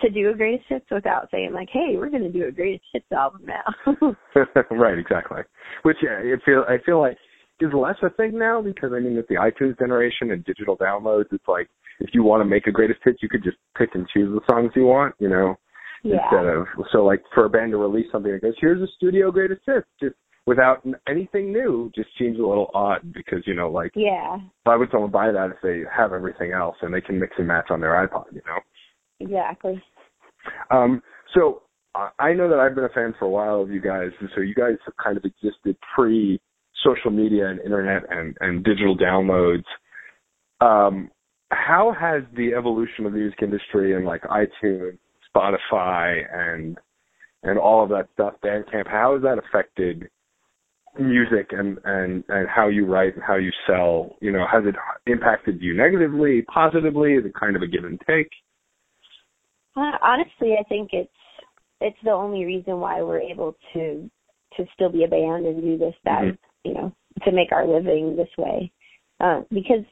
to 0.00 0.10
do 0.10 0.30
a 0.30 0.34
greatest 0.34 0.64
hits 0.68 0.86
without 0.90 1.28
saying 1.30 1.52
like, 1.52 1.68
"Hey, 1.72 1.94
we're 1.96 2.10
going 2.10 2.24
to 2.24 2.32
do 2.32 2.46
a 2.46 2.52
greatest 2.52 2.84
hits 2.92 3.10
album 3.12 3.42
now." 3.46 4.16
right, 4.70 4.98
exactly. 4.98 5.42
Which 5.82 5.98
yeah, 6.02 6.18
I 6.18 6.44
feel 6.44 6.64
I 6.68 6.76
feel 6.84 7.00
like 7.00 7.16
is 7.60 7.72
less 7.72 7.96
a 8.02 8.10
thing 8.10 8.36
now 8.38 8.60
because 8.60 8.90
I 8.92 8.98
mean 8.98 9.16
with 9.16 9.28
the 9.28 9.36
iTunes 9.36 9.78
generation 9.78 10.32
and 10.32 10.44
digital 10.44 10.76
downloads, 10.76 11.26
it's 11.32 11.46
like 11.46 11.68
if 12.00 12.10
you 12.12 12.24
want 12.24 12.40
to 12.40 12.44
make 12.44 12.66
a 12.66 12.72
greatest 12.72 13.00
hits, 13.04 13.18
you 13.22 13.28
could 13.28 13.44
just 13.44 13.56
pick 13.78 13.90
and 13.94 14.06
choose 14.12 14.34
the 14.34 14.40
songs 14.52 14.72
you 14.74 14.86
want, 14.86 15.14
you 15.20 15.28
know, 15.28 15.54
yeah, 16.02 16.16
instead 16.24 16.46
of 16.46 16.66
so 16.92 17.04
like 17.04 17.22
for 17.32 17.44
a 17.44 17.48
band 17.48 17.70
to 17.70 17.76
release 17.76 18.06
something 18.10 18.32
that 18.32 18.42
goes, 18.42 18.54
here's 18.60 18.82
a 18.82 18.92
studio 18.96 19.30
greatest 19.30 19.62
hits, 19.64 19.86
just 20.00 20.16
without 20.46 20.86
anything 21.08 21.52
new, 21.52 21.90
just 21.94 22.08
seems 22.18 22.38
a 22.38 22.42
little 22.42 22.70
odd 22.74 23.12
because 23.12 23.40
you 23.46 23.54
know 23.54 23.70
like 23.70 23.92
yeah, 23.94 24.38
why 24.64 24.76
would 24.76 24.90
someone 24.90 25.10
buy 25.10 25.30
that 25.30 25.50
if 25.50 25.56
they 25.62 25.82
have 25.94 26.12
everything 26.12 26.52
else 26.52 26.76
and 26.82 26.92
they 26.92 27.00
can 27.00 27.18
mix 27.18 27.34
and 27.38 27.46
match 27.46 27.66
on 27.70 27.80
their 27.80 27.92
iPod, 28.06 28.26
you 28.32 28.42
know? 28.46 28.58
exactly. 29.20 29.82
Um, 30.70 31.02
so 31.34 31.62
I 32.18 32.32
know 32.32 32.48
that 32.48 32.58
I've 32.58 32.74
been 32.74 32.84
a 32.84 32.88
fan 32.88 33.14
for 33.18 33.26
a 33.26 33.30
while 33.30 33.60
of 33.60 33.70
you 33.70 33.80
guys, 33.80 34.10
and 34.20 34.28
so 34.34 34.40
you 34.40 34.54
guys 34.54 34.76
have 34.84 34.94
kind 35.02 35.16
of 35.16 35.24
existed 35.24 35.76
pre 35.94 36.40
social 36.84 37.10
media 37.10 37.48
and 37.48 37.60
internet 37.60 38.02
and, 38.10 38.36
and 38.40 38.64
digital 38.64 38.96
downloads. 38.96 39.64
Um, 40.60 41.10
how 41.50 41.94
has 41.98 42.22
the 42.34 42.54
evolution 42.54 43.06
of 43.06 43.12
the 43.12 43.18
music 43.18 43.40
industry 43.42 43.94
and 43.94 44.06
like 44.06 44.22
iTunes, 44.22 44.98
Spotify, 45.34 46.22
and 46.32 46.78
and 47.44 47.58
all 47.58 47.82
of 47.82 47.90
that 47.90 48.08
stuff, 48.14 48.34
Bandcamp, 48.44 48.88
how 48.88 49.14
has 49.14 49.22
that 49.22 49.38
affected 49.38 50.08
music 50.98 51.50
and 51.52 51.78
and 51.84 52.24
and 52.28 52.48
how 52.48 52.68
you 52.68 52.86
write 52.86 53.14
and 53.14 53.22
how 53.26 53.36
you 53.36 53.50
sell? 53.66 54.16
You 54.20 54.32
know, 54.32 54.44
has 54.50 54.64
it 54.66 54.74
impacted 55.10 55.60
you 55.60 55.74
negatively, 55.74 56.42
positively? 56.42 57.14
Is 57.14 57.24
it 57.24 57.32
kind 57.38 57.56
of 57.56 57.62
a 57.62 57.66
give 57.66 57.84
and 57.84 58.00
take? 58.06 58.28
Uh, 59.76 59.96
honestly, 60.02 60.54
I 60.58 60.64
think 60.68 60.90
it's 60.92 61.10
it's 61.80 61.98
the 62.04 62.10
only 62.10 62.44
reason 62.44 62.78
why 62.78 63.02
we're 63.02 63.20
able 63.20 63.56
to 63.72 64.10
to 64.56 64.64
still 64.74 64.90
be 64.90 65.04
a 65.04 65.08
band 65.08 65.46
and 65.46 65.62
do 65.62 65.78
this 65.78 65.94
that 66.04 66.22
Mhm. 66.22 66.38
you 66.64 66.74
know 66.74 66.92
to 67.24 67.32
make 67.32 67.52
our 67.52 67.66
living 67.66 68.16
this 68.16 68.36
way. 68.36 68.70
Uh, 69.20 69.42
because 69.50 69.84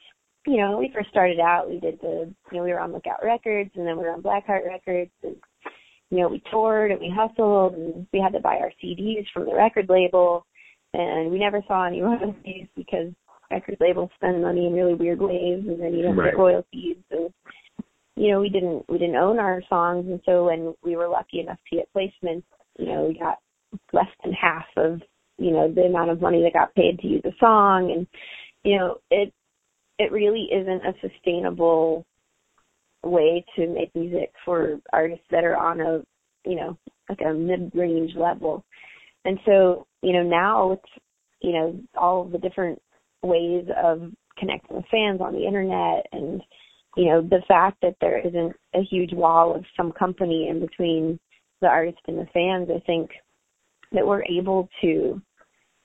you 0.46 0.58
know 0.58 0.70
when 0.70 0.78
we 0.80 0.92
first 0.94 1.08
started 1.10 1.40
out, 1.40 1.68
we 1.70 1.80
did 1.80 1.98
the 2.00 2.32
you 2.50 2.58
know 2.58 2.64
we 2.64 2.72
were 2.72 2.80
on 2.80 2.92
Lookout 2.92 3.24
Records 3.24 3.70
and 3.74 3.86
then 3.86 3.96
we 3.96 4.04
were 4.04 4.12
on 4.12 4.22
Blackheart 4.22 4.66
Records 4.66 5.10
and 5.22 5.36
you 6.10 6.18
know 6.18 6.28
we 6.28 6.42
toured 6.50 6.90
and 6.90 7.00
we 7.00 7.08
hustled 7.08 7.74
and 7.74 8.06
we 8.12 8.20
had 8.20 8.32
to 8.32 8.40
buy 8.40 8.58
our 8.58 8.72
CDs 8.82 9.26
from 9.32 9.46
the 9.46 9.54
record 9.54 9.88
label 9.88 10.44
and 10.94 11.30
we 11.30 11.38
never 11.38 11.62
saw 11.66 11.86
any 11.86 12.02
royalties 12.02 12.66
because 12.76 13.12
record 13.50 13.76
labels 13.80 14.10
spend 14.14 14.42
money 14.42 14.66
in 14.66 14.72
really 14.72 14.94
weird 14.94 15.20
ways 15.20 15.64
and 15.66 15.80
then 15.80 15.94
you 15.94 16.02
don't 16.02 16.16
Right. 16.16 16.32
get 16.32 16.38
royalties. 16.38 16.96
And 17.10 17.30
you 18.16 18.30
know 18.30 18.40
we 18.40 18.48
didn't 18.48 18.84
we 18.88 18.98
didn't 18.98 19.16
own 19.16 19.38
our 19.38 19.62
songs. 19.68 20.06
And 20.06 20.20
so 20.24 20.46
when 20.46 20.74
we 20.84 20.96
were 20.96 21.08
lucky 21.08 21.40
enough 21.40 21.58
to 21.70 21.76
get 21.76 21.88
placements 21.94 22.44
you 22.78 22.86
know 22.86 23.06
we 23.06 23.18
got 23.18 23.38
less 23.92 24.06
than 24.22 24.32
half 24.32 24.66
of 24.76 25.00
you 25.38 25.50
know 25.52 25.72
the 25.72 25.82
amount 25.82 26.10
of 26.10 26.20
money 26.20 26.42
that 26.42 26.52
got 26.52 26.74
paid 26.74 26.98
to 27.00 27.06
use 27.06 27.22
a 27.24 27.32
song. 27.40 27.92
And 27.92 28.06
you 28.64 28.78
know 28.78 28.98
it 29.10 29.32
it 29.98 30.12
really 30.12 30.48
isn't 30.52 30.86
a 30.86 30.94
sustainable 31.00 32.06
way 33.02 33.44
to 33.56 33.66
make 33.66 33.94
music 33.94 34.32
for 34.44 34.78
artists 34.92 35.24
that 35.30 35.44
are 35.44 35.56
on 35.56 35.80
a 35.80 36.02
you 36.48 36.56
know 36.56 36.76
like 37.08 37.20
a 37.26 37.32
mid 37.32 37.70
range 37.74 38.14
level 38.16 38.64
and 39.24 39.38
so 39.44 39.86
you 40.02 40.12
know 40.12 40.22
now 40.22 40.70
with, 40.70 40.80
you 41.40 41.52
know 41.52 41.78
all 41.96 42.22
of 42.22 42.32
the 42.32 42.38
different 42.38 42.80
ways 43.22 43.64
of 43.82 44.02
connecting 44.38 44.76
with 44.76 44.86
fans 44.90 45.20
on 45.20 45.32
the 45.34 45.46
internet 45.46 46.06
and 46.12 46.40
you 46.96 47.06
know 47.06 47.22
the 47.22 47.42
fact 47.46 47.76
that 47.82 47.94
there 48.00 48.18
isn't 48.26 48.54
a 48.74 48.82
huge 48.82 49.12
wall 49.12 49.54
of 49.54 49.64
some 49.76 49.92
company 49.92 50.48
in 50.48 50.60
between 50.60 51.18
the 51.60 51.66
artist 51.66 51.98
and 52.06 52.18
the 52.18 52.26
fans 52.32 52.68
i 52.74 52.80
think 52.86 53.10
that 53.92 54.06
we're 54.06 54.24
able 54.24 54.68
to 54.80 55.20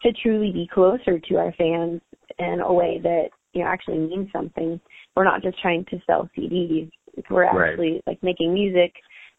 to 0.01 0.11
truly 0.21 0.51
be 0.51 0.69
closer 0.73 1.19
to 1.19 1.35
our 1.35 1.51
fans 1.53 2.01
in 2.39 2.61
a 2.61 2.73
way 2.73 2.99
that 3.01 3.27
you 3.53 3.61
know 3.61 3.67
actually 3.67 3.97
means 3.97 4.29
something 4.31 4.79
we're 5.15 5.23
not 5.23 5.41
just 5.41 5.59
trying 5.61 5.83
to 5.85 5.99
sell 6.05 6.29
cds 6.37 6.89
we're 7.29 7.43
Right. 7.43 7.71
actually 7.71 8.01
like 8.07 8.21
making 8.21 8.53
music 8.53 8.93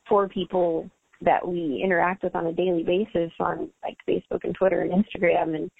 for 0.08 0.28
people 0.28 0.90
that 1.22 1.46
we 1.46 1.80
interact 1.82 2.22
with 2.22 2.34
on 2.34 2.46
a 2.46 2.52
daily 2.52 2.82
basis 2.82 3.32
on 3.40 3.70
like 3.82 3.96
facebook 4.08 4.44
and 4.44 4.54
twitter 4.54 4.82
and 4.82 4.92
instagram. 4.92 5.54
And 5.54 5.70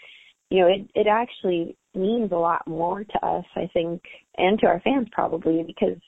you 0.51 0.61
know 0.61 0.68
it 0.68 0.88
it 0.94 1.07
actually 1.07 1.77
means 1.94 2.33
a 2.33 2.37
lot 2.37 2.66
more 2.66 3.05
to 3.05 3.27
us 3.27 3.44
i 3.57 3.68
think 3.72 4.03
and 4.37 4.59
to 4.59 4.66
our 4.66 4.81
fans 4.81 5.09
probably 5.11 5.64
because 5.66 5.99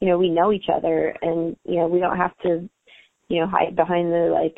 you 0.00 0.08
know 0.08 0.18
we 0.18 0.28
know 0.28 0.52
each 0.52 0.66
other 0.72 1.14
and 1.22 1.56
you 1.64 1.76
know 1.76 1.86
we 1.86 2.00
don't 2.00 2.16
have 2.16 2.36
to 2.38 2.68
you 3.28 3.40
know 3.40 3.46
hide 3.46 3.74
behind 3.74 4.12
the 4.12 4.30
like 4.32 4.56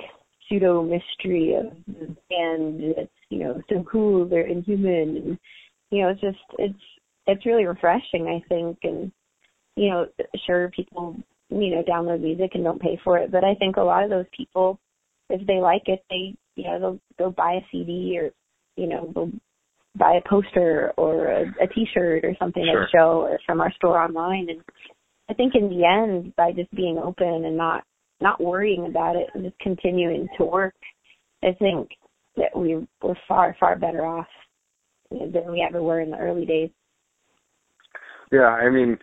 pseudo 0.49 0.83
mystery 0.83 1.55
of 1.55 1.73
the 1.87 2.14
band 2.29 2.95
that's 2.97 3.09
you 3.31 3.38
know 3.38 3.61
so 3.69 3.85
cool 3.90 4.29
they're 4.29 4.47
inhuman. 4.47 5.17
And 5.17 5.38
you 5.90 6.03
know 6.03 6.09
it's 6.09 6.21
just 6.21 6.38
it's 6.59 6.79
it's 7.27 7.47
really 7.47 7.64
refreshing 7.64 8.27
i 8.29 8.47
think. 8.49 8.79
And 8.83 9.12
you 9.77 9.90
know 9.90 10.07
sure 10.47 10.71
people 10.71 11.17
you 11.55 11.75
know 11.75 11.83
download 11.83 12.21
music 12.21 12.51
and 12.55 12.64
don't 12.64 12.81
pay 12.81 12.99
for 13.05 13.19
it. 13.19 13.31
But 13.31 13.45
i 13.45 13.55
think 13.55 13.77
a 13.77 13.83
lot 13.83 14.05
of 14.05 14.11
those 14.11 14.27
people 14.37 14.79
if 15.31 15.47
they 15.47 15.59
like 15.59 15.83
it 15.87 16.03
they 16.11 16.35
you 16.57 16.64
know 16.64 16.79
they'll 16.79 16.99
they'll 17.19 17.31
buy 17.31 17.55
a 17.55 17.67
cd 17.73 18.19
or 18.21 18.31
you 18.77 18.88
know 18.88 19.11
they'll 19.14 19.33
buy 19.97 20.19
a 20.19 20.29
poster 20.29 20.93
or 20.97 21.27
a, 21.27 21.43
a 21.62 21.67
t-shirt 21.75 22.25
or 22.25 22.35
something 22.38 22.64
Sure. 22.64 22.83
at 22.83 22.88
the 22.93 22.99
show 22.99 23.21
or 23.23 23.38
from 23.47 23.61
our 23.61 23.73
store 23.75 24.03
online. 24.03 24.49
And 24.51 24.61
i 25.31 25.35
think 25.35 25.55
in 25.55 25.69
the 25.69 25.85
end 25.85 26.35
by 26.37 26.53
just 26.53 26.71
being 26.75 26.99
open 26.99 27.45
and 27.45 27.57
not 27.57 27.85
not 28.21 28.43
worrying 28.43 28.87
about 28.87 29.17
it 29.17 29.29
and 29.35 29.45
just 29.45 29.59
continuing 29.59 30.29
to 30.38 30.45
work 30.45 30.75
i 31.43 31.53
think 31.59 31.88
that 32.37 32.57
we 32.57 32.87
we're 33.03 33.14
far 33.29 33.57
far 33.61 33.77
better 33.77 34.05
off 34.05 34.27
than 35.11 35.51
we 35.53 35.64
ever 35.67 35.83
were 35.83 36.01
in 36.01 36.11
the 36.11 36.19
early 36.19 36.45
days. 36.45 36.71
Yeah, 38.33 38.49
I 38.49 38.71
mean, 38.71 38.99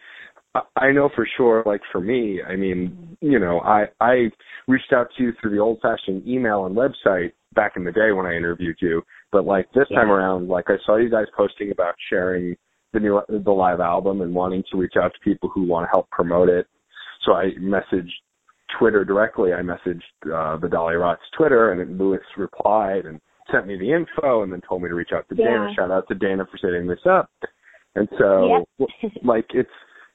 I- 0.56 0.92
know 0.92 1.10
for 1.16 1.28
sure. 1.38 1.64
Like 1.66 1.82
for 1.92 2.02
me, 2.02 2.42
I 2.48 2.56
mean, 2.56 3.18
you 3.22 3.40
know, 3.40 3.60
I 3.62 3.86
I 4.00 4.30
reached 4.68 4.94
out 4.94 5.08
to 5.18 5.24
you 5.24 5.34
through 5.40 5.52
the 5.52 5.60
old-fashioned 5.60 6.28
email 6.28 6.66
and 6.66 6.76
website 6.76 7.32
back 7.54 7.74
in 7.76 7.84
the 7.84 7.92
day 7.92 8.12
when 8.12 8.26
I 8.26 8.36
interviewed 8.36 8.78
you. 8.80 9.02
But 9.32 9.46
like 9.46 9.72
this 9.74 9.88
time 9.90 10.12
around, 10.12 10.48
like 10.50 10.66
I 10.70 10.76
saw 10.86 10.98
you 10.98 11.10
guys 11.10 11.26
posting 11.36 11.72
about 11.72 11.96
sharing 12.10 12.56
the 12.94 13.00
new 13.00 13.22
the 13.30 13.52
live 13.52 13.80
album 13.80 14.22
and 14.22 14.34
wanting 14.34 14.64
to 14.72 14.78
reach 14.78 14.94
out 15.02 15.14
to 15.14 15.20
people 15.24 15.50
who 15.50 15.64
want 15.64 15.86
to 15.86 15.90
help 15.92 16.10
promote 16.10 16.50
it. 16.50 16.68
So 17.26 17.34
I 17.34 17.52
messaged 17.60 18.12
Twitter 18.78 19.06
directly. 19.06 19.54
I 19.54 19.62
messaged 19.62 20.02
uh, 20.26 20.58
the 20.58 20.68
Dollyrots 20.68 21.18
Twitter, 21.38 21.72
and 21.72 21.98
Luis 21.98 22.22
replied 22.38 23.06
and 23.06 23.22
sent 23.52 23.68
me 23.68 23.78
the 23.78 23.92
info, 23.92 24.44
and 24.44 24.52
then 24.52 24.62
told 24.68 24.82
me 24.82 24.90
to 24.90 24.96
reach 24.96 25.12
out 25.14 25.28
to 25.30 25.36
Dana. 25.36 25.68
Shout 25.76 25.92
out 25.92 26.08
to 26.08 26.16
Dana 26.16 26.46
for 26.50 26.58
setting 26.58 26.88
this 26.88 27.06
up. 27.10 27.30
And 27.96 28.08
so, 28.18 28.66
Yep. 28.80 29.12
like, 29.24 29.46
it's 29.54 29.70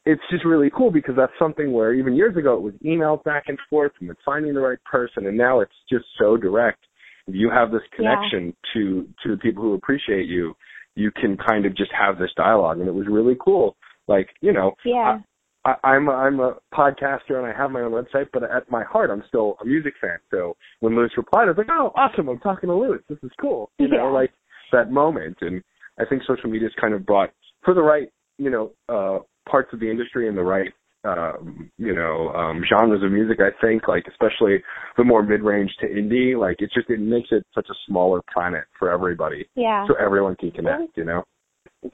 it's 0.07 0.23
just 0.31 0.45
really 0.45 0.71
cool 0.75 0.91
because 0.91 1.17
that's 1.17 1.33
something 1.39 1.73
where 1.73 1.93
even 1.93 2.15
years 2.15 2.37
ago 2.37 2.55
it 2.55 2.63
was 2.63 2.75
emails 2.85 3.23
back 3.25 3.45
and 3.49 3.59
forth 3.69 3.91
and 4.01 4.09
then 4.09 4.17
finding 4.25 4.55
the 4.55 4.61
right 4.61 4.79
person, 4.91 5.27
and 5.27 5.37
now 5.37 5.61
it's 5.61 5.73
just 5.91 6.05
so 6.19 6.37
direct. 6.37 6.79
you 7.27 7.51
have 7.51 7.73
this 7.73 7.83
connection 7.95 8.47
yeah. 8.47 8.53
to 8.73 9.09
to 9.23 9.31
the 9.33 9.37
people 9.37 9.63
who 9.63 9.75
appreciate 9.75 10.27
you, 10.27 10.55
you 10.95 11.11
can 11.11 11.37
kind 11.37 11.67
of 11.67 11.77
just 11.77 11.91
have 11.93 12.19
this 12.19 12.31
dialogue, 12.37 12.79
and 12.79 12.89
it 12.89 12.95
was 12.95 13.07
really 13.11 13.37
cool. 13.45 13.77
Like 14.07 14.29
you 14.41 14.53
know, 14.53 14.75
yeah. 14.85 15.19
I, 15.65 15.75
I'm 15.83 16.07
a, 16.07 16.13
I'm 16.13 16.39
a 16.39 16.55
podcaster 16.73 17.37
and 17.37 17.45
I 17.45 17.53
have 17.53 17.73
my 17.73 17.81
own 17.81 17.91
website, 17.91 18.29
but 18.33 18.45
at 18.45 18.71
my 18.71 18.85
heart, 18.85 19.11
I'm 19.11 19.25
still 19.27 19.57
a 19.61 19.65
music 19.65 19.95
fan. 20.01 20.19
So 20.31 20.57
when 20.79 20.95
Luis 20.95 21.11
replied, 21.17 21.47
I 21.47 21.47
was 21.47 21.59
like, 21.59 21.67
"Oh, 21.71 21.91
awesome! 21.97 22.29
I'm 22.29 22.39
talking 22.39 22.69
to 22.69 22.77
Luis. 22.77 23.01
This 23.09 23.19
is 23.25 23.33
cool." 23.41 23.71
You 23.79 23.89
yeah. 23.91 23.99
know, 23.99 24.13
like 24.13 24.31
that 24.71 24.93
moment. 24.93 25.39
And 25.41 25.65
I 25.99 26.05
think 26.05 26.23
social 26.27 26.49
media's 26.49 26.73
kind 26.81 26.95
of 26.95 27.05
brought 27.05 27.31
for 27.65 27.75
the 27.75 27.83
right, 27.83 28.09
you 28.39 28.51
know, 28.51 28.71
uh 28.89 29.19
parts 29.49 29.73
of 29.73 29.81
the 29.81 29.91
industry 29.91 30.29
and 30.29 30.37
the 30.37 30.43
right 30.43 30.73
um, 31.07 31.71
you 31.79 31.95
know, 31.95 32.31
um, 32.31 32.63
genres 32.69 33.03
of 33.03 33.13
music, 33.13 33.39
I 33.41 33.51
think, 33.65 33.87
like 33.87 34.05
especially 34.09 34.63
the 34.97 35.05
more 35.05 35.23
mid 35.23 35.43
range 35.43 35.71
to 35.81 35.87
indie, 35.87 36.39
like 36.39 36.57
it 36.61 36.71
just 36.75 36.91
it 36.91 37.01
makes 37.01 37.29
it 37.31 37.45
such 37.55 37.67
a 37.71 37.75
smaller 37.87 38.21
planet 38.33 38.65
for 38.79 38.91
everybody. 38.91 39.47
Yeah. 39.55 39.87
So 39.87 39.95
everyone 40.05 40.37
can 40.37 40.51
connect, 40.51 40.97
you 40.97 41.05
know? 41.05 41.23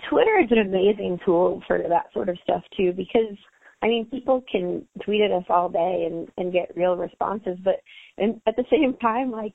Twitter 0.09 0.39
is 0.43 0.51
an 0.51 0.59
amazing 0.59 1.19
tool 1.25 1.63
for 1.67 1.79
that 1.79 2.07
sort 2.15 2.29
of 2.29 2.39
stuff 2.43 2.63
too 2.77 2.93
because 2.97 3.37
I 3.83 3.89
mean 3.89 4.07
people 4.07 4.43
can 4.51 4.87
tweet 5.05 5.21
at 5.21 5.31
us 5.31 5.45
all 5.51 5.69
day 5.69 6.09
and, 6.11 6.29
and 6.39 6.53
get 6.53 6.75
real 6.77 6.97
responses, 6.97 7.59
but 7.63 7.83
and 8.17 8.41
at 8.47 8.57
the 8.57 8.65
same 8.71 8.97
time, 8.99 9.31
like, 9.31 9.55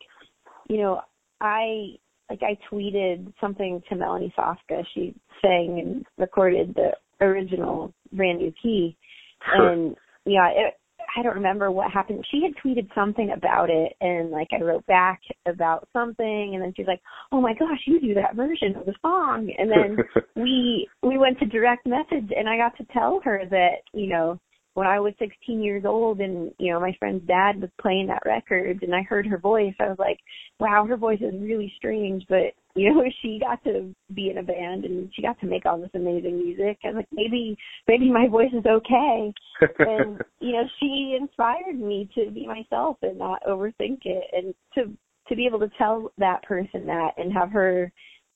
you 0.70 0.78
know, 0.78 1.02
I 1.42 1.96
like 2.30 2.42
I 2.44 2.58
tweeted 2.72 3.34
something 3.40 3.82
to 3.90 3.96
Melanie 3.96 4.34
Safka. 4.38 4.84
She 4.94 5.16
sang 5.42 5.80
and 5.84 6.06
recorded 6.18 6.76
the 6.76 6.92
original 7.22 7.94
brand 8.12 8.40
new 8.40 8.54
key 8.62 8.98
Sure. 9.46 9.72
And 9.72 9.96
yeah, 10.26 10.50
it, 10.50 10.74
I 11.18 11.24
don't 11.24 11.36
remember 11.36 11.72
what 11.72 11.92
happened. 11.92 12.26
She 12.30 12.44
had 12.44 12.54
tweeted 12.64 12.94
something 12.94 13.32
about 13.36 13.70
it, 13.70 13.94
and 14.02 14.30
like 14.30 14.50
I 14.54 14.64
wrote 14.64 14.86
back 14.86 15.22
about 15.46 15.88
something, 15.94 16.52
and 16.54 16.62
then 16.62 16.74
she's 16.76 16.88
like, 16.88 17.02
"Oh 17.32 17.42
my 17.42 17.54
gosh, 17.54 17.80
you 17.86 18.00
do 18.00 18.14
that 18.16 18.36
version 18.36 18.76
of 18.76 18.86
the 18.86 18.94
song." 19.02 19.52
And 19.58 19.72
then 19.72 19.98
we 20.36 20.88
we 21.02 21.18
went 21.18 21.40
to 21.40 21.46
direct 21.46 21.88
message, 21.88 22.32
and 22.36 22.50
I 22.50 22.58
got 22.58 22.78
to 22.78 22.94
tell 22.94 23.22
her 23.24 23.44
that 23.50 23.78
you 23.94 24.08
know 24.08 24.40
when 24.78 24.86
I 24.86 25.00
was 25.00 25.14
16 25.18 25.64
years 25.64 25.86
old 25.86 26.20
and, 26.20 26.52
you 26.60 26.72
know, 26.72 26.80
my 26.80 26.96
friend's 27.00 27.26
dad 27.26 27.60
was 27.60 27.72
playing 27.82 28.06
that 28.08 28.22
record 28.28 28.84
and 28.84 28.94
I 28.94 29.02
heard 29.02 29.26
her 29.26 29.40
voice, 29.40 29.74
I 29.80 29.88
was 29.88 29.98
like, 29.98 30.20
wow, 30.60 30.86
her 30.88 30.98
voice 30.98 31.18
is 31.20 31.34
really 31.42 31.74
strange, 31.78 32.24
but, 32.30 32.54
you 32.84 32.94
know, 32.94 33.04
she 33.22 33.40
got 33.40 33.64
to 33.64 33.94
be 34.14 34.30
in 34.30 34.38
a 34.38 34.44
band 34.44 34.86
and 34.86 35.10
she 35.14 35.22
got 35.22 35.40
to 35.40 35.46
make 35.46 35.66
all 35.66 35.80
this 35.80 35.90
amazing 35.94 36.38
music. 36.38 36.78
and 36.84 36.98
like, 36.98 37.08
maybe, 37.12 37.58
maybe 37.88 38.12
my 38.12 38.28
voice 38.28 38.52
is 38.54 38.66
okay. 38.66 39.34
and, 39.80 40.22
you 40.40 40.54
know, 40.54 40.64
she 40.80 41.18
inspired 41.20 41.80
me 41.80 42.10
to 42.16 42.32
be 42.32 42.48
myself 42.48 42.98
and 43.02 43.18
not 43.18 43.44
overthink 43.48 44.00
it 44.04 44.24
and 44.34 44.54
to, 44.76 44.92
to 45.28 45.36
be 45.36 45.46
able 45.46 45.60
to 45.60 45.70
tell 45.78 46.12
that 46.18 46.44
person 46.44 46.86
that 46.86 47.12
and 47.18 47.34
have 47.34 47.52
her 47.52 47.92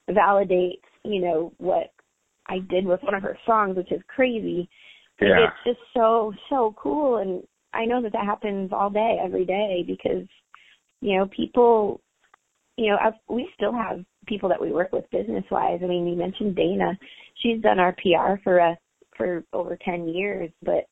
validate, 0.10 0.84
you 1.04 1.22
know, 1.22 1.54
what 1.58 1.94
I 2.48 2.60
did 2.70 2.86
with 2.86 3.02
one 3.04 3.14
of 3.14 3.24
her 3.24 3.38
songs, 3.46 3.78
which 3.78 3.92
is 3.92 4.02
crazy 4.08 4.70
yeah. 5.22 5.48
it's 5.48 5.78
just 5.78 5.80
so 5.94 6.34
so 6.50 6.74
cool 6.82 7.18
and 7.18 7.44
i 7.74 7.86
know 7.86 8.02
that 8.02 8.12
that 8.12 8.26
happens 8.26 8.72
all 8.74 8.90
day 8.90 9.18
every 9.24 9.46
day 9.46 9.84
because 9.86 10.28
you 11.02 11.18
know 11.18 11.28
people 11.36 12.02
you 12.78 12.90
know 12.90 12.98
I've, 13.02 13.14
we 13.30 13.50
still 13.56 13.74
have 13.74 14.04
people 14.28 14.50
that 14.50 14.62
we 14.62 14.72
work 14.72 14.92
with 14.92 15.10
business 15.12 15.44
wise 15.52 15.80
i 15.84 15.88
mean 15.88 16.08
you 16.08 16.16
mentioned 16.16 16.56
dana 16.56 16.98
she's 17.42 17.62
done 17.62 17.80
our 17.80 17.94
pr 17.94 18.42
for 18.44 18.60
us 18.60 18.78
for 19.18 19.44
over 19.54 19.78
10 19.84 20.08
years 20.08 20.50
but 20.64 20.86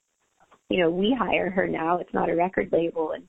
you 0.69 0.81
know 0.81 0.89
we 0.89 1.15
hire 1.17 1.49
her 1.49 1.67
now 1.67 1.97
it's 1.97 2.13
not 2.13 2.29
a 2.29 2.35
record 2.35 2.69
label 2.71 3.11
and 3.11 3.23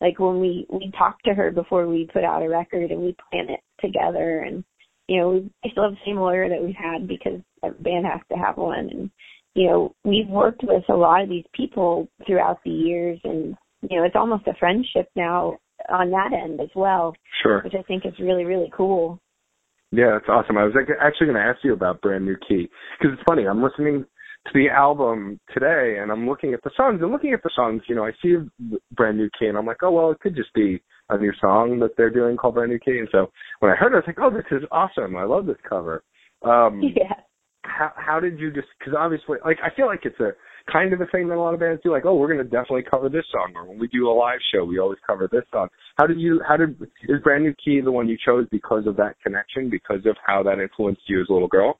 like 0.00 0.18
when 0.18 0.40
we 0.40 0.66
we 0.70 0.90
talk 0.96 1.20
to 1.22 1.34
her 1.34 1.50
before 1.50 1.86
we 1.86 2.08
put 2.12 2.24
out 2.24 2.42
a 2.42 2.48
record 2.48 2.90
and 2.90 3.00
we 3.00 3.16
plan 3.30 3.48
it 3.48 3.60
together 3.80 4.40
and 4.40 4.64
you 5.08 5.18
know 5.18 5.30
we 5.30 5.70
still 5.70 5.84
have 5.84 5.92
the 5.92 5.98
same 6.04 6.16
lawyer 6.16 6.48
that 6.48 6.62
we've 6.62 6.74
had 6.74 7.06
because 7.06 7.40
every 7.64 7.78
band 7.80 8.06
has 8.06 8.20
to 8.30 8.36
have 8.36 8.56
one 8.56 8.88
and 8.90 9.10
you 9.54 9.66
know, 9.66 9.94
we've 10.04 10.28
worked 10.28 10.62
with 10.62 10.84
a 10.88 10.94
lot 10.94 11.22
of 11.22 11.28
these 11.28 11.44
people 11.54 12.08
throughout 12.26 12.58
the 12.64 12.70
years 12.70 13.20
and, 13.24 13.54
you 13.88 13.98
know, 13.98 14.04
it's 14.04 14.16
almost 14.16 14.46
a 14.46 14.54
friendship 14.54 15.08
now 15.14 15.58
on 15.90 16.10
that 16.10 16.30
end 16.32 16.60
as 16.60 16.70
well. 16.74 17.14
Sure. 17.42 17.60
Which 17.62 17.74
I 17.78 17.82
think 17.82 18.06
is 18.06 18.14
really, 18.18 18.44
really 18.44 18.72
cool. 18.74 19.18
Yeah, 19.92 20.12
that's 20.12 20.28
awesome. 20.28 20.56
I 20.56 20.64
was 20.64 20.74
actually 21.00 21.26
going 21.26 21.38
to 21.38 21.44
ask 21.44 21.58
you 21.62 21.74
about 21.74 22.00
Brand 22.00 22.24
New 22.24 22.36
Key 22.48 22.68
because 22.98 23.14
it's 23.14 23.22
funny. 23.26 23.46
I'm 23.46 23.62
listening 23.62 24.04
to 24.46 24.50
the 24.54 24.68
album 24.70 25.38
today 25.52 25.98
and 26.00 26.10
I'm 26.10 26.26
looking 26.28 26.54
at 26.54 26.62
the 26.64 26.70
songs 26.76 27.00
and 27.02 27.12
looking 27.12 27.32
at 27.32 27.42
the 27.42 27.50
songs, 27.54 27.82
you 27.88 27.94
know, 27.94 28.04
I 28.04 28.12
see 28.22 28.36
Brand 28.96 29.18
New 29.18 29.28
Key 29.38 29.46
and 29.46 29.56
I'm 29.56 29.66
like, 29.66 29.82
oh, 29.82 29.92
well, 29.92 30.10
it 30.10 30.18
could 30.20 30.34
just 30.34 30.52
be 30.54 30.82
a 31.10 31.18
new 31.18 31.32
song 31.40 31.78
that 31.80 31.90
they're 31.96 32.10
doing 32.10 32.36
called 32.36 32.54
Brand 32.54 32.70
New 32.70 32.78
Key. 32.78 32.98
And 32.98 33.08
so 33.12 33.30
when 33.60 33.70
I 33.70 33.76
heard 33.76 33.92
it, 33.92 33.96
I 33.96 33.98
was 33.98 34.04
like, 34.06 34.18
oh, 34.20 34.30
this 34.30 34.46
is 34.50 34.66
awesome. 34.72 35.14
I 35.14 35.24
love 35.24 35.46
this 35.46 35.56
cover. 35.68 36.02
Um, 36.42 36.82
yeah 36.96 37.14
how 37.64 37.92
how 37.96 38.20
did 38.20 38.38
you 38.38 38.50
just 38.52 38.68
because 38.78 38.94
obviously 38.98 39.38
like 39.44 39.58
I 39.62 39.74
feel 39.74 39.86
like 39.86 40.00
it's 40.04 40.18
a 40.20 40.32
kind 40.70 40.92
of 40.92 41.00
a 41.00 41.06
thing 41.06 41.28
that 41.28 41.36
a 41.36 41.40
lot 41.40 41.54
of 41.54 41.60
bands 41.60 41.80
do 41.82 41.90
like 41.90 42.04
oh 42.04 42.14
we're 42.14 42.32
going 42.32 42.38
to 42.38 42.44
definitely 42.44 42.82
cover 42.82 43.08
this 43.08 43.24
song 43.30 43.52
or 43.56 43.64
when 43.66 43.78
we 43.78 43.88
do 43.88 44.08
a 44.08 44.12
live 44.12 44.38
show 44.52 44.64
we 44.64 44.78
always 44.78 44.98
cover 45.06 45.28
this 45.30 45.44
song 45.52 45.68
how 45.98 46.06
did 46.06 46.18
you 46.18 46.40
how 46.46 46.56
did 46.56 46.80
is 47.08 47.20
brand 47.22 47.44
new 47.44 47.54
key 47.64 47.80
the 47.80 47.90
one 47.90 48.08
you 48.08 48.16
chose 48.24 48.46
because 48.50 48.86
of 48.86 48.96
that 48.96 49.14
connection 49.22 49.70
because 49.70 50.04
of 50.06 50.16
how 50.24 50.42
that 50.42 50.58
influenced 50.58 51.02
you 51.06 51.20
as 51.20 51.26
a 51.28 51.32
little 51.32 51.48
girl 51.48 51.78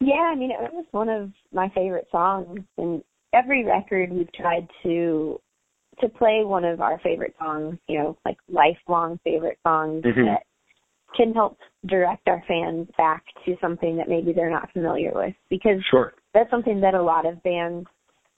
yeah 0.00 0.30
i 0.32 0.34
mean 0.34 0.50
it 0.50 0.72
was 0.72 0.86
one 0.90 1.08
of 1.08 1.30
my 1.52 1.68
favorite 1.74 2.06
songs 2.10 2.60
and 2.78 3.02
every 3.32 3.64
record 3.64 4.10
we've 4.10 4.32
tried 4.32 4.68
to 4.82 5.40
to 6.00 6.08
play 6.08 6.42
one 6.44 6.64
of 6.64 6.80
our 6.80 6.98
favorite 7.00 7.34
songs 7.38 7.76
you 7.88 7.98
know 7.98 8.16
like 8.24 8.36
lifelong 8.48 9.18
favorite 9.24 9.58
songs 9.64 10.02
mm-hmm. 10.04 10.26
that 10.26 10.42
can 11.16 11.32
help 11.32 11.58
direct 11.86 12.28
our 12.28 12.42
fans 12.46 12.88
back 12.96 13.24
to 13.44 13.56
something 13.60 13.96
that 13.96 14.08
maybe 14.08 14.32
they're 14.32 14.50
not 14.50 14.70
familiar 14.72 15.10
with 15.12 15.34
because 15.48 15.82
sure. 15.90 16.14
That's 16.34 16.50
something 16.50 16.80
that 16.80 16.94
a 16.94 17.02
lot 17.02 17.26
of 17.26 17.42
bands 17.42 17.86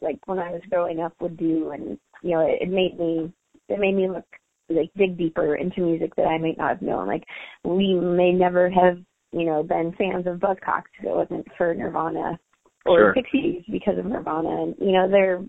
like 0.01 0.19
when 0.27 0.39
I 0.39 0.51
was 0.51 0.63
growing 0.71 1.01
up 1.01 1.15
would 1.21 1.37
do 1.37 1.71
and 1.71 1.99
you 2.23 2.33
know 2.33 2.41
it, 2.41 2.63
it 2.63 2.69
made 2.69 2.99
me 2.99 3.33
it 3.69 3.79
made 3.79 3.95
me 3.95 4.09
look 4.09 4.25
like 4.69 4.91
dig 4.97 5.19
deeper 5.19 5.57
into 5.57 5.83
music 5.83 6.15
that 6.17 6.27
I 6.27 6.39
might 6.39 6.59
not 6.59 6.71
have 6.71 6.83
known. 6.83 7.07
Like 7.07 7.25
we 7.65 7.95
may 7.95 8.33
never 8.33 8.71
have 8.71 8.99
you 9.33 9.45
know 9.47 9.63
been 9.63 9.95
fans 9.99 10.27
of 10.27 10.39
Buzzcocks 10.39 10.93
if 10.99 11.05
it 11.05 11.15
wasn't 11.15 11.47
for 11.57 11.75
Nirvana 11.75 12.39
or 12.85 12.99
sure. 12.99 13.15
Pixies 13.15 13.63
because 13.71 13.99
of 13.99 14.07
Nirvana. 14.07 14.63
And 14.63 14.75
you 14.79 14.93
know 14.93 15.09
there 15.09 15.45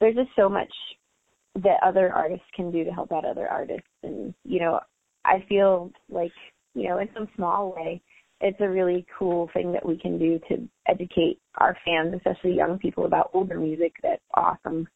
there's 0.00 0.16
just 0.16 0.30
so 0.36 0.48
much 0.48 0.72
that 1.54 1.80
other 1.82 2.12
artists 2.12 2.44
can 2.54 2.70
do 2.70 2.84
to 2.84 2.90
help 2.90 3.12
out 3.12 3.24
other 3.24 3.48
artists. 3.48 3.88
And 4.02 4.34
you 4.44 4.60
know 4.60 4.80
I 5.26 5.44
feel 5.48 5.90
like, 6.08 6.32
you 6.74 6.88
know, 6.88 6.98
in 6.98 7.08
some 7.14 7.28
small 7.36 7.74
way, 7.74 8.00
it's 8.40 8.60
a 8.60 8.68
really 8.68 9.06
cool 9.18 9.48
thing 9.52 9.72
that 9.72 9.86
we 9.86 9.96
can 9.98 10.18
do 10.18 10.38
to 10.48 10.68
educate 10.88 11.38
our 11.56 11.76
fans, 11.84 12.14
especially 12.14 12.54
young 12.54 12.78
people, 12.78 13.06
about 13.06 13.30
older 13.32 13.58
music 13.58 13.92
that's 14.02 14.22
awesome. 14.34 14.86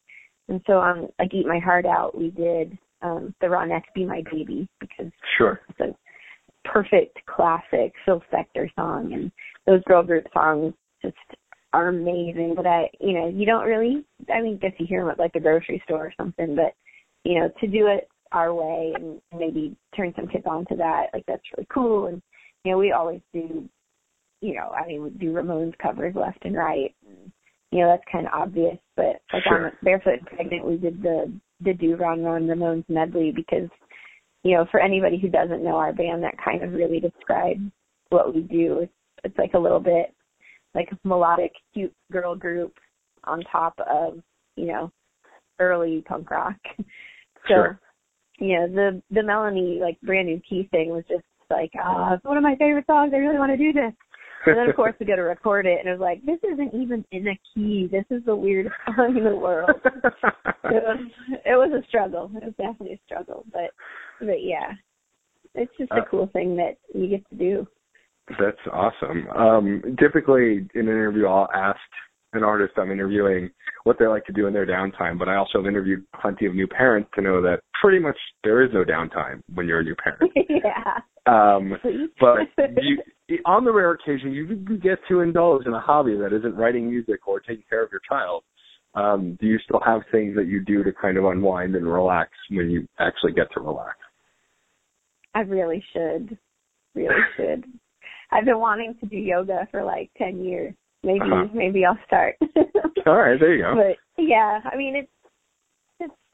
And 0.47 0.61
so 0.67 0.73
on 0.73 1.09
like 1.17 1.33
Eat 1.33 1.47
My 1.47 1.59
Heart 1.59 1.85
Out, 1.85 2.17
we 2.17 2.29
did 2.31 2.77
um 3.01 3.33
the 3.41 3.47
Ronettes 3.47 3.83
Be 3.95 4.05
My 4.05 4.23
Baby 4.31 4.67
because 4.79 5.11
sure. 5.37 5.61
it's 5.69 5.79
a 5.79 6.67
perfect 6.67 7.17
classic 7.25 7.93
Phil 8.05 8.21
Spector 8.31 8.73
song 8.75 9.13
and 9.13 9.31
those 9.65 9.83
girl 9.85 10.03
group 10.03 10.25
songs 10.33 10.73
just 11.01 11.15
are 11.73 11.87
amazing. 11.87 12.53
But 12.55 12.67
I 12.67 12.89
you 12.99 13.13
know, 13.13 13.27
you 13.27 13.45
don't 13.45 13.65
really 13.65 14.05
I 14.31 14.41
mean 14.41 14.57
guess 14.57 14.73
you 14.77 14.85
hear 14.85 15.01
them 15.01 15.11
at 15.11 15.19
like 15.19 15.33
the 15.33 15.39
grocery 15.39 15.81
store 15.85 16.05
or 16.07 16.13
something, 16.17 16.55
but 16.55 16.73
you 17.23 17.39
know, 17.39 17.49
to 17.59 17.67
do 17.67 17.87
it 17.87 18.07
our 18.31 18.53
way 18.53 18.93
and 18.95 19.21
maybe 19.37 19.75
turn 19.95 20.13
some 20.15 20.27
kids 20.27 20.45
onto 20.45 20.75
that. 20.77 21.07
Like 21.13 21.25
that's 21.27 21.43
really 21.55 21.67
cool. 21.73 22.07
And 22.07 22.21
you 22.63 22.71
know, 22.71 22.77
we 22.77 22.91
always 22.91 23.21
do. 23.33 23.67
You 24.41 24.55
know, 24.55 24.69
I 24.69 24.87
mean, 24.87 25.03
we 25.03 25.09
do 25.11 25.33
Ramones 25.33 25.77
covers 25.77 26.15
left 26.15 26.43
and 26.45 26.55
right. 26.55 26.95
And, 27.07 27.31
you 27.71 27.79
know, 27.79 27.89
that's 27.89 28.11
kind 28.11 28.25
of 28.25 28.33
obvious. 28.33 28.77
But 28.95 29.21
like 29.31 29.43
sure. 29.47 29.67
on 29.67 29.71
Barefoot 29.83 30.19
and 30.19 30.25
Pregnant, 30.27 30.65
we 30.65 30.77
did 30.77 31.01
the 31.01 31.31
the 31.63 31.73
Do 31.73 31.95
Ron 31.95 32.19
Ramones 32.19 32.85
medley 32.89 33.31
because 33.35 33.69
you 34.43 34.55
know, 34.55 34.65
for 34.71 34.79
anybody 34.79 35.19
who 35.19 35.29
doesn't 35.29 35.63
know 35.63 35.75
our 35.75 35.93
band, 35.93 36.23
that 36.23 36.33
kind 36.43 36.63
of 36.63 36.73
really 36.73 36.99
describes 36.99 37.61
what 38.09 38.33
we 38.33 38.41
do. 38.41 38.79
It's, 38.79 38.93
it's 39.23 39.37
like 39.37 39.53
a 39.53 39.59
little 39.59 39.79
bit 39.79 40.15
like 40.73 40.89
a 40.91 41.07
melodic, 41.07 41.51
cute 41.73 41.93
girl 42.11 42.35
group 42.35 42.73
on 43.25 43.43
top 43.51 43.75
of, 43.87 44.15
you 44.55 44.65
know, 44.65 44.91
early 45.59 46.03
punk 46.07 46.29
rock. 46.31 46.55
So 47.47 47.55
sure 47.55 47.79
you 48.41 48.55
know, 48.55 48.67
the 48.67 49.01
the 49.11 49.23
Melanie 49.23 49.79
like 49.79 50.01
brand 50.01 50.27
new 50.27 50.41
key 50.47 50.67
thing 50.71 50.89
was 50.89 51.03
just 51.07 51.23
like, 51.51 51.71
ah, 51.79 52.09
oh, 52.11 52.13
it's 52.15 52.23
one 52.23 52.37
of 52.37 52.43
my 52.43 52.55
favorite 52.55 52.85
songs. 52.85 53.11
I 53.13 53.17
really 53.17 53.37
want 53.37 53.51
to 53.51 53.57
do 53.57 53.73
this. 53.73 53.93
And 54.45 54.57
then 54.57 54.69
of 54.69 54.75
course 54.75 54.95
we 54.99 55.05
go 55.05 55.15
to 55.15 55.21
record 55.21 55.67
it, 55.67 55.79
and 55.79 55.87
it 55.87 55.91
was 55.91 55.99
like, 55.99 56.25
this 56.25 56.39
isn't 56.51 56.73
even 56.73 57.05
in 57.11 57.27
a 57.27 57.39
key. 57.53 57.87
This 57.91 58.05
is 58.09 58.25
the 58.25 58.35
weirdest 58.35 58.75
song 58.95 59.15
in 59.15 59.23
the 59.23 59.35
world. 59.35 59.69
it 59.85 60.83
was 60.83 61.07
it 61.45 61.55
was 61.55 61.71
a 61.71 61.87
struggle. 61.87 62.31
It 62.35 62.43
was 62.43 62.53
definitely 62.57 62.93
a 62.93 63.01
struggle, 63.05 63.45
but 63.53 63.71
but 64.19 64.41
yeah, 64.41 64.71
it's 65.53 65.71
just 65.77 65.91
a 65.91 66.01
uh, 66.01 66.05
cool 66.09 66.29
thing 66.33 66.55
that 66.57 66.77
you 66.93 67.07
get 67.07 67.27
to 67.29 67.35
do. 67.35 67.67
That's 68.39 68.57
awesome. 68.71 69.27
Um, 69.29 69.95
typically 69.99 70.67
in 70.73 70.87
an 70.87 70.87
interview, 70.87 71.27
I'll 71.27 71.49
ask 71.53 71.79
an 72.33 72.43
artist 72.43 72.73
I'm 72.77 72.91
interviewing 72.91 73.49
what 73.83 73.97
they 73.99 74.07
like 74.07 74.25
to 74.25 74.33
do 74.33 74.47
in 74.47 74.53
their 74.53 74.65
downtime, 74.65 75.19
but 75.19 75.27
I 75.27 75.35
also 75.35 75.59
have 75.59 75.67
interviewed 75.67 76.05
plenty 76.21 76.45
of 76.45 76.55
new 76.55 76.67
parents 76.67 77.09
to 77.15 77.21
know 77.21 77.41
that 77.41 77.59
pretty 77.81 77.99
much 77.99 78.17
there 78.43 78.63
is 78.63 78.69
no 78.73 78.83
downtime 78.83 79.41
when 79.53 79.67
you're 79.67 79.79
a 79.79 79.83
new 79.83 79.95
parent. 79.95 80.31
yeah. 80.49 80.99
Um, 81.25 81.73
but 82.19 82.39
you, 82.81 82.97
on 83.45 83.65
the 83.65 83.71
rare 83.71 83.91
occasion 83.91 84.31
you 84.31 84.55
get 84.77 84.99
to 85.09 85.19
indulge 85.21 85.65
in 85.65 85.73
a 85.73 85.79
hobby 85.79 86.15
that 86.17 86.31
isn't 86.33 86.55
writing 86.55 86.89
music 86.89 87.27
or 87.27 87.39
taking 87.39 87.63
care 87.69 87.83
of 87.83 87.89
your 87.91 88.01
child, 88.07 88.43
um, 88.93 89.37
do 89.39 89.47
you 89.47 89.57
still 89.63 89.81
have 89.85 90.01
things 90.11 90.35
that 90.35 90.47
you 90.47 90.59
do 90.63 90.83
to 90.83 90.91
kind 90.93 91.17
of 91.17 91.25
unwind 91.25 91.75
and 91.75 91.91
relax 91.91 92.29
when 92.49 92.69
you 92.69 92.87
actually 92.99 93.31
get 93.33 93.47
to 93.53 93.59
relax? 93.61 93.97
I 95.33 95.41
really 95.41 95.83
should. 95.93 96.37
Really 96.93 97.15
should. 97.37 97.65
I've 98.31 98.45
been 98.45 98.59
wanting 98.59 98.95
to 98.99 99.05
do 99.05 99.17
yoga 99.17 99.67
for 99.71 99.83
like 99.83 100.09
ten 100.17 100.43
years. 100.43 100.73
Maybe 101.03 101.21
Uh-huh. 101.21 101.47
maybe 101.53 101.83
I'll 101.85 101.97
start. 102.05 102.35
All 103.07 103.15
right, 103.17 103.39
there 103.39 103.55
you 103.55 103.63
go. 103.63 103.75
but 103.75 104.21
yeah, 104.23 104.59
I 104.71 104.75
mean 104.77 104.95
it's 104.95 105.09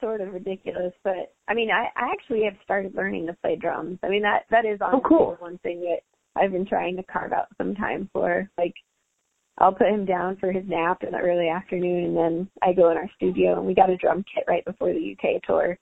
sort 0.00 0.20
of 0.20 0.32
ridiculous, 0.32 0.92
but 1.04 1.34
I 1.48 1.54
mean 1.54 1.70
I, 1.70 1.86
I 1.96 2.10
actually 2.12 2.44
have 2.44 2.54
started 2.64 2.94
learning 2.94 3.26
to 3.26 3.36
play 3.42 3.56
drums. 3.56 3.98
I 4.02 4.08
mean 4.08 4.22
that 4.22 4.44
that 4.50 4.64
is 4.64 4.78
oh, 4.80 4.86
honestly 4.86 5.00
Oh, 5.04 5.08
cool. 5.08 5.36
one 5.38 5.58
thing 5.58 5.80
that 5.80 6.00
I've 6.40 6.52
been 6.52 6.66
trying 6.66 6.96
to 6.96 7.02
carve 7.04 7.32
out 7.32 7.48
some 7.58 7.74
time 7.74 8.08
for. 8.12 8.48
Like 8.58 8.74
I'll 9.58 9.72
put 9.72 9.88
him 9.88 10.04
down 10.04 10.36
for 10.36 10.52
his 10.52 10.64
nap 10.68 11.02
in 11.02 11.10
the 11.12 11.18
early 11.18 11.48
afternoon 11.48 12.04
and 12.04 12.16
then 12.16 12.50
I 12.62 12.72
go 12.72 12.90
in 12.90 12.96
our 12.96 13.10
studio 13.16 13.58
and 13.58 13.66
we 13.66 13.74
got 13.74 13.90
a 13.90 13.96
drum 13.96 14.24
kit 14.32 14.44
right 14.46 14.64
before 14.64 14.92
the 14.92 15.16
UK 15.16 15.42
tour 15.42 15.76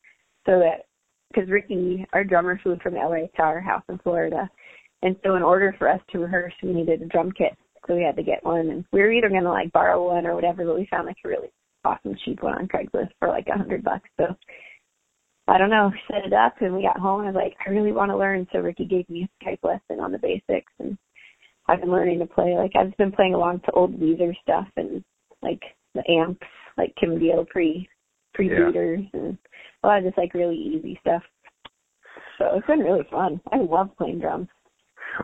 so 0.47 0.59
that 0.61 0.87
because 1.33 1.51
Rikki, 1.51 2.07
our 2.13 2.25
drummer, 2.25 2.59
flew 2.63 2.79
from 2.83 2.95
LA 2.95 3.27
to 3.37 3.43
our 3.43 3.61
house 3.61 3.83
in 3.89 3.99
Florida, 3.99 4.49
and 5.03 5.17
so 5.25 5.35
in 5.35 5.43
order 5.43 5.75
for 5.79 5.89
us 5.89 6.01
to 6.11 6.19
rehearse, 6.19 6.55
we 6.63 6.73
needed 6.73 7.03
a 7.03 7.07
drum 7.07 7.33
kit, 7.33 7.53
so 7.87 7.95
we 7.95 8.03
had 8.03 8.17
to 8.17 8.23
get 8.23 8.45
one. 8.45 8.71
And 8.71 8.85
we 8.93 9.01
were 9.01 9.11
either 9.11 9.29
going 9.29 9.43
to 9.43 9.51
like 9.51 9.73
borrow 9.73 10.07
one 10.07 10.27
or 10.27 10.35
whatever, 10.35 10.65
but 10.65 10.77
we 10.77 10.87
found 10.91 11.07
like 11.07 11.17
a 11.25 11.29
really 11.29 11.51
awesome 11.85 12.17
cheap 12.25 12.43
one 12.43 12.55
on 12.55 12.69
Craigslist 12.69 13.11
for 13.19 13.29
like 13.29 13.47
a 13.49 13.57
hundred 13.57 13.85
bucks. 13.85 14.09
So 14.17 14.35
I 15.49 15.59
don't 15.59 15.71
know, 15.71 15.93
set 16.11 16.27
it 16.27 16.33
up, 16.33 16.55
and 16.61 16.75
we 16.75 16.83
got 16.83 16.99
home. 16.99 17.21
and 17.21 17.29
I 17.29 17.33
was 17.33 17.43
like, 17.45 17.57
I 17.65 17.71
really 17.71 17.93
want 17.93 18.11
to 18.11 18.17
learn, 18.17 18.47
so 18.53 18.59
Rikki 18.59 18.85
gave 18.85 19.09
me 19.09 19.29
a 19.29 19.45
Skype 19.45 19.63
lesson 19.63 20.01
on 20.01 20.11
the 20.11 20.19
basics, 20.19 20.73
and 20.81 20.99
I've 21.69 21.81
been 21.81 21.93
learning 21.93 22.19
to 22.21 22.27
play. 22.27 22.55
Like 22.57 22.73
I've 22.77 22.97
been 22.97 23.13
playing 23.13 23.35
along 23.35 23.61
to 23.61 23.73
old 23.73 23.99
Weezer 23.99 24.33
stuff 24.43 24.67
and 24.77 25.05
like 25.43 25.61
the 25.95 26.03
amps, 26.11 26.47
like 26.77 26.95
Kim 27.01 27.19
Deal 27.19 27.45
pre 27.49 27.89
pre 28.35 28.49
beaters 28.49 29.01
and 29.13 29.39
a 29.83 29.87
lot 29.87 29.99
of 29.99 30.05
just 30.05 30.19
like 30.19 30.35
really 30.35 30.57
easy 30.57 30.99
stuff. 31.01 31.23
So 32.39 32.47
it's 32.55 32.67
been 32.67 32.81
really 32.81 33.07
fun. 33.11 33.41
I 33.53 33.59
love 33.59 33.91
playing 33.97 34.21
drums. 34.21 34.49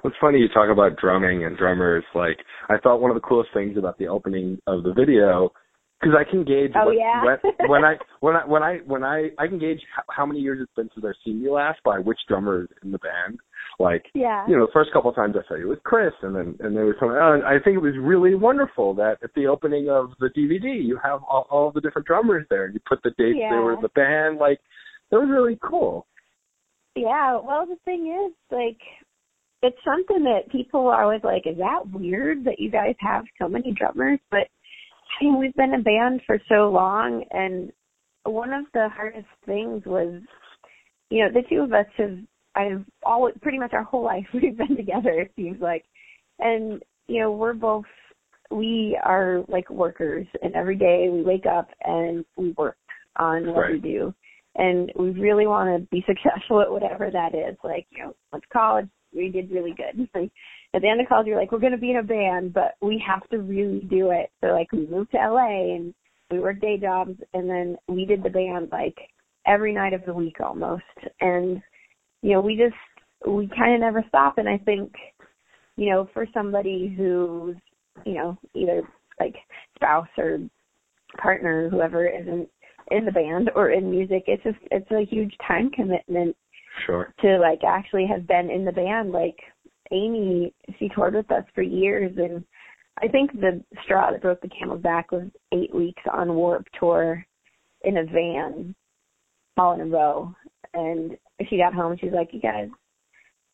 It's 0.04 0.16
funny 0.20 0.38
you 0.38 0.48
talk 0.48 0.70
about 0.70 0.96
drumming 0.96 1.44
and 1.44 1.56
drummers. 1.56 2.04
Like, 2.14 2.38
I 2.70 2.78
thought 2.78 3.00
one 3.00 3.10
of 3.10 3.14
the 3.14 3.26
coolest 3.26 3.50
things 3.52 3.76
about 3.76 3.98
the 3.98 4.08
opening 4.08 4.58
of 4.66 4.82
the 4.84 4.94
video, 4.94 5.52
because 6.02 6.16
I 6.18 6.28
can 6.28 6.44
gauge 6.44 6.72
Oh, 6.74 6.86
what, 6.86 6.96
yeah? 6.96 7.22
when, 7.24 7.38
when 7.70 7.84
I 7.84 7.94
when 8.20 8.34
I 8.36 8.44
when 8.46 8.62
I 8.62 8.76
when 8.86 9.04
I 9.04 9.28
I 9.38 9.46
can 9.46 9.58
gauge 9.58 9.80
how, 10.10 10.26
many 10.26 10.40
years 10.40 10.58
it's 10.60 10.72
been 10.74 10.90
since 10.94 11.06
I've 11.06 11.14
seen 11.24 11.40
you 11.40 11.52
last 11.52 11.80
by 11.84 11.98
which 11.98 12.18
drummer 12.28 12.62
is 12.64 12.68
in 12.82 12.90
the 12.90 12.98
band. 12.98 13.38
Like, 13.78 14.04
Yeah. 14.14 14.46
you 14.48 14.56
know, 14.56 14.66
the 14.66 14.72
first 14.72 14.92
couple 14.92 15.10
of 15.10 15.16
times 15.16 15.34
I 15.36 15.46
saw 15.48 15.54
you 15.54 15.68
with 15.68 15.82
Chris, 15.84 16.12
and 16.22 16.34
then 16.34 16.56
and 16.60 16.76
there 16.76 16.84
was 16.84 16.96
some. 16.98 17.10
Uh, 17.10 17.46
I 17.46 17.58
think 17.62 17.76
it 17.76 17.82
was 17.82 17.94
really 18.00 18.34
wonderful 18.34 18.94
that 18.94 19.18
at 19.22 19.30
the 19.34 19.46
opening 19.46 19.88
of 19.88 20.10
the 20.20 20.28
DVD 20.28 20.84
you 20.84 20.98
have 21.02 21.20
all, 21.28 21.46
all 21.50 21.70
the 21.70 21.80
different 21.80 22.06
drummers 22.06 22.46
there, 22.50 22.64
and 22.64 22.74
you 22.74 22.80
put 22.88 23.02
the 23.02 23.10
dates 23.18 23.38
they 23.38 23.56
were 23.56 23.74
in 23.74 23.80
the 23.80 23.88
band. 23.94 24.38
Like, 24.38 24.58
that 25.10 25.20
was 25.20 25.28
really 25.30 25.58
cool. 25.62 26.06
Yeah, 26.96 27.38
well 27.42 27.64
the 27.66 27.76
thing 27.84 28.12
is, 28.26 28.34
like 28.50 28.78
it's 29.62 29.78
something 29.84 30.24
that 30.24 30.50
people 30.50 30.88
are 30.88 31.04
always 31.04 31.22
like, 31.22 31.46
Is 31.46 31.56
that 31.58 31.88
weird 31.92 32.44
that 32.44 32.58
you 32.58 32.70
guys 32.70 32.96
have 32.98 33.24
so 33.40 33.48
many 33.48 33.72
drummers? 33.72 34.18
But 34.30 34.48
I 35.20 35.24
mean 35.24 35.38
we've 35.38 35.54
been 35.54 35.74
a 35.74 35.82
band 35.82 36.22
for 36.26 36.38
so 36.48 36.70
long 36.70 37.24
and 37.30 37.72
one 38.24 38.52
of 38.52 38.64
the 38.72 38.88
hardest 38.88 39.26
things 39.46 39.82
was 39.84 40.22
you 41.12 41.22
know, 41.22 41.30
the 41.30 41.46
two 41.48 41.60
of 41.60 41.72
us 41.72 41.86
have 41.98 42.18
I've 42.54 42.84
always 43.04 43.34
pretty 43.42 43.58
much 43.58 43.72
our 43.72 43.84
whole 43.84 44.04
life 44.04 44.26
we've 44.32 44.56
been 44.56 44.76
together, 44.76 45.10
it 45.10 45.32
seems 45.36 45.60
like. 45.60 45.84
And, 46.38 46.82
you 47.06 47.20
know, 47.20 47.32
we're 47.32 47.54
both 47.54 47.84
we 48.50 48.98
are 49.02 49.42
like 49.48 49.70
workers 49.70 50.26
and 50.42 50.54
every 50.54 50.76
day 50.76 51.08
we 51.10 51.22
wake 51.22 51.46
up 51.46 51.68
and 51.84 52.22
we 52.36 52.52
work 52.52 52.76
on 53.16 53.54
what 53.54 53.70
we 53.70 53.78
do. 53.78 54.14
And 54.56 54.92
we 54.98 55.10
really 55.10 55.46
want 55.46 55.70
to 55.70 55.86
be 55.90 56.04
successful 56.06 56.60
at 56.60 56.70
whatever 56.70 57.10
that 57.10 57.34
is. 57.34 57.56
Like, 57.64 57.86
you 57.90 58.04
know, 58.04 58.14
to 58.34 58.40
college, 58.52 58.88
we 59.14 59.28
did 59.28 59.50
really 59.50 59.74
good. 59.74 60.08
Like, 60.14 60.30
at 60.74 60.82
the 60.82 60.88
end 60.88 61.00
of 61.00 61.08
college, 61.08 61.26
you're 61.26 61.38
like, 61.38 61.52
we're 61.52 61.58
going 61.58 61.72
to 61.72 61.78
be 61.78 61.90
in 61.90 61.98
a 61.98 62.02
band, 62.02 62.54
but 62.54 62.76
we 62.80 63.02
have 63.06 63.28
to 63.30 63.38
really 63.38 63.80
do 63.90 64.10
it. 64.10 64.30
So, 64.40 64.48
like, 64.48 64.72
we 64.72 64.86
moved 64.86 65.10
to 65.12 65.18
LA 65.18 65.74
and 65.74 65.94
we 66.30 66.40
worked 66.40 66.62
day 66.62 66.78
jobs, 66.78 67.14
and 67.34 67.48
then 67.48 67.76
we 67.88 68.06
did 68.06 68.22
the 68.22 68.30
band 68.30 68.68
like 68.72 68.96
every 69.46 69.74
night 69.74 69.92
of 69.92 70.04
the 70.06 70.14
week 70.14 70.36
almost. 70.40 70.82
And, 71.20 71.60
you 72.22 72.32
know, 72.32 72.40
we 72.40 72.56
just, 72.56 73.28
we 73.28 73.48
kind 73.48 73.74
of 73.74 73.80
never 73.80 74.04
stop. 74.08 74.38
And 74.38 74.48
I 74.48 74.58
think, 74.58 74.92
you 75.76 75.90
know, 75.90 76.08
for 76.14 76.26
somebody 76.32 76.94
who's, 76.96 77.56
you 78.06 78.14
know, 78.14 78.38
either 78.54 78.82
like 79.20 79.34
spouse 79.74 80.08
or 80.16 80.38
partner, 81.20 81.68
whoever 81.68 82.06
isn't 82.06 82.48
in 82.90 83.04
the 83.04 83.12
band 83.12 83.50
or 83.54 83.70
in 83.70 83.90
music, 83.90 84.24
it's 84.26 84.42
just, 84.42 84.58
it's 84.70 84.90
a 84.90 85.04
huge 85.04 85.34
time 85.46 85.70
commitment 85.70 86.34
Sure. 86.86 87.12
to 87.20 87.38
like 87.38 87.60
actually 87.66 88.06
have 88.06 88.26
been 88.26 88.50
in 88.50 88.64
the 88.64 88.72
band. 88.72 89.12
Like 89.12 89.36
Amy, 89.92 90.52
she 90.78 90.88
toured 90.88 91.14
with 91.14 91.30
us 91.30 91.44
for 91.54 91.62
years, 91.62 92.12
and 92.16 92.44
I 93.02 93.08
think 93.08 93.32
the 93.32 93.62
straw 93.84 94.10
that 94.10 94.22
broke 94.22 94.40
the 94.40 94.48
camel's 94.48 94.82
back 94.82 95.12
was 95.12 95.28
eight 95.52 95.74
weeks 95.74 96.02
on 96.12 96.34
Warped 96.34 96.70
Tour 96.78 97.24
in 97.84 97.98
a 97.98 98.04
van, 98.04 98.74
all 99.56 99.74
in 99.74 99.80
a 99.80 99.86
row. 99.86 100.34
And 100.74 101.16
she 101.48 101.58
got 101.58 101.74
home, 101.74 101.96
she's 102.00 102.12
like, 102.12 102.32
"You 102.32 102.40
guys, 102.40 102.68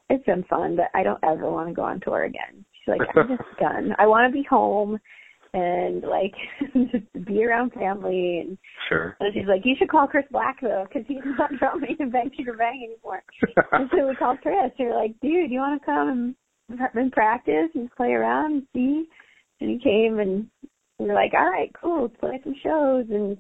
it's 0.08 0.24
been 0.24 0.44
fun, 0.44 0.76
but 0.76 0.90
I 0.94 1.02
don't 1.02 1.22
ever 1.24 1.50
want 1.50 1.68
to 1.68 1.74
go 1.74 1.82
on 1.82 2.00
tour 2.00 2.24
again." 2.24 2.64
She's 2.72 2.88
like, 2.88 3.00
"I'm 3.16 3.28
just 3.28 3.58
done. 3.60 3.94
I 3.98 4.06
want 4.06 4.28
to 4.28 4.32
be 4.32 4.46
home." 4.48 4.98
And 5.54 6.02
like 6.02 6.34
just 6.92 7.26
be 7.26 7.44
around 7.44 7.72
family 7.72 8.40
and 8.46 8.58
Sure. 8.88 9.16
and 9.20 9.32
she's 9.32 9.46
like, 9.48 9.62
you 9.64 9.74
should 9.78 9.88
call 9.88 10.06
Chris 10.06 10.24
Black 10.30 10.60
though, 10.60 10.84
because 10.88 11.06
he's 11.08 11.18
not 11.38 11.50
drumming 11.58 11.96
in 11.98 12.10
Bang 12.10 12.30
Sugar 12.36 12.54
Bang 12.54 12.82
anymore. 12.86 13.22
and 13.72 13.88
so 13.90 14.08
we 14.08 14.14
called 14.16 14.38
Chris. 14.42 14.72
And 14.78 14.88
we're 14.88 14.94
like, 14.96 15.14
dude, 15.22 15.50
you 15.50 15.58
want 15.60 15.80
to 15.80 15.86
come 15.86 16.34
and, 16.68 16.80
and 16.94 17.12
practice 17.12 17.70
and 17.74 17.90
play 17.96 18.12
around 18.12 18.52
and 18.52 18.62
see? 18.74 19.04
And 19.60 19.70
he 19.70 19.78
came, 19.82 20.18
and 20.20 20.46
we 20.98 21.06
were 21.06 21.14
like, 21.14 21.32
all 21.34 21.50
right, 21.50 21.70
cool, 21.80 22.02
let's 22.02 22.16
play 22.20 22.40
some 22.44 22.54
shows. 22.62 23.06
And 23.10 23.36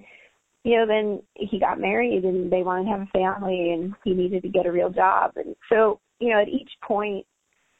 you 0.64 0.76
know, 0.76 0.86
then 0.86 1.22
he 1.34 1.60
got 1.60 1.80
married, 1.80 2.24
and 2.24 2.50
they 2.50 2.62
wanted 2.62 2.84
to 2.84 2.90
have 2.90 3.00
a 3.02 3.06
family, 3.06 3.70
and 3.72 3.94
he 4.04 4.12
needed 4.12 4.42
to 4.42 4.48
get 4.48 4.66
a 4.66 4.72
real 4.72 4.90
job. 4.90 5.32
And 5.36 5.54
so, 5.70 6.00
you 6.20 6.30
know, 6.30 6.40
at 6.42 6.48
each 6.48 6.70
point, 6.82 7.24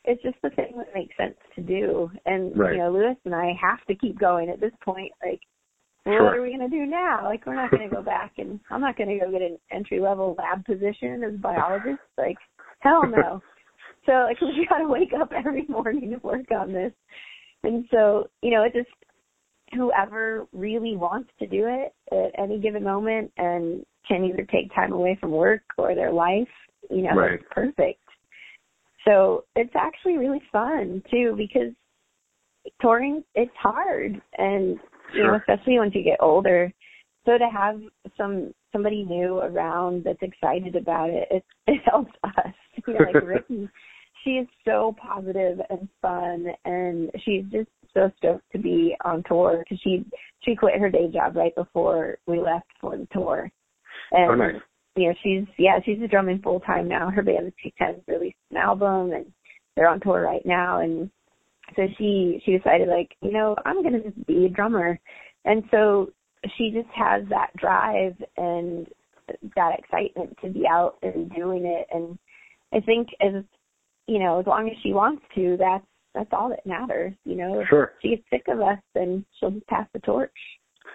it's 0.09 0.23
just 0.23 0.37
the 0.43 0.51
thing 0.51 0.73
that 0.79 0.93
makes 0.95 1.15
sense 1.17 1.37
to 1.55 1.61
do. 1.61 2.11
And 2.25 2.57
Right. 2.57 2.73
you 2.73 2.79
know, 2.79 2.91
Luis 2.91 3.17
and 3.25 3.35
I 3.35 3.53
have 3.61 3.85
to 3.87 3.95
keep 3.95 4.19
going 4.19 4.49
at 4.49 4.59
this 4.59 4.73
point. 4.83 5.13
Like, 5.23 5.41
well, 6.07 6.17
Sure. 6.17 6.25
what 6.25 6.37
are 6.37 6.43
we 6.43 6.57
going 6.57 6.69
to 6.71 6.77
do 6.77 6.87
now? 6.87 7.25
Like, 7.25 7.45
we're 7.45 7.55
not 7.55 7.71
going 7.71 7.89
to 7.89 7.95
go 7.95 8.03
back 8.03 8.33
and 8.39 8.59
I'm 8.71 8.81
not 8.81 8.97
going 8.97 9.11
to 9.11 9.25
go 9.25 9.31
get 9.31 9.43
an 9.43 9.59
entry 9.71 10.01
level 10.01 10.35
lab 10.39 10.65
position 10.65 11.23
as 11.23 11.35
a 11.35 11.39
biologist. 11.39 12.01
Like, 12.19 12.39
hell 12.81 13.07
no. 13.07 13.43
so, 14.07 14.13
like, 14.13 14.41
we 14.41 14.67
got 14.69 14.79
to 14.79 14.89
wake 14.89 15.13
up 15.13 15.31
every 15.33 15.67
morning 15.69 16.11
to 16.11 16.17
work 16.27 16.51
on 16.51 16.73
this. 16.73 16.93
And 17.63 17.85
so, 17.91 18.31
you 18.43 18.51
know, 18.51 18.63
it 18.63 18.73
just, 18.73 18.89
whoever 19.75 20.47
really 20.55 20.97
wants 20.97 21.31
to 21.39 21.47
do 21.47 21.67
it 21.67 21.95
at 22.11 22.43
any 22.43 22.59
given 22.59 22.83
moment 22.83 23.31
and 23.37 23.85
can 24.09 24.25
either 24.25 24.47
take 24.51 24.75
time 24.75 24.93
away 24.93 25.19
from 25.21 25.31
work 25.33 25.61
or 25.77 25.95
their 25.95 26.13
life, 26.13 26.49
you 26.91 27.03
know, 27.03 27.15
Right. 27.15 27.41
perfect. 27.51 28.01
So 29.07 29.45
it's 29.57 29.75
actually 29.75 30.19
really 30.19 30.43
fun 30.53 31.03
too 31.11 31.35
because 31.37 31.73
touring 32.81 33.23
it's 33.35 33.53
hard. 33.61 34.21
And 34.37 34.79
you 35.15 35.25
know 35.25 35.37
especially 35.37 35.79
once 35.79 35.95
you 35.95 36.03
get 36.03 36.19
older. 36.21 36.73
So 37.25 37.37
to 37.37 37.49
have 37.51 37.81
some 38.17 38.53
somebody 38.73 39.05
new 39.05 39.39
around 39.39 40.05
that's 40.05 40.23
excited 40.23 40.77
about 40.77 41.11
it 41.11 41.29
it 41.31 41.45
it 41.67 41.81
helps 41.85 42.13
us. 42.25 42.55
You 42.87 42.95
know 42.95 43.01
like 43.01 43.15
rikki 43.25 43.69
she 44.25 44.31
is 44.31 44.49
so 44.65 44.95
positive 45.01 45.59
and 45.71 45.89
fun 46.03 46.47
and 46.65 47.11
she's 47.25 47.45
just 47.51 47.69
so 47.95 48.11
stoked 48.19 48.51
to 48.53 48.59
be 48.59 48.97
on 49.05 49.23
tour 49.27 49.59
because 49.65 49.81
she 49.83 50.05
she 50.41 50.55
quit 50.55 50.79
her 50.79 50.91
day 50.91 51.11
job 51.13 51.37
right 51.37 51.55
before 51.55 52.19
we 52.27 52.41
left 52.41 52.67
for 52.81 52.97
the 52.97 53.07
tour. 53.13 53.51
Oh, 54.13 54.17
and 54.17 54.31
Oh, 54.31 54.35
nice. 54.35 54.61
You 54.99 55.09
know 55.09 55.15
she's 55.23 55.45
yeah 55.59 55.79
she's 55.85 56.03
a 56.03 56.09
drumming 56.09 56.41
full 56.41 56.61
time 56.61 56.89
now. 56.89 57.11
Her 57.11 57.23
band 57.23 57.47
the 57.47 57.53
T 57.63 57.75
Ten 57.79 58.01
released 58.07 58.37
an 58.51 58.57
album 58.57 59.13
and 59.13 59.27
they're 59.77 59.89
on 59.89 60.01
tour 60.01 60.23
right 60.23 60.45
now. 60.45 60.81
And 60.81 61.11
so 61.77 61.87
she 61.97 62.43
she 62.45 62.57
decided 62.57 62.89
like 62.89 63.15
you 63.21 63.33
know 63.33 63.55
i'm 63.65 63.83
going 63.83 63.95
to 63.95 64.11
just 64.11 64.27
be 64.27 64.47
a 64.47 64.49
drummer. 64.49 64.99
And 65.45 65.63
so 65.71 66.11
she 66.57 66.71
just 66.71 66.89
has 66.95 67.23
that 67.31 67.51
drive 67.57 68.17
and 68.37 68.87
that 69.55 69.79
excitement 69.79 70.37
to 70.43 70.51
be 70.51 70.65
out 70.71 70.97
and 71.03 71.31
doing 71.35 71.65
it. 71.65 71.87
And 71.93 72.19
i 72.73 72.81
think 72.81 73.09
as 73.21 73.45
you 74.07 74.19
know 74.19 74.41
as 74.41 74.47
long 74.47 74.69
as 74.69 74.77
she 74.83 74.93
wants 74.93 75.23
to 75.35 75.57
that's 75.59 75.85
that's 76.15 76.31
all 76.33 76.49
that 76.49 76.67
matters. 76.67 77.13
You 77.25 77.37
know, 77.37 77.61
if 77.61 77.69
she 78.03 78.11
gets 78.11 78.23
sick 78.31 78.45
of 78.49 78.61
us, 78.61 78.79
then 78.95 79.25
she'll 79.39 79.51
just 79.51 79.67
pass 79.67 79.87
the 79.93 80.01
torch. 80.01 80.33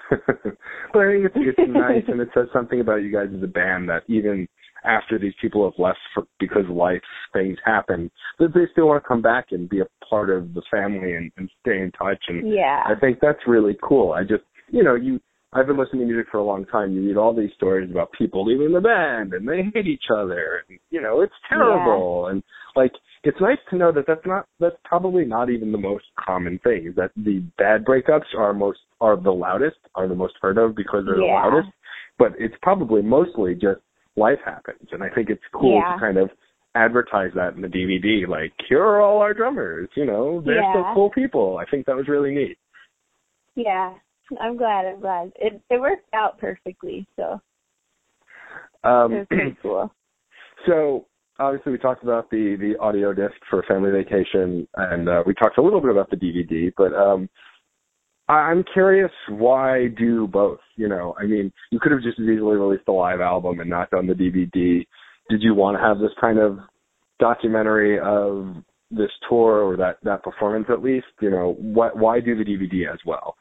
But 0.10 1.00
I 1.00 1.12
think 1.12 1.26
it's, 1.26 1.36
it's 1.36 1.72
nice, 1.72 2.04
and 2.08 2.22
it 2.22 2.30
says 2.34 2.48
something 2.54 2.80
about 2.80 2.98
you 2.98 3.12
guys 3.12 3.28
as 3.36 3.44
a 3.44 3.48
band 3.48 3.90
that 3.90 4.04
even 4.08 4.48
after 4.86 5.18
these 5.18 5.34
people 5.42 5.64
have 5.64 5.80
left 5.80 6.00
for, 6.14 6.24
because 6.40 6.66
life 6.70 7.02
things 7.32 7.58
happen, 7.66 8.12
that 8.40 8.54
they 8.54 8.68
still 8.72 8.88
want 8.88 9.02
to 9.02 9.08
come 9.08 9.22
back 9.22 9.48
and 9.52 9.70
be 9.70 9.80
a 9.80 9.88
part 10.10 10.30
of 10.30 10.54
the 10.54 10.62
family 10.70 11.14
and, 11.14 11.32
and 11.38 11.50
stay 11.62 11.80
in 11.80 11.92
touch. 11.98 12.22
And 12.28 12.54
Yeah. 12.54 12.84
I 12.86 13.00
think 13.00 13.20
that's 13.22 13.40
really 13.48 13.78
cool. 13.82 14.12
I 14.12 14.24
just, 14.24 14.44
you 14.70 14.84
know, 14.84 14.96
you. 14.96 15.20
I've 15.56 15.68
been 15.68 15.78
listening 15.78 16.02
to 16.02 16.08
music 16.08 16.32
for 16.32 16.40
a 16.40 16.44
long 16.44 16.66
time. 16.66 16.94
You 16.94 17.06
read 17.06 17.16
all 17.16 17.32
these 17.32 17.52
stories 17.56 17.92
about 17.92 18.12
people 18.18 18.44
leaving 18.44 18.74
the 18.74 18.82
band 18.82 19.34
and 19.34 19.48
they 19.48 19.62
hate 19.72 19.86
each 19.86 20.06
other. 20.12 20.64
And, 20.68 20.80
you 20.90 21.00
know, 21.00 21.22
it's 21.22 21.34
terrible. 21.48 22.26
And 22.26 22.42
like, 22.76 22.92
it's 23.24 23.40
nice 23.40 23.58
to 23.70 23.78
know 23.78 23.92
that 23.92 24.06
that's 24.08 24.26
not. 24.26 24.48
That's 24.60 24.76
probably 24.84 25.26
not 25.26 25.50
even 25.50 25.72
the 25.72 25.78
most 25.78 26.06
common 26.20 26.60
thing. 26.60 26.94
That 26.96 27.12
the 27.16 27.40
bad 27.58 27.86
breakups 27.86 28.34
are 28.38 28.54
most 28.54 28.80
are 29.00 29.16
the 29.16 29.32
loudest, 29.32 29.78
are 29.96 30.08
the 30.08 30.16
most 30.16 30.34
heard 30.42 30.58
of 30.58 30.76
because 30.76 31.06
they're 31.06 31.22
Yeah. 31.22 31.42
the 31.42 31.50
loudest. 31.50 31.74
But 32.18 32.34
it's 32.38 32.56
probably 32.62 33.02
mostly 33.02 33.56
just 33.56 33.82
life 34.16 34.40
happens. 34.46 34.88
And 34.92 35.02
I 35.04 35.10
think 35.10 35.30
it's 35.30 35.44
cool 35.54 35.76
Yeah. 35.76 35.94
to 35.94 36.00
kind 36.00 36.18
of 36.18 36.30
advertise 36.76 37.32
that 37.34 37.54
in 37.56 37.62
the 37.62 37.68
DVD. 37.68 38.26
Like, 38.28 38.54
here 38.68 38.84
are 38.84 39.00
all 39.02 39.20
our 39.20 39.34
drummers. 39.34 39.90
You 39.96 40.06
know, 40.06 40.42
they're 40.42 40.64
so 40.74 40.84
cool 40.94 41.10
people. 41.12 41.58
I 41.58 41.66
think 41.66 41.86
that 41.86 41.96
was 41.96 42.08
really 42.08 42.34
neat. 42.36 42.58
Yeah. 43.56 43.94
I'm 44.40 44.58
glad. 44.58 44.86
I'm 44.86 45.00
glad. 45.00 45.32
It 45.36 45.62
it 45.70 45.80
worked 45.80 46.14
out 46.14 46.40
perfectly. 46.40 47.06
So 47.16 47.40
Um, 48.84 49.14
it 49.14 49.18
was 49.20 49.28
pretty 49.28 49.58
cool. 49.62 49.92
So 50.66 51.08
obviously 51.40 51.72
we 51.72 51.78
talked 51.78 52.04
about 52.04 52.30
the 52.30 52.56
the 52.60 52.80
audio 52.80 53.14
disc 53.14 53.36
for 53.50 53.64
Family 53.68 53.92
Vacation, 53.92 54.68
and 54.76 55.10
uh, 55.10 55.24
we 55.26 55.34
talked 55.34 55.58
a 55.58 55.62
little 55.62 55.82
bit 55.82 55.92
about 55.92 56.10
the 56.10 56.18
DVD. 56.18 56.72
But 56.76 56.94
um, 56.94 57.30
I- 58.28 58.52
I'm 58.52 58.64
curious 58.74 59.12
why 59.30 59.88
do 59.98 60.28
both? 60.28 60.60
You 60.76 60.88
know, 60.90 61.16
I 61.20 61.26
mean, 61.26 61.52
you 61.72 61.80
could 61.80 61.92
have 61.92 62.02
just 62.02 62.20
as 62.20 62.26
easily 62.26 62.58
released 62.58 62.86
the 62.86 62.92
live 62.92 63.22
album 63.22 63.60
and 63.60 63.70
not 63.70 63.90
done 63.92 64.08
the 64.08 64.14
DVD. 64.14 64.86
Did 65.30 65.42
you 65.42 65.54
want 65.56 65.78
to 65.78 65.84
have 65.84 66.00
this 66.00 66.12
kind 66.20 66.40
of 66.40 66.60
documentary 67.20 68.00
of 68.00 68.56
this 68.92 69.12
tour 69.30 69.64
or 69.64 69.78
that 69.78 69.98
that 70.04 70.24
performance 70.24 70.66
at 70.70 70.84
least? 70.84 71.08
You 71.22 71.32
know, 71.32 71.56
what 71.60 71.98
why 71.98 72.20
do 72.20 72.36
the 72.36 72.44
DVD 72.44 72.92
as 72.92 73.00
well? 73.06 73.36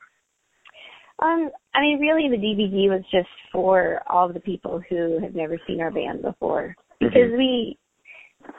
Um, 1.18 1.50
I 1.74 1.80
mean, 1.80 2.00
really, 2.00 2.28
the 2.28 2.36
DVD 2.36 2.88
was 2.88 3.02
just 3.12 3.28
for 3.52 4.00
all 4.08 4.26
of 4.26 4.34
the 4.34 4.40
people 4.40 4.82
who 4.88 5.20
have 5.22 5.34
never 5.34 5.56
seen 5.68 5.80
our 5.80 5.90
band 5.90 6.22
before, 6.22 6.74
because 6.98 7.30
we, 7.36 7.78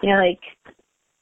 you 0.02 0.10
know, 0.10 0.20
like 0.20 0.40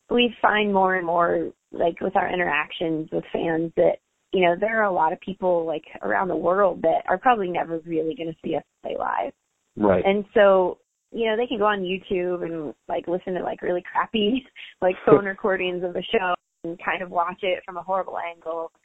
we 0.09 0.33
find 0.41 0.73
more 0.73 0.95
and 0.95 1.05
more, 1.05 1.51
like 1.71 1.99
with 2.01 2.15
our 2.15 2.31
interactions 2.31 3.09
with 3.11 3.23
fans, 3.31 3.71
that 3.77 3.97
you 4.33 4.45
know 4.45 4.55
there 4.59 4.79
are 4.81 4.85
a 4.85 4.91
lot 4.93 5.13
of 5.13 5.19
people 5.21 5.65
like 5.65 5.83
around 6.01 6.27
the 6.27 6.35
world 6.35 6.81
that 6.81 7.03
are 7.07 7.17
probably 7.17 7.49
never 7.49 7.79
really 7.85 8.15
going 8.15 8.31
to 8.31 8.37
see 8.43 8.55
us 8.55 8.63
play 8.83 8.95
live, 8.97 9.33
Right. 9.77 10.03
and 10.05 10.25
so 10.33 10.79
you 11.11 11.25
know 11.27 11.37
they 11.37 11.47
can 11.47 11.57
go 11.57 11.65
on 11.65 11.81
YouTube 11.81 12.43
and 12.43 12.73
like 12.87 13.07
listen 13.07 13.33
to 13.33 13.43
like 13.43 13.61
really 13.61 13.83
crappy 13.91 14.45
like 14.81 14.95
phone 15.05 15.25
recordings 15.33 15.83
of 15.83 15.93
the 15.93 16.03
show 16.11 16.33
and 16.63 16.79
kind 16.83 17.01
of 17.01 17.09
watch 17.09 17.39
it 17.41 17.63
from 17.65 17.77
a 17.77 17.83
horrible 17.83 18.17
angle. 18.17 18.71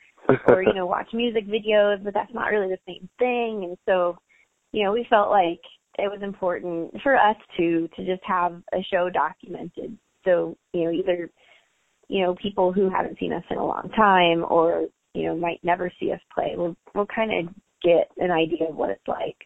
Or 0.49 0.61
you 0.61 0.74
know 0.74 0.87
watch 0.87 1.07
music 1.12 1.47
videos 1.47 2.03
but 2.03 2.12
that's 2.12 2.35
not 2.35 2.51
really 2.51 2.68
the 2.68 2.79
same 2.85 3.09
thing. 3.16 3.62
And 3.62 3.77
so 3.87 4.18
you 4.72 4.83
know 4.83 4.91
we 4.91 5.07
felt 5.09 5.31
like 5.31 5.61
it 5.99 6.11
was 6.11 6.20
important 6.22 6.92
for 7.03 7.16
us 7.16 7.36
to 7.57 7.88
to 7.97 8.05
just 8.05 8.22
have 8.24 8.61
a 8.72 8.84
show 8.92 9.09
documented 9.11 9.97
so 10.24 10.57
you 10.72 10.84
know 10.84 10.90
either 10.90 11.30
you 12.09 12.22
know 12.22 12.34
people 12.40 12.72
who 12.72 12.88
haven't 12.90 13.18
seen 13.18 13.32
us 13.32 13.44
in 13.51 13.59
a 13.59 13.66
long 13.66 13.90
time 13.97 14.44
or 14.49 14.86
you 15.14 15.24
know 15.24 15.36
might 15.36 15.61
never 15.62 15.90
see 15.99 16.12
us 16.12 16.20
play 16.34 16.55
will 16.57 16.76
will 16.94 17.07
kind 17.07 17.49
of 17.49 17.55
get 17.82 18.11
an 18.18 18.30
idea 18.30 18.68
of 18.68 18.76
what 18.76 18.90
it's 18.90 19.09
like 19.09 19.36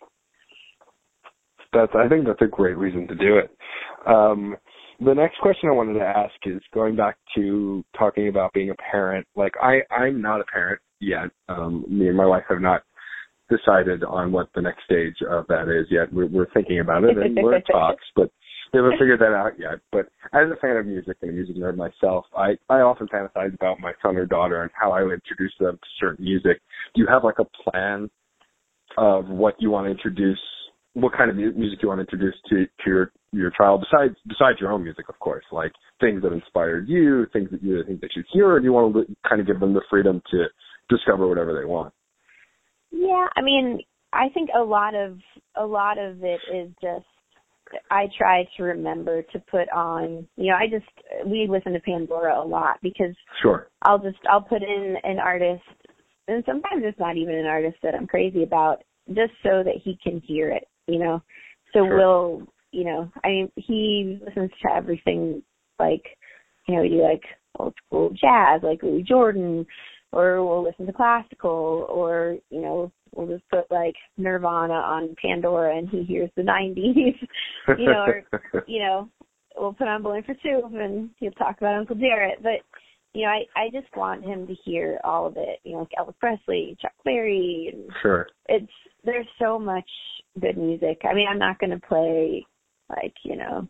that's 1.72 1.92
I 1.94 2.08
think 2.08 2.26
that's 2.26 2.42
a 2.42 2.46
great 2.46 2.76
reason 2.76 3.06
to 3.08 3.14
do 3.14 3.38
it. 3.38 3.50
Um, 4.06 4.56
the 5.00 5.14
next 5.14 5.38
question 5.40 5.68
I 5.68 5.74
wanted 5.74 5.94
to 5.94 6.04
ask 6.04 6.34
is 6.44 6.60
going 6.74 6.96
back 6.96 7.16
to 7.34 7.84
talking 7.98 8.28
about 8.28 8.52
being 8.52 8.70
a 8.70 8.74
parent. 8.90 9.26
Like 9.34 9.54
I, 9.62 9.80
I'm 9.90 10.20
not 10.20 10.40
a 10.40 10.44
parent 10.44 10.80
yet. 11.00 11.30
Um, 11.48 11.84
me 11.88 12.08
and 12.08 12.16
my 12.16 12.26
wife 12.26 12.44
have 12.48 12.60
not 12.60 12.82
decided 13.50 14.04
on 14.04 14.32
what 14.32 14.48
the 14.54 14.62
next 14.62 14.84
stage 14.84 15.16
of 15.28 15.46
that 15.48 15.68
is 15.68 15.86
yet. 15.90 16.12
We're, 16.12 16.26
we're 16.26 16.50
thinking 16.52 16.80
about 16.80 17.04
it 17.04 17.18
and 17.18 17.36
we're 17.36 17.56
in 17.56 17.62
talks, 17.70 18.04
but 18.16 18.30
we 18.72 18.78
haven't 18.78 18.98
figured 18.98 19.20
that 19.20 19.34
out 19.34 19.58
yet. 19.58 19.80
But 19.90 20.06
as 20.32 20.48
a 20.50 20.56
fan 20.60 20.76
of 20.76 20.86
music 20.86 21.16
and 21.22 21.30
a 21.30 21.34
music 21.34 21.56
nerd 21.56 21.76
myself, 21.76 22.24
I, 22.36 22.52
I 22.68 22.80
often 22.80 23.08
fantasize 23.08 23.54
about 23.54 23.80
my 23.80 23.92
son 24.02 24.16
or 24.16 24.26
daughter 24.26 24.62
and 24.62 24.70
how 24.78 24.92
I 24.92 25.02
would 25.02 25.14
introduce 25.14 25.52
them 25.58 25.76
to 25.76 25.88
certain 25.98 26.24
music. 26.24 26.60
Do 26.94 27.02
you 27.02 27.08
have 27.08 27.24
like 27.24 27.38
a 27.40 27.70
plan 27.70 28.08
of 28.96 29.28
what 29.28 29.54
you 29.58 29.70
want 29.70 29.86
to 29.86 29.90
introduce 29.90 30.38
what 30.94 31.12
kind 31.16 31.30
of 31.30 31.36
music 31.36 31.78
you 31.82 31.88
want 31.88 31.98
to 31.98 32.02
introduce 32.02 32.34
to 32.48 32.64
to 32.64 32.86
your 32.86 33.12
your 33.32 33.52
child 33.56 33.84
besides 33.88 34.14
besides 34.26 34.58
your 34.60 34.72
own 34.72 34.82
music, 34.82 35.08
of 35.08 35.18
course, 35.20 35.44
like 35.52 35.72
things 36.00 36.22
that 36.22 36.32
inspired 36.32 36.88
you, 36.88 37.26
things 37.32 37.48
that 37.52 37.62
you 37.62 37.82
think 37.86 38.00
they 38.00 38.08
should 38.12 38.24
hear, 38.32 38.50
or 38.50 38.58
do 38.58 38.64
you 38.64 38.72
want 38.72 38.94
to 38.94 39.04
kind 39.28 39.40
of 39.40 39.46
give 39.46 39.60
them 39.60 39.72
the 39.72 39.82
freedom 39.88 40.20
to 40.30 40.46
discover 40.88 41.28
whatever 41.28 41.56
they 41.58 41.64
want? 41.64 41.94
Yeah, 42.90 43.26
I 43.36 43.42
mean, 43.42 43.80
I 44.12 44.28
think 44.34 44.50
a 44.54 44.62
lot 44.62 44.94
of 44.94 45.18
a 45.56 45.64
lot 45.64 45.98
of 45.98 46.22
it 46.24 46.40
is 46.52 46.70
just 46.82 47.06
I 47.90 48.06
try 48.18 48.48
to 48.56 48.62
remember 48.62 49.22
to 49.22 49.38
put 49.50 49.68
on. 49.70 50.26
You 50.36 50.50
know, 50.50 50.56
I 50.56 50.66
just 50.68 51.26
we 51.26 51.46
listen 51.48 51.72
to 51.72 51.80
Pandora 51.80 52.40
a 52.40 52.44
lot 52.44 52.78
because 52.82 53.14
Sure. 53.42 53.68
I'll 53.82 53.98
just 53.98 54.18
I'll 54.28 54.42
put 54.42 54.62
in 54.62 54.96
an 55.04 55.18
artist, 55.18 55.62
and 56.28 56.42
sometimes 56.46 56.82
it's 56.84 56.98
not 56.98 57.16
even 57.16 57.34
an 57.34 57.46
artist 57.46 57.76
that 57.82 57.94
I'm 57.94 58.06
crazy 58.06 58.42
about, 58.42 58.82
just 59.08 59.32
so 59.42 59.62
that 59.64 59.76
he 59.82 59.98
can 60.02 60.20
hear 60.20 60.50
it. 60.50 60.66
You 60.86 60.98
know, 60.98 61.22
so 61.72 61.84
Sure. 61.84 61.96
we'll 61.96 62.46
you 62.72 62.84
know 62.84 63.10
I 63.24 63.28
mean 63.28 63.52
he 63.56 64.20
listens 64.24 64.50
to 64.62 64.72
everything 64.74 65.42
like 65.78 66.02
you 66.66 66.74
know 66.76 66.82
we 66.82 66.88
do 66.88 67.02
like 67.02 67.22
old 67.58 67.74
school 67.86 68.10
jazz 68.10 68.62
like 68.62 68.82
Louis 68.82 69.02
Jordan, 69.02 69.66
or 70.12 70.44
we'll 70.44 70.64
listen 70.64 70.86
to 70.86 70.92
classical, 70.92 71.86
or 71.88 72.36
you 72.50 72.60
know 72.60 72.92
we'll 73.14 73.26
just 73.26 73.48
put 73.50 73.70
like 73.70 73.94
Nirvana 74.16 74.74
on 74.74 75.14
Pandora 75.20 75.76
and 75.76 75.88
he 75.88 76.02
hears 76.04 76.30
the 76.36 76.42
90s. 76.42 77.16
you 77.78 77.86
know, 77.86 78.06
or 78.06 78.64
you 78.66 78.80
know, 78.80 79.08
we'll 79.56 79.72
put 79.72 79.88
on 79.88 80.02
Bowling 80.02 80.22
for 80.22 80.34
Soup 80.42 80.72
and 80.74 81.10
he'll 81.18 81.30
talk 81.32 81.56
about 81.58 81.76
Uncle 81.76 81.96
Jaret. 81.96 82.42
But 82.42 82.60
you 83.14 83.22
know, 83.22 83.28
I 83.28 83.44
I 83.56 83.70
just 83.72 83.94
want 83.96 84.24
him 84.24 84.46
to 84.46 84.54
hear 84.64 85.00
all 85.04 85.26
of 85.26 85.36
it. 85.36 85.58
You 85.64 85.72
know, 85.72 85.78
like 85.80 85.90
Elvis 85.98 86.18
Presley, 86.18 86.76
Chuck 86.80 86.92
Berry. 87.04 87.70
And 87.72 87.90
sure. 88.02 88.28
it's 88.48 88.72
there's 89.04 89.26
so 89.40 89.58
much 89.58 89.88
good 90.40 90.56
music. 90.56 91.00
I 91.04 91.14
mean, 91.14 91.26
I'm 91.28 91.38
not 91.38 91.58
going 91.58 91.70
to 91.70 91.86
play 91.86 92.46
like 92.88 93.14
you 93.24 93.36
know 93.36 93.68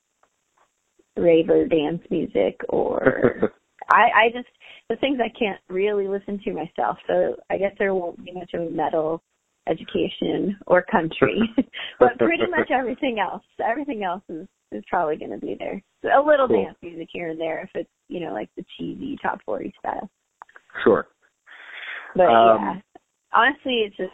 raver 1.16 1.66
dance 1.66 2.02
music 2.10 2.60
or 2.68 3.52
I 3.90 4.26
I 4.26 4.30
just 4.32 4.48
the 4.88 4.96
things 4.96 5.18
I 5.22 5.32
can't 5.36 5.60
really 5.68 6.08
listen 6.08 6.40
to 6.44 6.52
myself. 6.52 6.98
So 7.06 7.36
I 7.50 7.58
guess 7.58 7.72
there 7.78 7.94
won't 7.94 8.24
be 8.24 8.32
much 8.32 8.54
of 8.54 8.62
a 8.62 8.70
metal 8.70 9.22
education 9.68 10.58
or 10.66 10.82
country, 10.82 11.40
but 11.98 12.18
pretty 12.18 12.46
much 12.50 12.70
everything 12.70 13.18
else. 13.18 13.42
Everything 13.64 14.02
else 14.04 14.22
is 14.28 14.46
is 14.72 14.84
probably 14.88 15.16
going 15.16 15.32
to 15.32 15.38
be 15.38 15.56
there. 15.58 15.82
So 16.02 16.08
a 16.08 16.22
little 16.24 16.46
Cool. 16.46 16.64
dance 16.64 16.78
music 16.80 17.08
here 17.12 17.30
and 17.30 17.40
there 17.40 17.62
if 17.62 17.70
it's 17.74 17.90
you 18.08 18.20
know 18.20 18.32
like 18.32 18.50
the 18.56 18.64
cheesy 18.76 19.18
top 19.22 19.40
forty 19.44 19.72
style. 19.78 20.08
sure. 20.84 21.08
But 22.14 22.28
Um, 22.28 22.58
yeah, 22.58 22.80
honestly, 23.32 23.84
it's 23.86 23.96
just 23.96 24.12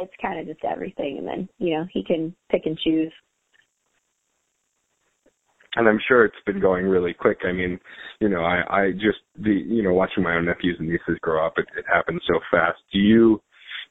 it's 0.00 0.12
kind 0.22 0.38
of 0.38 0.46
just 0.46 0.64
everything, 0.64 1.18
and 1.18 1.26
then 1.26 1.48
you 1.58 1.76
know 1.76 1.86
he 1.92 2.04
can 2.04 2.34
pick 2.50 2.66
and 2.66 2.78
choose. 2.78 3.12
And 5.76 5.88
I'm 5.88 6.00
sure 6.08 6.24
it's 6.24 6.34
been 6.46 6.60
going 6.60 6.86
really 6.86 7.14
quick. 7.14 7.38
I 7.48 7.52
mean, 7.52 7.78
you 8.20 8.28
know, 8.28 8.42
I 8.42 8.62
I 8.68 8.92
just 8.92 9.18
the 9.36 9.52
you 9.52 9.82
know 9.82 9.92
watching 9.92 10.22
my 10.22 10.34
own 10.34 10.46
nephews 10.46 10.76
and 10.78 10.88
nieces 10.88 11.18
grow 11.20 11.44
up, 11.46 11.54
it, 11.56 11.66
it 11.76 11.84
happens 11.92 12.22
so 12.26 12.40
fast. 12.50 12.78
Do 12.92 12.98
you 12.98 13.40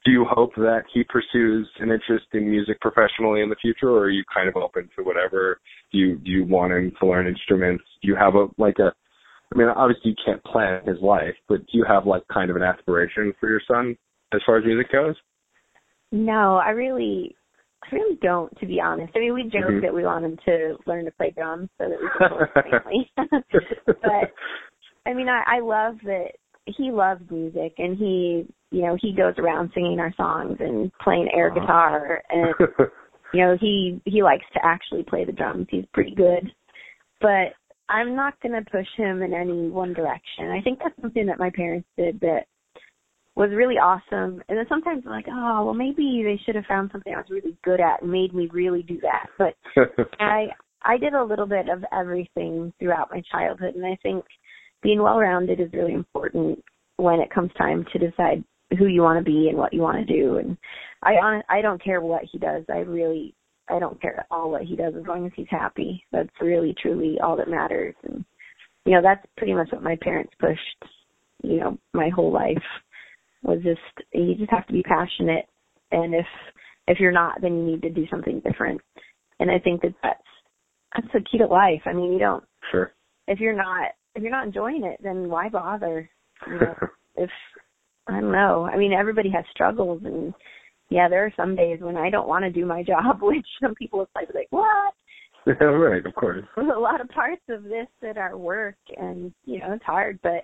do 0.06 0.12
you 0.12 0.26
hope 0.30 0.56
that 0.56 0.84
he 0.94 1.04
pursues 1.04 1.70
an 1.80 1.92
interest 1.92 2.26
in 2.34 2.50
music 2.50 2.80
professionally 2.82 3.42
in 3.42 3.50
the 3.50 3.56
future, 3.62 3.90
or 3.90 4.06
are 4.06 4.10
you 4.10 4.24
kind 4.34 4.50
of 4.50 4.56
open 4.56 4.90
to 4.96 5.04
whatever? 5.04 5.60
Do 5.92 5.98
you 5.98 6.16
do 6.18 6.32
you 6.32 6.46
want 6.46 6.74
him 6.74 6.92
to 7.00 7.08
learn 7.08 7.28
instruments? 7.28 7.84
Do 8.02 8.08
you 8.08 8.16
have 8.16 8.36
a 8.36 8.48
like 8.58 8.80
a 8.80 8.92
I 9.54 9.58
mean, 9.58 9.68
obviously 9.70 10.12
you 10.12 10.18
can't 10.26 10.44
plan 10.44 10.82
his 10.86 11.02
life, 11.02 11.36
but 11.48 11.60
do 11.60 11.78
you 11.78 11.86
have 11.88 12.06
like 12.06 12.24
kind 12.32 12.50
of 12.50 12.58
an 12.58 12.64
aspiration 12.64 13.34
for 13.40 13.50
your 13.50 13.62
son 13.68 13.96
as 14.34 14.42
far 14.46 14.58
as 14.58 14.66
music 14.66 14.92
goes? 14.92 15.16
No, 16.12 16.56
I 16.56 16.72
really, 16.72 17.36
I 17.84 17.96
really 17.96 18.18
don't, 18.22 18.56
to 18.60 18.66
be 18.66 18.82
honest. 18.82 19.14
I 19.16 19.20
mean, 19.20 19.34
we 19.34 19.44
joke 19.44 19.70
Mhm. 19.70 19.82
that 19.82 19.94
we 19.94 20.04
want 20.04 20.26
him 20.26 20.38
to 20.46 20.78
learn 20.86 21.06
to 21.06 21.12
play 21.12 21.32
drums 21.32 21.70
so 21.78 21.90
that 21.90 22.00
we 22.00 22.10
can 22.10 22.48
family. 22.84 23.12
but 24.02 24.32
I 25.06 25.14
mean, 25.14 25.30
I, 25.30 25.44
I 25.48 25.60
love 25.60 25.98
that 26.04 26.32
he 26.66 26.92
loves 26.92 27.22
music 27.32 27.74
and 27.78 27.98
he, 27.98 28.46
you 28.72 28.82
know, 28.82 28.98
he 29.00 29.14
goes 29.14 29.36
around 29.38 29.72
singing 29.74 30.00
our 30.00 30.14
songs 30.18 30.58
and 30.60 30.92
playing 31.02 31.30
air 31.34 31.48
Uh-huh. 31.50 31.60
guitar 31.62 32.24
and 32.30 32.54
you 33.34 33.42
know 33.42 33.58
he 33.60 34.02
he 34.06 34.22
likes 34.24 34.46
to 34.54 34.60
actually 34.66 35.04
play 35.04 35.24
the 35.24 35.32
drums. 35.32 35.68
He's 35.70 35.86
pretty 35.94 36.16
good, 36.16 36.52
but 37.22 37.54
I'm 37.90 38.16
not 38.16 38.40
going 38.42 38.52
to 38.54 38.70
push 38.70 38.88
him 38.98 39.22
in 39.22 39.34
any 39.34 39.70
one 39.70 39.94
direction. 39.94 40.50
I 40.50 40.62
think 40.62 40.80
that's 40.80 41.00
something 41.02 41.26
that 41.28 41.40
my 41.40 41.50
parents 41.50 41.88
did 41.98 42.20
that 42.20 42.46
was 43.38 43.52
really 43.54 43.76
awesome. 43.76 44.42
And 44.50 44.58
then 44.58 44.66
sometimes 44.68 45.04
I'm 45.06 45.12
like, 45.12 45.28
oh, 45.30 45.66
well, 45.66 45.74
maybe 45.76 46.24
they 46.26 46.42
should 46.44 46.56
have 46.56 46.66
found 46.66 46.90
something 46.92 47.14
I 47.14 47.18
was 47.18 47.30
really 47.30 47.56
good 47.64 47.80
at 47.80 48.02
and 48.02 48.12
made 48.12 48.34
me 48.34 48.50
really 48.52 48.82
do 48.82 49.00
that. 49.02 49.28
But 49.38 49.54
I 50.20 50.48
I 50.82 50.98
did 50.98 51.14
a 51.14 51.24
little 51.24 51.46
bit 51.46 51.70
of 51.70 51.84
everything 51.94 52.74
throughout 52.80 53.12
my 53.12 53.22
childhood, 53.32 53.76
and 53.76 53.86
I 53.86 53.98
think 54.02 54.26
being 54.82 55.02
well-rounded 55.02 55.60
is 55.60 55.74
really 55.74 55.94
important 55.94 56.64
when 56.98 57.20
it 57.20 57.30
comes 57.30 57.52
time 57.58 57.86
to 57.94 58.00
decide 58.00 58.44
who 58.78 58.88
you 58.88 59.02
want 59.02 59.24
to 59.24 59.30
be 59.30 59.50
and 59.50 59.58
what 59.58 59.74
you 59.74 59.82
want 59.82 60.06
to 60.06 60.14
do. 60.14 60.38
And 60.38 60.58
I 61.04 61.12
on 61.14 61.44
I 61.48 61.62
don't 61.62 61.84
care 61.84 62.02
what 62.02 62.24
he 62.32 62.40
does. 62.40 62.64
I 62.70 62.80
really 62.80 63.36
I 63.70 63.78
don't 63.78 64.02
care 64.02 64.20
at 64.20 64.28
all 64.32 64.50
what 64.50 64.64
he 64.64 64.76
does 64.76 64.96
as 65.00 65.06
long 65.06 65.28
as 65.28 65.32
he's 65.36 65.48
happy. 65.52 66.04
That's 66.12 66.30
really 66.42 66.76
truly 66.82 67.18
all 67.24 67.38
that 67.38 67.50
matters. 67.50 67.94
And 68.04 68.26
you 68.84 68.94
know 68.94 69.02
that's 69.04 69.26
pretty 69.38 69.54
much 69.54 69.72
what 69.72 69.84
my 69.84 69.96
parents 70.02 70.34
pushed. 70.40 70.92
You 71.44 71.60
know 71.60 71.78
my 71.94 72.10
whole 72.10 72.34
life 72.34 72.58
was 73.44 73.60
just 73.64 73.80
you 74.14 74.36
just 74.36 74.52
have 74.52 74.68
to 74.68 74.74
be 74.74 74.84
passionate, 74.84 75.46
and 75.92 76.14
if 76.14 76.26
if 76.88 77.00
you're 77.00 77.12
not, 77.12 77.42
then 77.42 77.58
you 77.58 77.64
need 77.64 77.82
to 77.82 77.90
do 77.90 78.06
something 78.10 78.42
different. 78.42 78.82
And 79.40 79.52
I 79.52 79.60
think 79.60 79.82
that 79.82 79.94
that's 80.02 80.22
that's 80.96 81.08
the 81.14 81.22
key 81.30 81.38
to 81.40 81.46
life. 81.46 81.82
I 81.86 81.94
mean, 81.94 82.14
you 82.14 82.20
don't 82.20 82.44
Sure. 82.72 82.94
if 83.28 83.40
you're 83.40 83.56
not 83.56 83.92
if 84.16 84.24
you're 84.24 84.32
not 84.32 84.46
enjoying 84.46 84.84
it, 84.84 85.00
then 85.04 85.30
why 85.30 85.50
bother? 85.50 86.10
You 86.48 86.60
know, 86.60 86.76
if 87.16 87.30
I 88.08 88.20
don't 88.22 88.32
know. 88.32 88.66
I 88.72 88.78
mean, 88.78 88.94
everybody 88.94 89.30
has 89.30 89.46
struggles, 89.52 90.02
and 90.06 90.34
yeah, 90.90 91.10
there 91.10 91.26
are 91.26 91.34
some 91.36 91.56
days 91.56 91.80
when 91.82 91.98
I 91.98 92.10
don't 92.10 92.28
want 92.28 92.44
to 92.46 92.52
do 92.52 92.66
my 92.66 92.84
job, 92.88 93.22
which 93.22 93.46
some 93.62 93.76
people 93.76 94.08
probably 94.14 94.34
be 94.34 94.40
like, 94.40 94.48
"What?" 94.50 94.94
yeah, 95.46 95.54
right, 95.66 96.06
of 96.06 96.16
course. 96.16 96.44
There's 96.56 96.72
a 96.76 96.80
lot 96.80 97.02
of 97.02 97.10
parts 97.10 97.42
of 97.50 97.64
this 97.64 97.88
that 98.02 98.18
are 98.18 98.38
work, 98.38 98.78
and 98.98 99.34
you 99.46 99.60
know, 99.60 99.74
it's 99.74 99.84
hard, 99.84 100.20
but 100.24 100.44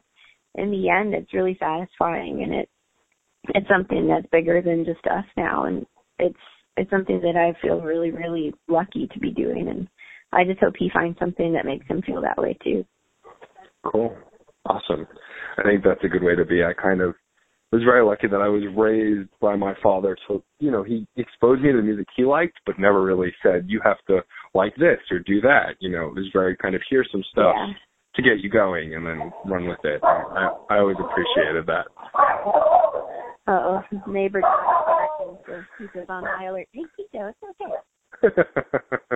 in 0.56 0.72
the 0.72 0.90
end, 0.90 1.14
it's 1.14 1.34
really 1.34 1.58
satisfying, 1.60 2.44
and 2.44 2.54
it 2.54 2.70
it's 3.50 3.68
something 3.68 4.08
that's 4.08 4.26
bigger 4.32 4.62
than 4.62 4.86
just 4.86 5.06
us 5.08 5.26
now, 5.38 5.66
and 5.66 5.86
it's 6.20 6.36
it's 6.78 6.90
something 6.90 7.22
that 7.22 7.36
I 7.36 7.54
feel 7.62 7.82
really, 7.82 8.12
really 8.12 8.54
lucky 8.68 9.08
to 9.14 9.20
be 9.20 9.32
doing, 9.32 9.68
and 9.70 9.88
I 10.32 10.44
just 10.44 10.60
hope 10.60 10.74
he 10.78 10.90
finds 10.94 11.20
something 11.20 11.54
that 11.54 11.66
makes 11.66 11.86
him 11.88 12.02
feel 12.02 12.22
that 12.22 12.38
way 12.42 12.58
too. 12.64 12.84
Cool. 13.86 14.16
Awesome. 14.66 15.06
I 15.58 15.64
think 15.64 15.84
that's 15.84 16.04
a 16.04 16.08
good 16.08 16.24
way 16.24 16.36
to 16.36 16.46
be. 16.46 16.64
I 16.64 16.74
kind 16.74 17.02
of 17.02 17.14
was 17.72 17.84
very 17.84 18.04
lucky 18.04 18.28
that 18.28 18.42
I 18.42 18.48
was 18.48 18.64
raised 18.78 19.30
by 19.42 19.56
my 19.56 19.74
father 19.82 20.16
so 20.28 20.44
you 20.60 20.72
know, 20.72 20.84
he 20.84 21.08
exposed 21.18 21.62
me 21.62 21.72
to 21.72 21.78
the 21.78 21.84
music 21.84 22.08
he 22.16 22.24
liked 22.24 22.58
but 22.66 22.80
never 22.80 23.04
really 23.04 23.34
said, 23.44 23.66
You 23.68 23.82
have 23.84 23.98
to 24.08 24.22
like 24.54 24.76
this 24.76 25.00
or 25.12 25.20
do 25.20 25.42
that. 25.42 25.76
You 25.80 25.90
know, 25.90 26.08
it 26.08 26.16
was 26.16 26.30
very 26.32 26.56
kind 26.56 26.76
of 26.76 26.82
here's 26.90 27.10
some 27.12 27.24
stuff 27.32 27.54
Yeah. 27.58 27.74
to 28.16 28.22
get 28.22 28.40
you 28.44 28.50
going 28.50 28.96
and 28.96 29.06
then 29.06 29.32
run 29.46 29.68
with 29.68 29.84
it. 29.84 30.02
I 30.04 30.56
I 30.70 30.78
always 30.80 30.98
appreciated 31.00 31.66
that. 31.68 31.86
Uh 33.46 33.52
oh, 33.52 33.82
his 33.90 34.00
neighbor 34.08 34.42
so 35.46 35.64
he 35.78 35.86
goes 35.94 36.06
on 36.10 36.24
high 36.26 36.46
alert. 36.46 36.68
Hey, 36.72 36.84
Tito, 36.96 37.30
it's 37.30 37.38
okay. 38.24 38.42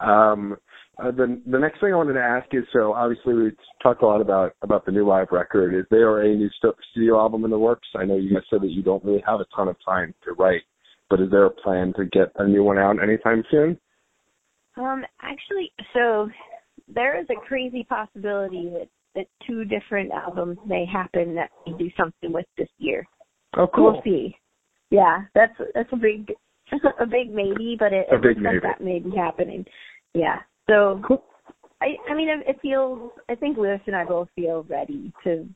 um, 0.00 0.56
uh, 1.02 1.10
the 1.10 1.40
the 1.46 1.58
next 1.58 1.80
thing 1.80 1.92
I 1.92 1.96
wanted 1.96 2.14
to 2.14 2.20
ask 2.20 2.46
is 2.52 2.64
so 2.72 2.92
obviously 2.92 3.34
we 3.34 3.52
talked 3.82 4.02
a 4.02 4.06
lot 4.06 4.20
about 4.20 4.54
about 4.62 4.84
the 4.84 4.92
new 4.92 5.06
live 5.06 5.28
record. 5.30 5.74
Is 5.74 5.86
there 5.90 6.22
a 6.22 6.34
new 6.34 6.50
stu- 6.58 6.74
studio 6.90 7.18
album 7.18 7.44
in 7.44 7.50
the 7.50 7.58
works? 7.58 7.88
I 7.96 8.04
know 8.04 8.16
you 8.16 8.34
guys 8.34 8.42
said 8.50 8.60
that 8.62 8.70
you 8.70 8.82
don't 8.82 9.04
really 9.04 9.22
have 9.26 9.40
a 9.40 9.46
ton 9.56 9.68
of 9.68 9.76
time 9.84 10.14
to 10.24 10.32
write, 10.32 10.62
but 11.08 11.20
is 11.20 11.30
there 11.30 11.46
a 11.46 11.50
plan 11.50 11.94
to 11.96 12.04
get 12.06 12.32
a 12.36 12.46
new 12.46 12.62
one 12.62 12.78
out 12.78 13.02
anytime 13.02 13.42
soon? 13.50 13.78
Um, 14.76 15.04
actually, 15.22 15.70
so 15.94 16.28
there 16.88 17.18
is 17.20 17.26
a 17.30 17.46
crazy 17.46 17.84
possibility 17.84 18.70
that 18.70 18.88
that 19.14 19.26
two 19.46 19.64
different 19.64 20.10
albums 20.12 20.58
may 20.66 20.84
happen 20.86 21.34
that 21.34 21.50
we 21.66 21.74
do 21.74 21.90
something 21.96 22.32
with 22.32 22.46
this 22.56 22.68
year. 22.78 23.04
Oh, 23.56 23.66
cool. 23.74 23.92
We'll 23.92 24.02
see. 24.02 24.34
Yeah, 24.90 25.22
that's 25.34 25.52
that's 25.74 25.88
a 25.92 25.96
big 25.96 26.32
a 27.00 27.06
big 27.06 27.32
maybe, 27.32 27.76
but 27.78 27.92
it, 27.92 28.06
A 28.12 28.18
big 28.18 28.38
maybe. 28.38 28.60
that 28.62 28.80
may 28.82 28.98
be 28.98 29.10
happening. 29.16 29.64
Yeah. 30.14 30.36
So 30.68 31.00
Cool. 31.06 31.22
I 31.80 31.96
I 32.08 32.14
mean 32.14 32.28
it, 32.28 32.46
it 32.46 32.58
feels 32.62 33.10
I 33.28 33.34
think 33.34 33.56
Luis 33.58 33.80
and 33.86 33.96
I 33.96 34.04
both 34.04 34.28
feel 34.34 34.64
ready 34.68 35.12
to 35.24 35.46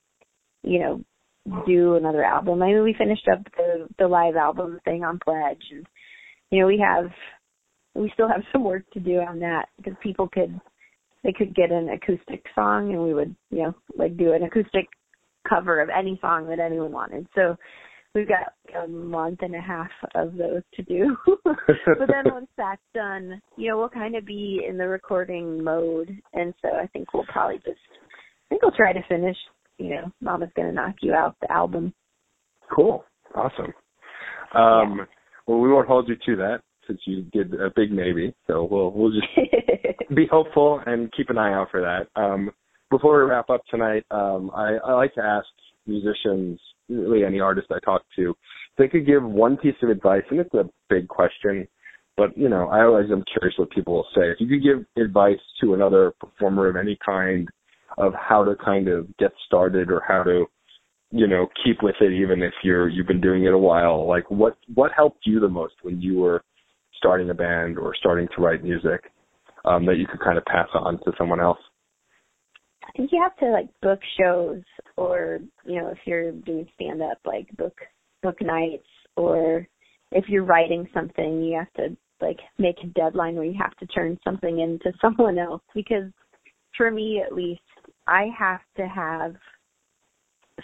you 0.62 0.78
know 0.80 1.00
do 1.66 1.94
another 1.94 2.24
album. 2.24 2.62
I 2.62 2.66
mean 2.66 2.82
we 2.82 2.94
finished 2.94 3.28
up 3.28 3.40
the 3.56 3.88
the 3.98 4.08
live 4.08 4.36
album 4.36 4.80
thing 4.84 5.04
on 5.04 5.18
Pledge 5.24 5.62
and 5.70 5.86
you 6.50 6.60
know 6.60 6.66
we 6.66 6.78
have 6.78 7.10
we 7.94 8.10
still 8.14 8.28
have 8.28 8.42
some 8.52 8.64
work 8.64 8.84
to 8.92 9.00
do 9.00 9.20
on 9.20 9.38
that 9.40 9.66
because 9.76 9.94
people 10.02 10.28
could 10.28 10.58
they 11.26 11.32
could 11.32 11.54
get 11.56 11.72
an 11.72 11.88
acoustic 11.88 12.44
song 12.54 12.92
and 12.92 13.02
we 13.02 13.12
would 13.12 13.34
you 13.50 13.64
know 13.64 13.74
like 13.98 14.16
do 14.16 14.32
an 14.32 14.44
acoustic 14.44 14.86
cover 15.48 15.80
of 15.80 15.88
any 15.90 16.18
song 16.20 16.46
that 16.48 16.60
anyone 16.60 16.92
wanted. 16.92 17.26
So 17.34 17.56
we've 18.14 18.28
got 18.28 18.54
a 18.82 18.88
month 18.88 19.40
and 19.42 19.54
a 19.54 19.60
half 19.60 19.90
of 20.14 20.36
those 20.36 20.62
to 20.74 20.82
do. 20.82 21.16
but 21.44 22.08
then 22.08 22.32
once 22.32 22.48
that's 22.56 22.80
done, 22.94 23.40
you 23.56 23.68
know, 23.68 23.78
we'll 23.78 23.88
kind 23.88 24.16
of 24.16 24.24
be 24.24 24.64
in 24.68 24.78
the 24.78 24.88
recording 24.88 25.62
mode, 25.62 26.10
and 26.32 26.54
so 26.62 26.68
I 26.68 26.86
think 26.88 27.12
we'll 27.12 27.26
probably 27.26 27.58
just, 27.58 27.78
I 28.00 28.48
think 28.48 28.62
we'll 28.62 28.72
try 28.72 28.92
to 28.92 29.02
finish. 29.08 29.36
You 29.78 29.90
know, 29.90 30.12
Mama's 30.20 30.50
gonna 30.56 30.72
knock 30.72 30.96
you 31.02 31.12
out 31.12 31.36
the 31.40 31.52
album. 31.52 31.92
Cool. 32.74 33.04
Awesome. 33.34 33.72
Um, 34.54 35.06
Well, 35.46 35.58
we 35.58 35.70
won't 35.70 35.86
hold 35.86 36.08
you 36.08 36.16
to 36.26 36.36
that 36.36 36.60
since 36.86 37.00
you 37.06 37.22
did 37.32 37.54
a 37.54 37.70
big 37.74 37.90
maybe. 37.92 38.34
So 38.46 38.66
we'll 38.70 38.90
we'll 38.92 39.12
just 39.12 39.26
be 40.14 40.26
hopeful 40.30 40.82
and 40.86 41.12
keep 41.16 41.30
an 41.30 41.38
eye 41.38 41.52
out 41.52 41.68
for 41.70 41.80
that. 41.80 42.20
Um, 42.20 42.50
before 42.90 43.18
we 43.18 43.30
wrap 43.30 43.50
up 43.50 43.62
tonight, 43.70 44.04
um, 44.10 44.50
I, 44.54 44.76
I 44.84 44.92
like 44.92 45.14
to 45.14 45.22
ask 45.22 45.46
musicians, 45.86 46.60
really 46.88 47.24
any 47.24 47.40
artist 47.40 47.68
I 47.70 47.80
talk 47.84 48.02
to, 48.16 48.30
if 48.30 48.36
they 48.78 48.88
could 48.88 49.06
give 49.06 49.22
one 49.24 49.56
piece 49.56 49.74
of 49.82 49.88
advice, 49.88 50.22
and 50.30 50.40
it's 50.40 50.54
a 50.54 50.70
big 50.88 51.08
question, 51.08 51.66
but 52.16 52.36
you 52.36 52.48
know, 52.48 52.68
I 52.68 52.84
always 52.84 53.10
am 53.10 53.24
curious 53.32 53.58
what 53.58 53.70
people 53.70 53.94
will 53.94 54.06
say. 54.14 54.30
If 54.30 54.40
you 54.40 54.48
could 54.48 54.62
give 54.62 55.04
advice 55.04 55.38
to 55.60 55.74
another 55.74 56.12
performer 56.20 56.68
of 56.68 56.76
any 56.76 56.98
kind 57.04 57.48
of 57.98 58.12
how 58.14 58.44
to 58.44 58.54
kind 58.56 58.88
of 58.88 59.06
get 59.18 59.32
started 59.46 59.90
or 59.90 60.02
how 60.06 60.22
to, 60.22 60.46
you 61.10 61.26
know, 61.26 61.48
keep 61.64 61.82
with 61.82 61.96
it 62.00 62.12
even 62.12 62.42
if 62.42 62.52
you're 62.62 62.88
you've 62.88 63.06
been 63.06 63.20
doing 63.20 63.44
it 63.44 63.52
a 63.52 63.58
while, 63.58 64.06
like 64.06 64.30
what 64.30 64.56
what 64.74 64.92
helped 64.96 65.20
you 65.24 65.40
the 65.40 65.48
most 65.48 65.74
when 65.82 66.00
you 66.00 66.18
were 66.18 66.42
starting 66.96 67.30
a 67.30 67.34
band 67.34 67.78
or 67.78 67.94
starting 67.94 68.28
to 68.34 68.42
write 68.42 68.62
music 68.62 69.12
um, 69.64 69.86
that 69.86 69.96
you 69.96 70.06
could 70.06 70.20
kind 70.20 70.38
of 70.38 70.44
pass 70.44 70.68
on 70.74 70.98
to 71.04 71.12
someone 71.18 71.40
else? 71.40 71.58
I 72.86 72.92
think 72.96 73.10
you 73.12 73.20
have 73.22 73.36
to 73.38 73.50
like 73.50 73.68
book 73.82 74.00
shows, 74.18 74.62
or 74.96 75.40
you 75.64 75.80
know, 75.80 75.88
if 75.88 75.98
you're 76.04 76.32
doing 76.32 76.66
stand 76.74 77.02
up, 77.02 77.18
like 77.24 77.48
book 77.56 77.76
book 78.22 78.40
nights, 78.40 78.86
or 79.16 79.66
if 80.12 80.28
you're 80.28 80.44
writing 80.44 80.88
something, 80.94 81.42
you 81.42 81.58
have 81.58 81.72
to 81.74 81.96
like 82.20 82.38
make 82.58 82.76
a 82.82 82.86
deadline 82.88 83.34
where 83.34 83.44
you 83.44 83.58
have 83.60 83.76
to 83.78 83.86
turn 83.86 84.18
something 84.24 84.60
into 84.60 84.96
someone 85.00 85.38
else. 85.38 85.62
Because 85.74 86.10
for 86.76 86.90
me, 86.90 87.22
at 87.24 87.34
least, 87.34 87.60
I 88.06 88.28
have 88.38 88.60
to 88.76 88.86
have 88.86 89.34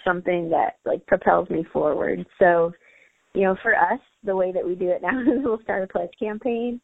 something 0.05 0.49
that 0.51 0.77
like 0.85 1.05
propels 1.07 1.51
me 1.51 1.65
forward. 1.73 2.25
So, 2.39 2.73
you 3.35 3.43
know, 3.43 3.57
for 3.63 3.75
us, 3.75 4.01
the 4.25 4.37
way 4.37 4.53
that 4.53 4.67
we 4.67 4.75
do 4.75 4.89
it 4.89 5.03
now 5.03 5.21
is 5.21 5.43
we'll 5.43 5.63
start 5.63 5.85
a 5.85 5.87
pledge 5.87 6.11
campaign 6.19 6.81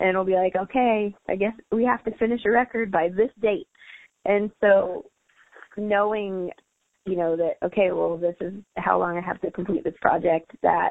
and 0.00 0.16
we'll 0.16 0.26
be 0.26 0.34
like, 0.34 0.56
okay, 0.56 1.14
I 1.28 1.36
guess 1.36 1.52
we 1.70 1.84
have 1.84 2.02
to 2.04 2.16
finish 2.18 2.40
a 2.44 2.50
record 2.50 2.90
by 2.90 3.08
this 3.08 3.30
date. 3.40 3.68
And 4.24 4.50
so 4.60 5.06
knowing, 5.76 6.50
you 7.06 7.16
know, 7.16 7.36
that 7.36 7.54
okay, 7.64 7.92
well 7.92 8.16
this 8.16 8.36
is 8.40 8.54
how 8.76 8.98
long 8.98 9.16
I 9.16 9.20
have 9.20 9.40
to 9.42 9.50
complete 9.50 9.84
this 9.84 9.94
project 10.00 10.50
that, 10.62 10.90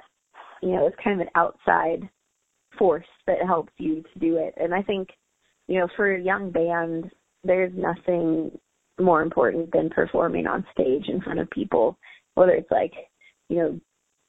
you 0.61 0.71
know, 0.71 0.87
it's 0.87 0.95
kind 1.03 1.19
of 1.19 1.27
an 1.27 1.31
outside 1.35 2.09
force 2.77 3.05
that 3.27 3.45
helps 3.45 3.73
you 3.77 4.03
to 4.13 4.19
do 4.19 4.37
it. 4.37 4.53
And 4.57 4.73
I 4.73 4.81
think, 4.81 5.09
you 5.67 5.79
know, 5.79 5.87
for 5.95 6.15
a 6.15 6.21
young 6.21 6.51
band, 6.51 7.11
there's 7.43 7.73
nothing 7.75 8.51
more 8.99 9.21
important 9.21 9.71
than 9.71 9.89
performing 9.89 10.47
on 10.47 10.65
stage 10.71 11.05
in 11.07 11.21
front 11.21 11.39
of 11.39 11.49
people, 11.49 11.97
whether 12.35 12.51
it's 12.51 12.71
like, 12.71 12.93
you 13.49 13.57
know, 13.57 13.79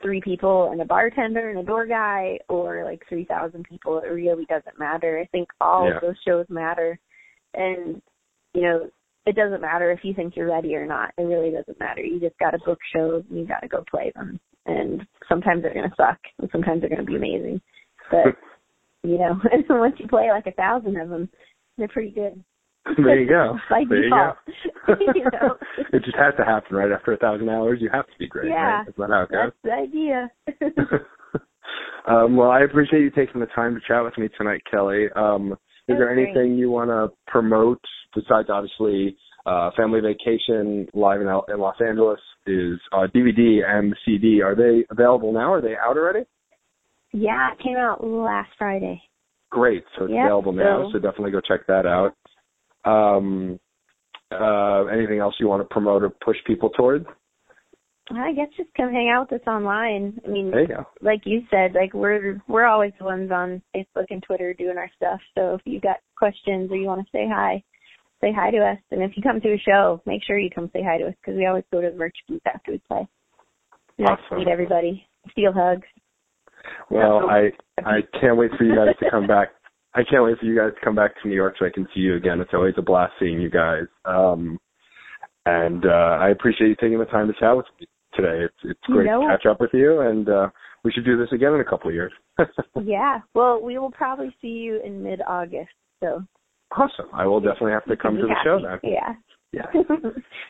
three 0.03 0.21
people 0.21 0.71
and 0.73 0.81
a 0.81 0.85
bartender 0.85 1.51
and 1.51 1.59
a 1.59 1.63
door 1.63 1.87
guy 1.87 2.39
or 2.49 2.85
like 2.85 3.03
3,000 3.09 3.65
people. 3.65 3.99
It 3.99 4.09
really 4.09 4.45
doesn't 4.47 4.79
matter. 4.79 5.19
I 5.19 5.27
think 5.27 5.49
all 5.61 5.89
Yeah. 5.89 5.97
of 5.97 6.03
those 6.03 6.21
shows 6.27 6.47
matter. 6.49 6.99
And, 7.55 8.03
you 8.55 8.63
know, 8.63 8.91
it 9.25 9.37
doesn't 9.37 9.61
matter 9.61 9.91
if 9.93 10.05
you 10.05 10.15
think 10.15 10.35
you're 10.35 10.51
ready 10.51 10.75
or 10.75 10.85
not. 10.85 11.13
It 11.17 11.23
really 11.23 11.51
doesn't 11.51 11.79
matter. 11.79 12.03
You 12.03 12.19
just 12.19 12.39
got 12.39 12.51
to 12.51 12.59
book 12.59 12.81
shows 12.93 13.25
and 13.31 13.39
you 13.39 13.47
got 13.47 13.61
to 13.61 13.69
go 13.69 13.85
play 13.89 14.13
them. 14.15 14.41
And 14.67 15.07
sometimes 15.29 15.63
they're 15.63 15.75
going 15.75 15.89
to 15.89 15.97
suck 15.97 16.19
and 16.39 16.51
sometimes 16.51 16.81
they're 16.81 16.91
going 16.91 17.05
to 17.05 17.07
be 17.07 17.17
amazing. 17.17 17.61
But, 18.11 18.37
you 19.03 19.19
know, 19.19 19.41
once 19.71 19.95
you 19.99 20.09
play 20.09 20.31
like 20.31 20.47
a 20.47 20.53
thousand 20.53 21.01
of 21.01 21.09
them, 21.09 21.29
they're 21.79 21.89
pretty 21.89 22.11
good. 22.11 22.43
there 22.97 23.21
you 23.21 23.29
go. 23.29 23.57
By 23.71 23.85
there 23.89 24.03
default. 24.03 24.37
you 24.47 24.55
go. 24.87 24.95
You 25.15 25.25
know? 25.33 25.57
it 25.93 26.05
just 26.05 26.17
has 26.17 26.35
to 26.39 26.45
happen 26.45 26.77
right 26.77 26.91
after 26.91 27.13
a 27.13 27.17
thousand 27.17 27.49
hours. 27.49 27.79
You 27.81 27.91
have 27.93 28.07
to 28.07 28.13
be 28.19 28.27
great. 28.29 28.49
Yeah. 28.51 28.79
Right? 28.81 28.89
Is 28.89 28.95
that 28.99 29.11
how 29.11 29.23
it 29.23 29.31
goes? 29.31 29.53
That's 29.63 29.63
the 29.63 29.73
idea. 29.73 30.31
um, 32.09 32.37
well, 32.37 32.51
I 32.51 32.61
appreciate 32.63 33.01
you 33.03 33.11
taking 33.11 33.41
the 33.41 33.47
time 33.55 33.75
to 33.75 33.81
chat 33.87 34.03
with 34.03 34.17
me 34.19 34.29
tonight, 34.37 34.63
Kelly. 34.71 35.07
Um, 35.15 35.53
Is 35.89 35.97
there 35.99 36.13
great. 36.13 36.29
anything 36.31 36.57
you 36.57 36.71
want 36.71 36.91
to 36.91 37.11
promote 37.31 37.81
besides 38.15 38.49
obviously 38.51 39.17
uh, 39.47 39.71
Family 39.77 40.01
Vacation 40.01 40.87
live 40.95 41.21
in, 41.21 41.29
L- 41.29 41.47
in 41.49 41.59
Los 41.61 41.77
Angeles 41.87 42.21
is 42.47 42.79
uh, 42.93 43.07
DVD 43.15 43.61
and 43.67 43.95
CD. 44.05 44.41
Are 44.43 44.55
they 44.57 44.85
available 44.91 45.33
now? 45.33 45.53
Are 45.53 45.61
they 45.63 45.75
out 45.77 45.97
already? 45.97 46.25
Yeah, 47.13 47.53
it 47.53 47.59
came 47.63 47.77
out 47.77 48.05
last 48.05 48.51
Friday. 48.59 49.01
Great. 49.51 49.85
So 49.99 50.05
it's 50.05 50.15
Yep, 50.15 50.25
available 50.25 50.53
now. 50.53 50.85
so- 50.87 50.93
So 50.95 50.99
definitely 50.99 51.31
go 51.33 51.41
check 51.41 51.67
that 51.69 51.87
out. 51.87 52.15
Um, 52.85 53.59
uh, 54.31 54.85
anything 54.87 55.19
else 55.19 55.35
you 55.39 55.49
want 55.49 55.63
to 55.63 55.73
promote 55.73 56.03
or 56.03 56.11
push 56.11 56.37
people 56.47 56.71
towards? 56.71 57.07
I 58.11 58.33
guess 58.33 58.49
just 58.57 58.69
come 58.77 58.93
hang 58.93 59.09
out 59.09 59.31
with 59.31 59.41
us 59.41 59.47
online. 59.47 60.21
I 60.25 60.29
mean, 60.29 60.51
There 60.51 60.61
you 60.63 60.67
go. 60.69 60.87
like 61.01 61.21
you 61.25 61.43
said, 61.51 61.73
like 61.75 61.95
we're 61.95 62.43
we're 62.49 62.67
always 62.67 62.93
the 62.99 63.05
ones 63.05 63.31
on 63.31 63.63
Facebook 63.75 64.07
and 64.11 64.23
Twitter 64.23 64.53
doing 64.55 64.77
our 64.77 64.91
stuff. 64.97 65.21
So 65.37 65.55
if 65.55 65.61
you've 65.65 65.83
got 65.83 65.99
questions 66.17 66.71
or 66.71 66.77
you 66.77 66.87
want 66.87 67.01
to 67.01 67.11
say 67.13 67.27
hi, 67.29 67.63
say 68.21 68.33
hi 68.35 68.51
to 68.51 68.59
us. 68.59 68.79
And 68.91 69.03
if 69.03 69.13
you 69.17 69.23
come 69.23 69.41
to 69.41 69.55
a 69.55 69.59
show, 69.59 70.03
make 70.05 70.23
sure 70.25 70.39
you 70.39 70.51
come 70.51 70.69
say 70.73 70.83
hi 70.83 70.99
to 70.99 71.07
us 71.09 71.15
because 71.21 71.37
we 71.39 71.47
always 71.47 71.65
go 71.73 71.81
to 71.81 71.91
the 71.91 71.97
merch 71.97 72.17
booth 72.29 72.43
after 72.47 72.73
we 72.73 72.83
play. 72.89 73.07
We 73.99 74.05
like 74.05 74.19
to 74.31 74.37
meet 74.37 74.49
everybody, 74.49 75.07
steal 75.31 75.53
hugs. 75.53 75.87
Well, 76.91 77.31
I 77.31 77.51
I 77.85 78.01
can't 78.21 78.37
wait 78.37 78.51
for 78.59 78.65
you 78.65 78.75
guys 78.75 78.97
to 79.01 79.11
come 79.11 79.27
back. 79.27 79.49
I 79.95 80.03
can't 80.09 80.25
wait 80.25 80.39
for 80.39 80.47
you 80.47 80.57
guys 80.57 80.73
to 80.75 80.85
come 80.85 80.95
back 80.95 81.21
to 81.23 81.29
New 81.29 81.35
York 81.35 81.55
so 81.59 81.67
I 81.67 81.71
can 81.71 81.87
see 81.95 82.01
you 82.01 82.17
again. 82.17 82.41
It's 82.41 82.55
always 82.55 82.75
a 82.79 82.83
blast 82.83 83.13
seeing 83.21 83.41
you 83.41 83.51
guys. 83.51 83.85
Um, 84.05 84.59
and 85.45 85.85
uh, 85.85 86.19
I 86.21 86.31
appreciate 86.31 86.69
you 86.69 86.77
taking 86.81 86.99
the 86.99 87.05
time 87.07 87.27
to 87.27 87.35
chat 87.39 87.57
with 87.57 87.67
me 87.81 87.87
today. 88.15 88.45
It's 88.45 88.55
it's 88.65 88.81
great 88.87 89.07
No. 89.07 89.23
to 89.23 89.27
catch 89.29 89.45
up 89.47 89.61
with 89.61 89.71
you, 89.75 90.01
and 90.01 90.29
uh, 90.29 90.49
we 90.85 90.93
should 90.93 91.05
do 91.05 91.19
this 91.19 91.29
again 91.33 91.53
in 91.55 91.61
a 91.61 91.65
couple 91.65 91.89
of 91.89 91.95
years. 91.95 92.13
Yeah. 92.83 93.21
Well, 93.35 93.61
we 93.63 93.79
will 93.79 93.91
probably 93.91 94.35
see 94.41 94.49
you 94.49 94.81
in 94.85 95.03
mid 95.03 95.21
August. 95.27 95.71
So 96.03 96.23
awesome. 96.77 97.07
I 97.13 97.27
will 97.27 97.41
definitely 97.41 97.73
have 97.73 97.85
to 97.85 97.97
come 97.97 98.17
to 98.17 98.23
the 98.23 98.35
show 98.45 98.59
happy. 98.67 98.89
then. 98.95 99.17
Yeah. 99.53 99.71
Yeah. 99.75 99.83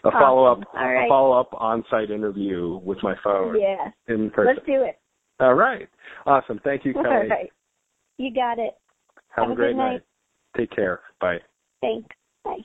A 0.05 0.11
follow 0.13 0.45
up, 0.45 0.59
Awesome. 0.59 0.79
All 0.81 0.93
right. 0.95 1.07
a 1.07 1.09
follow 1.09 1.33
up 1.41 1.51
on 1.59 1.83
site 1.91 2.11
interview 2.13 2.79
with 2.85 2.99
my 3.03 3.15
phone 3.25 3.61
Yeah. 3.61 3.91
in 4.07 4.31
person. 4.31 4.55
Let's 4.55 4.65
do 4.67 4.85
it. 4.85 4.99
All 5.41 5.55
right. 5.55 5.89
Awesome. 6.25 6.61
Thank 6.63 6.85
you, 6.85 6.93
Kelly. 6.95 7.29
right. 7.29 7.51
You 8.19 8.33
got 8.33 8.61
it. 8.61 8.75
Have, 9.37 9.45
Have 9.45 9.51
a 9.51 9.53
a 9.53 9.57
great 9.57 9.71
good 9.73 9.79
night. 9.79 9.93
night. 9.93 10.03
Take 10.57 10.71
care. 10.75 11.01
Bye. 11.21 11.39
Thanks. 11.81 12.09
Bye. 12.45 12.59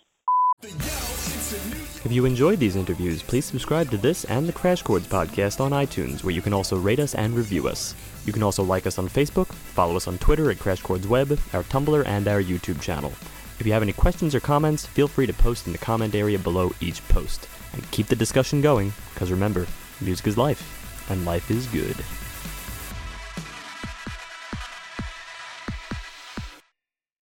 If 0.63 2.11
you 2.11 2.25
enjoyed 2.25 2.59
these 2.59 2.75
interviews, 2.75 3.21
please 3.23 3.45
subscribe 3.45 3.89
to 3.91 3.97
this 3.97 4.25
and 4.25 4.47
the 4.47 4.53
Crash 4.53 4.81
Chords 4.81 5.07
podcast 5.07 5.59
on 5.59 5.71
iTunes, 5.71 6.23
where 6.23 6.33
you 6.33 6.41
can 6.41 6.53
also 6.53 6.77
rate 6.77 6.99
us 6.99 7.15
and 7.15 7.33
review 7.33 7.67
us. 7.67 7.95
You 8.25 8.33
can 8.33 8.43
also 8.43 8.63
like 8.63 8.87
us 8.87 8.97
on 8.97 9.07
Facebook, 9.09 9.47
follow 9.47 9.95
us 9.95 10.07
on 10.07 10.17
Twitter 10.17 10.49
at 10.51 10.59
Crash 10.59 10.81
Chords 10.81 11.07
Web, 11.07 11.31
our 11.53 11.63
Tumblr, 11.63 12.05
and 12.05 12.27
our 12.27 12.41
YouTube 12.41 12.81
channel. 12.81 13.11
If 13.59 13.65
you 13.65 13.73
have 13.73 13.81
any 13.81 13.93
questions 13.93 14.35
or 14.35 14.39
comments, 14.39 14.85
feel 14.85 15.07
free 15.07 15.25
to 15.25 15.33
post 15.33 15.65
in 15.67 15.71
the 15.73 15.79
comment 15.79 16.15
area 16.15 16.37
below 16.37 16.71
each 16.79 17.05
post. 17.07 17.47
And 17.73 17.89
keep 17.91 18.07
the 18.07 18.15
discussion 18.15 18.61
going, 18.61 18.93
because 19.13 19.31
remember, 19.31 19.65
music 20.01 20.27
is 20.27 20.37
life, 20.37 21.09
and 21.09 21.25
life 21.25 21.49
is 21.49 21.65
good. 21.67 21.95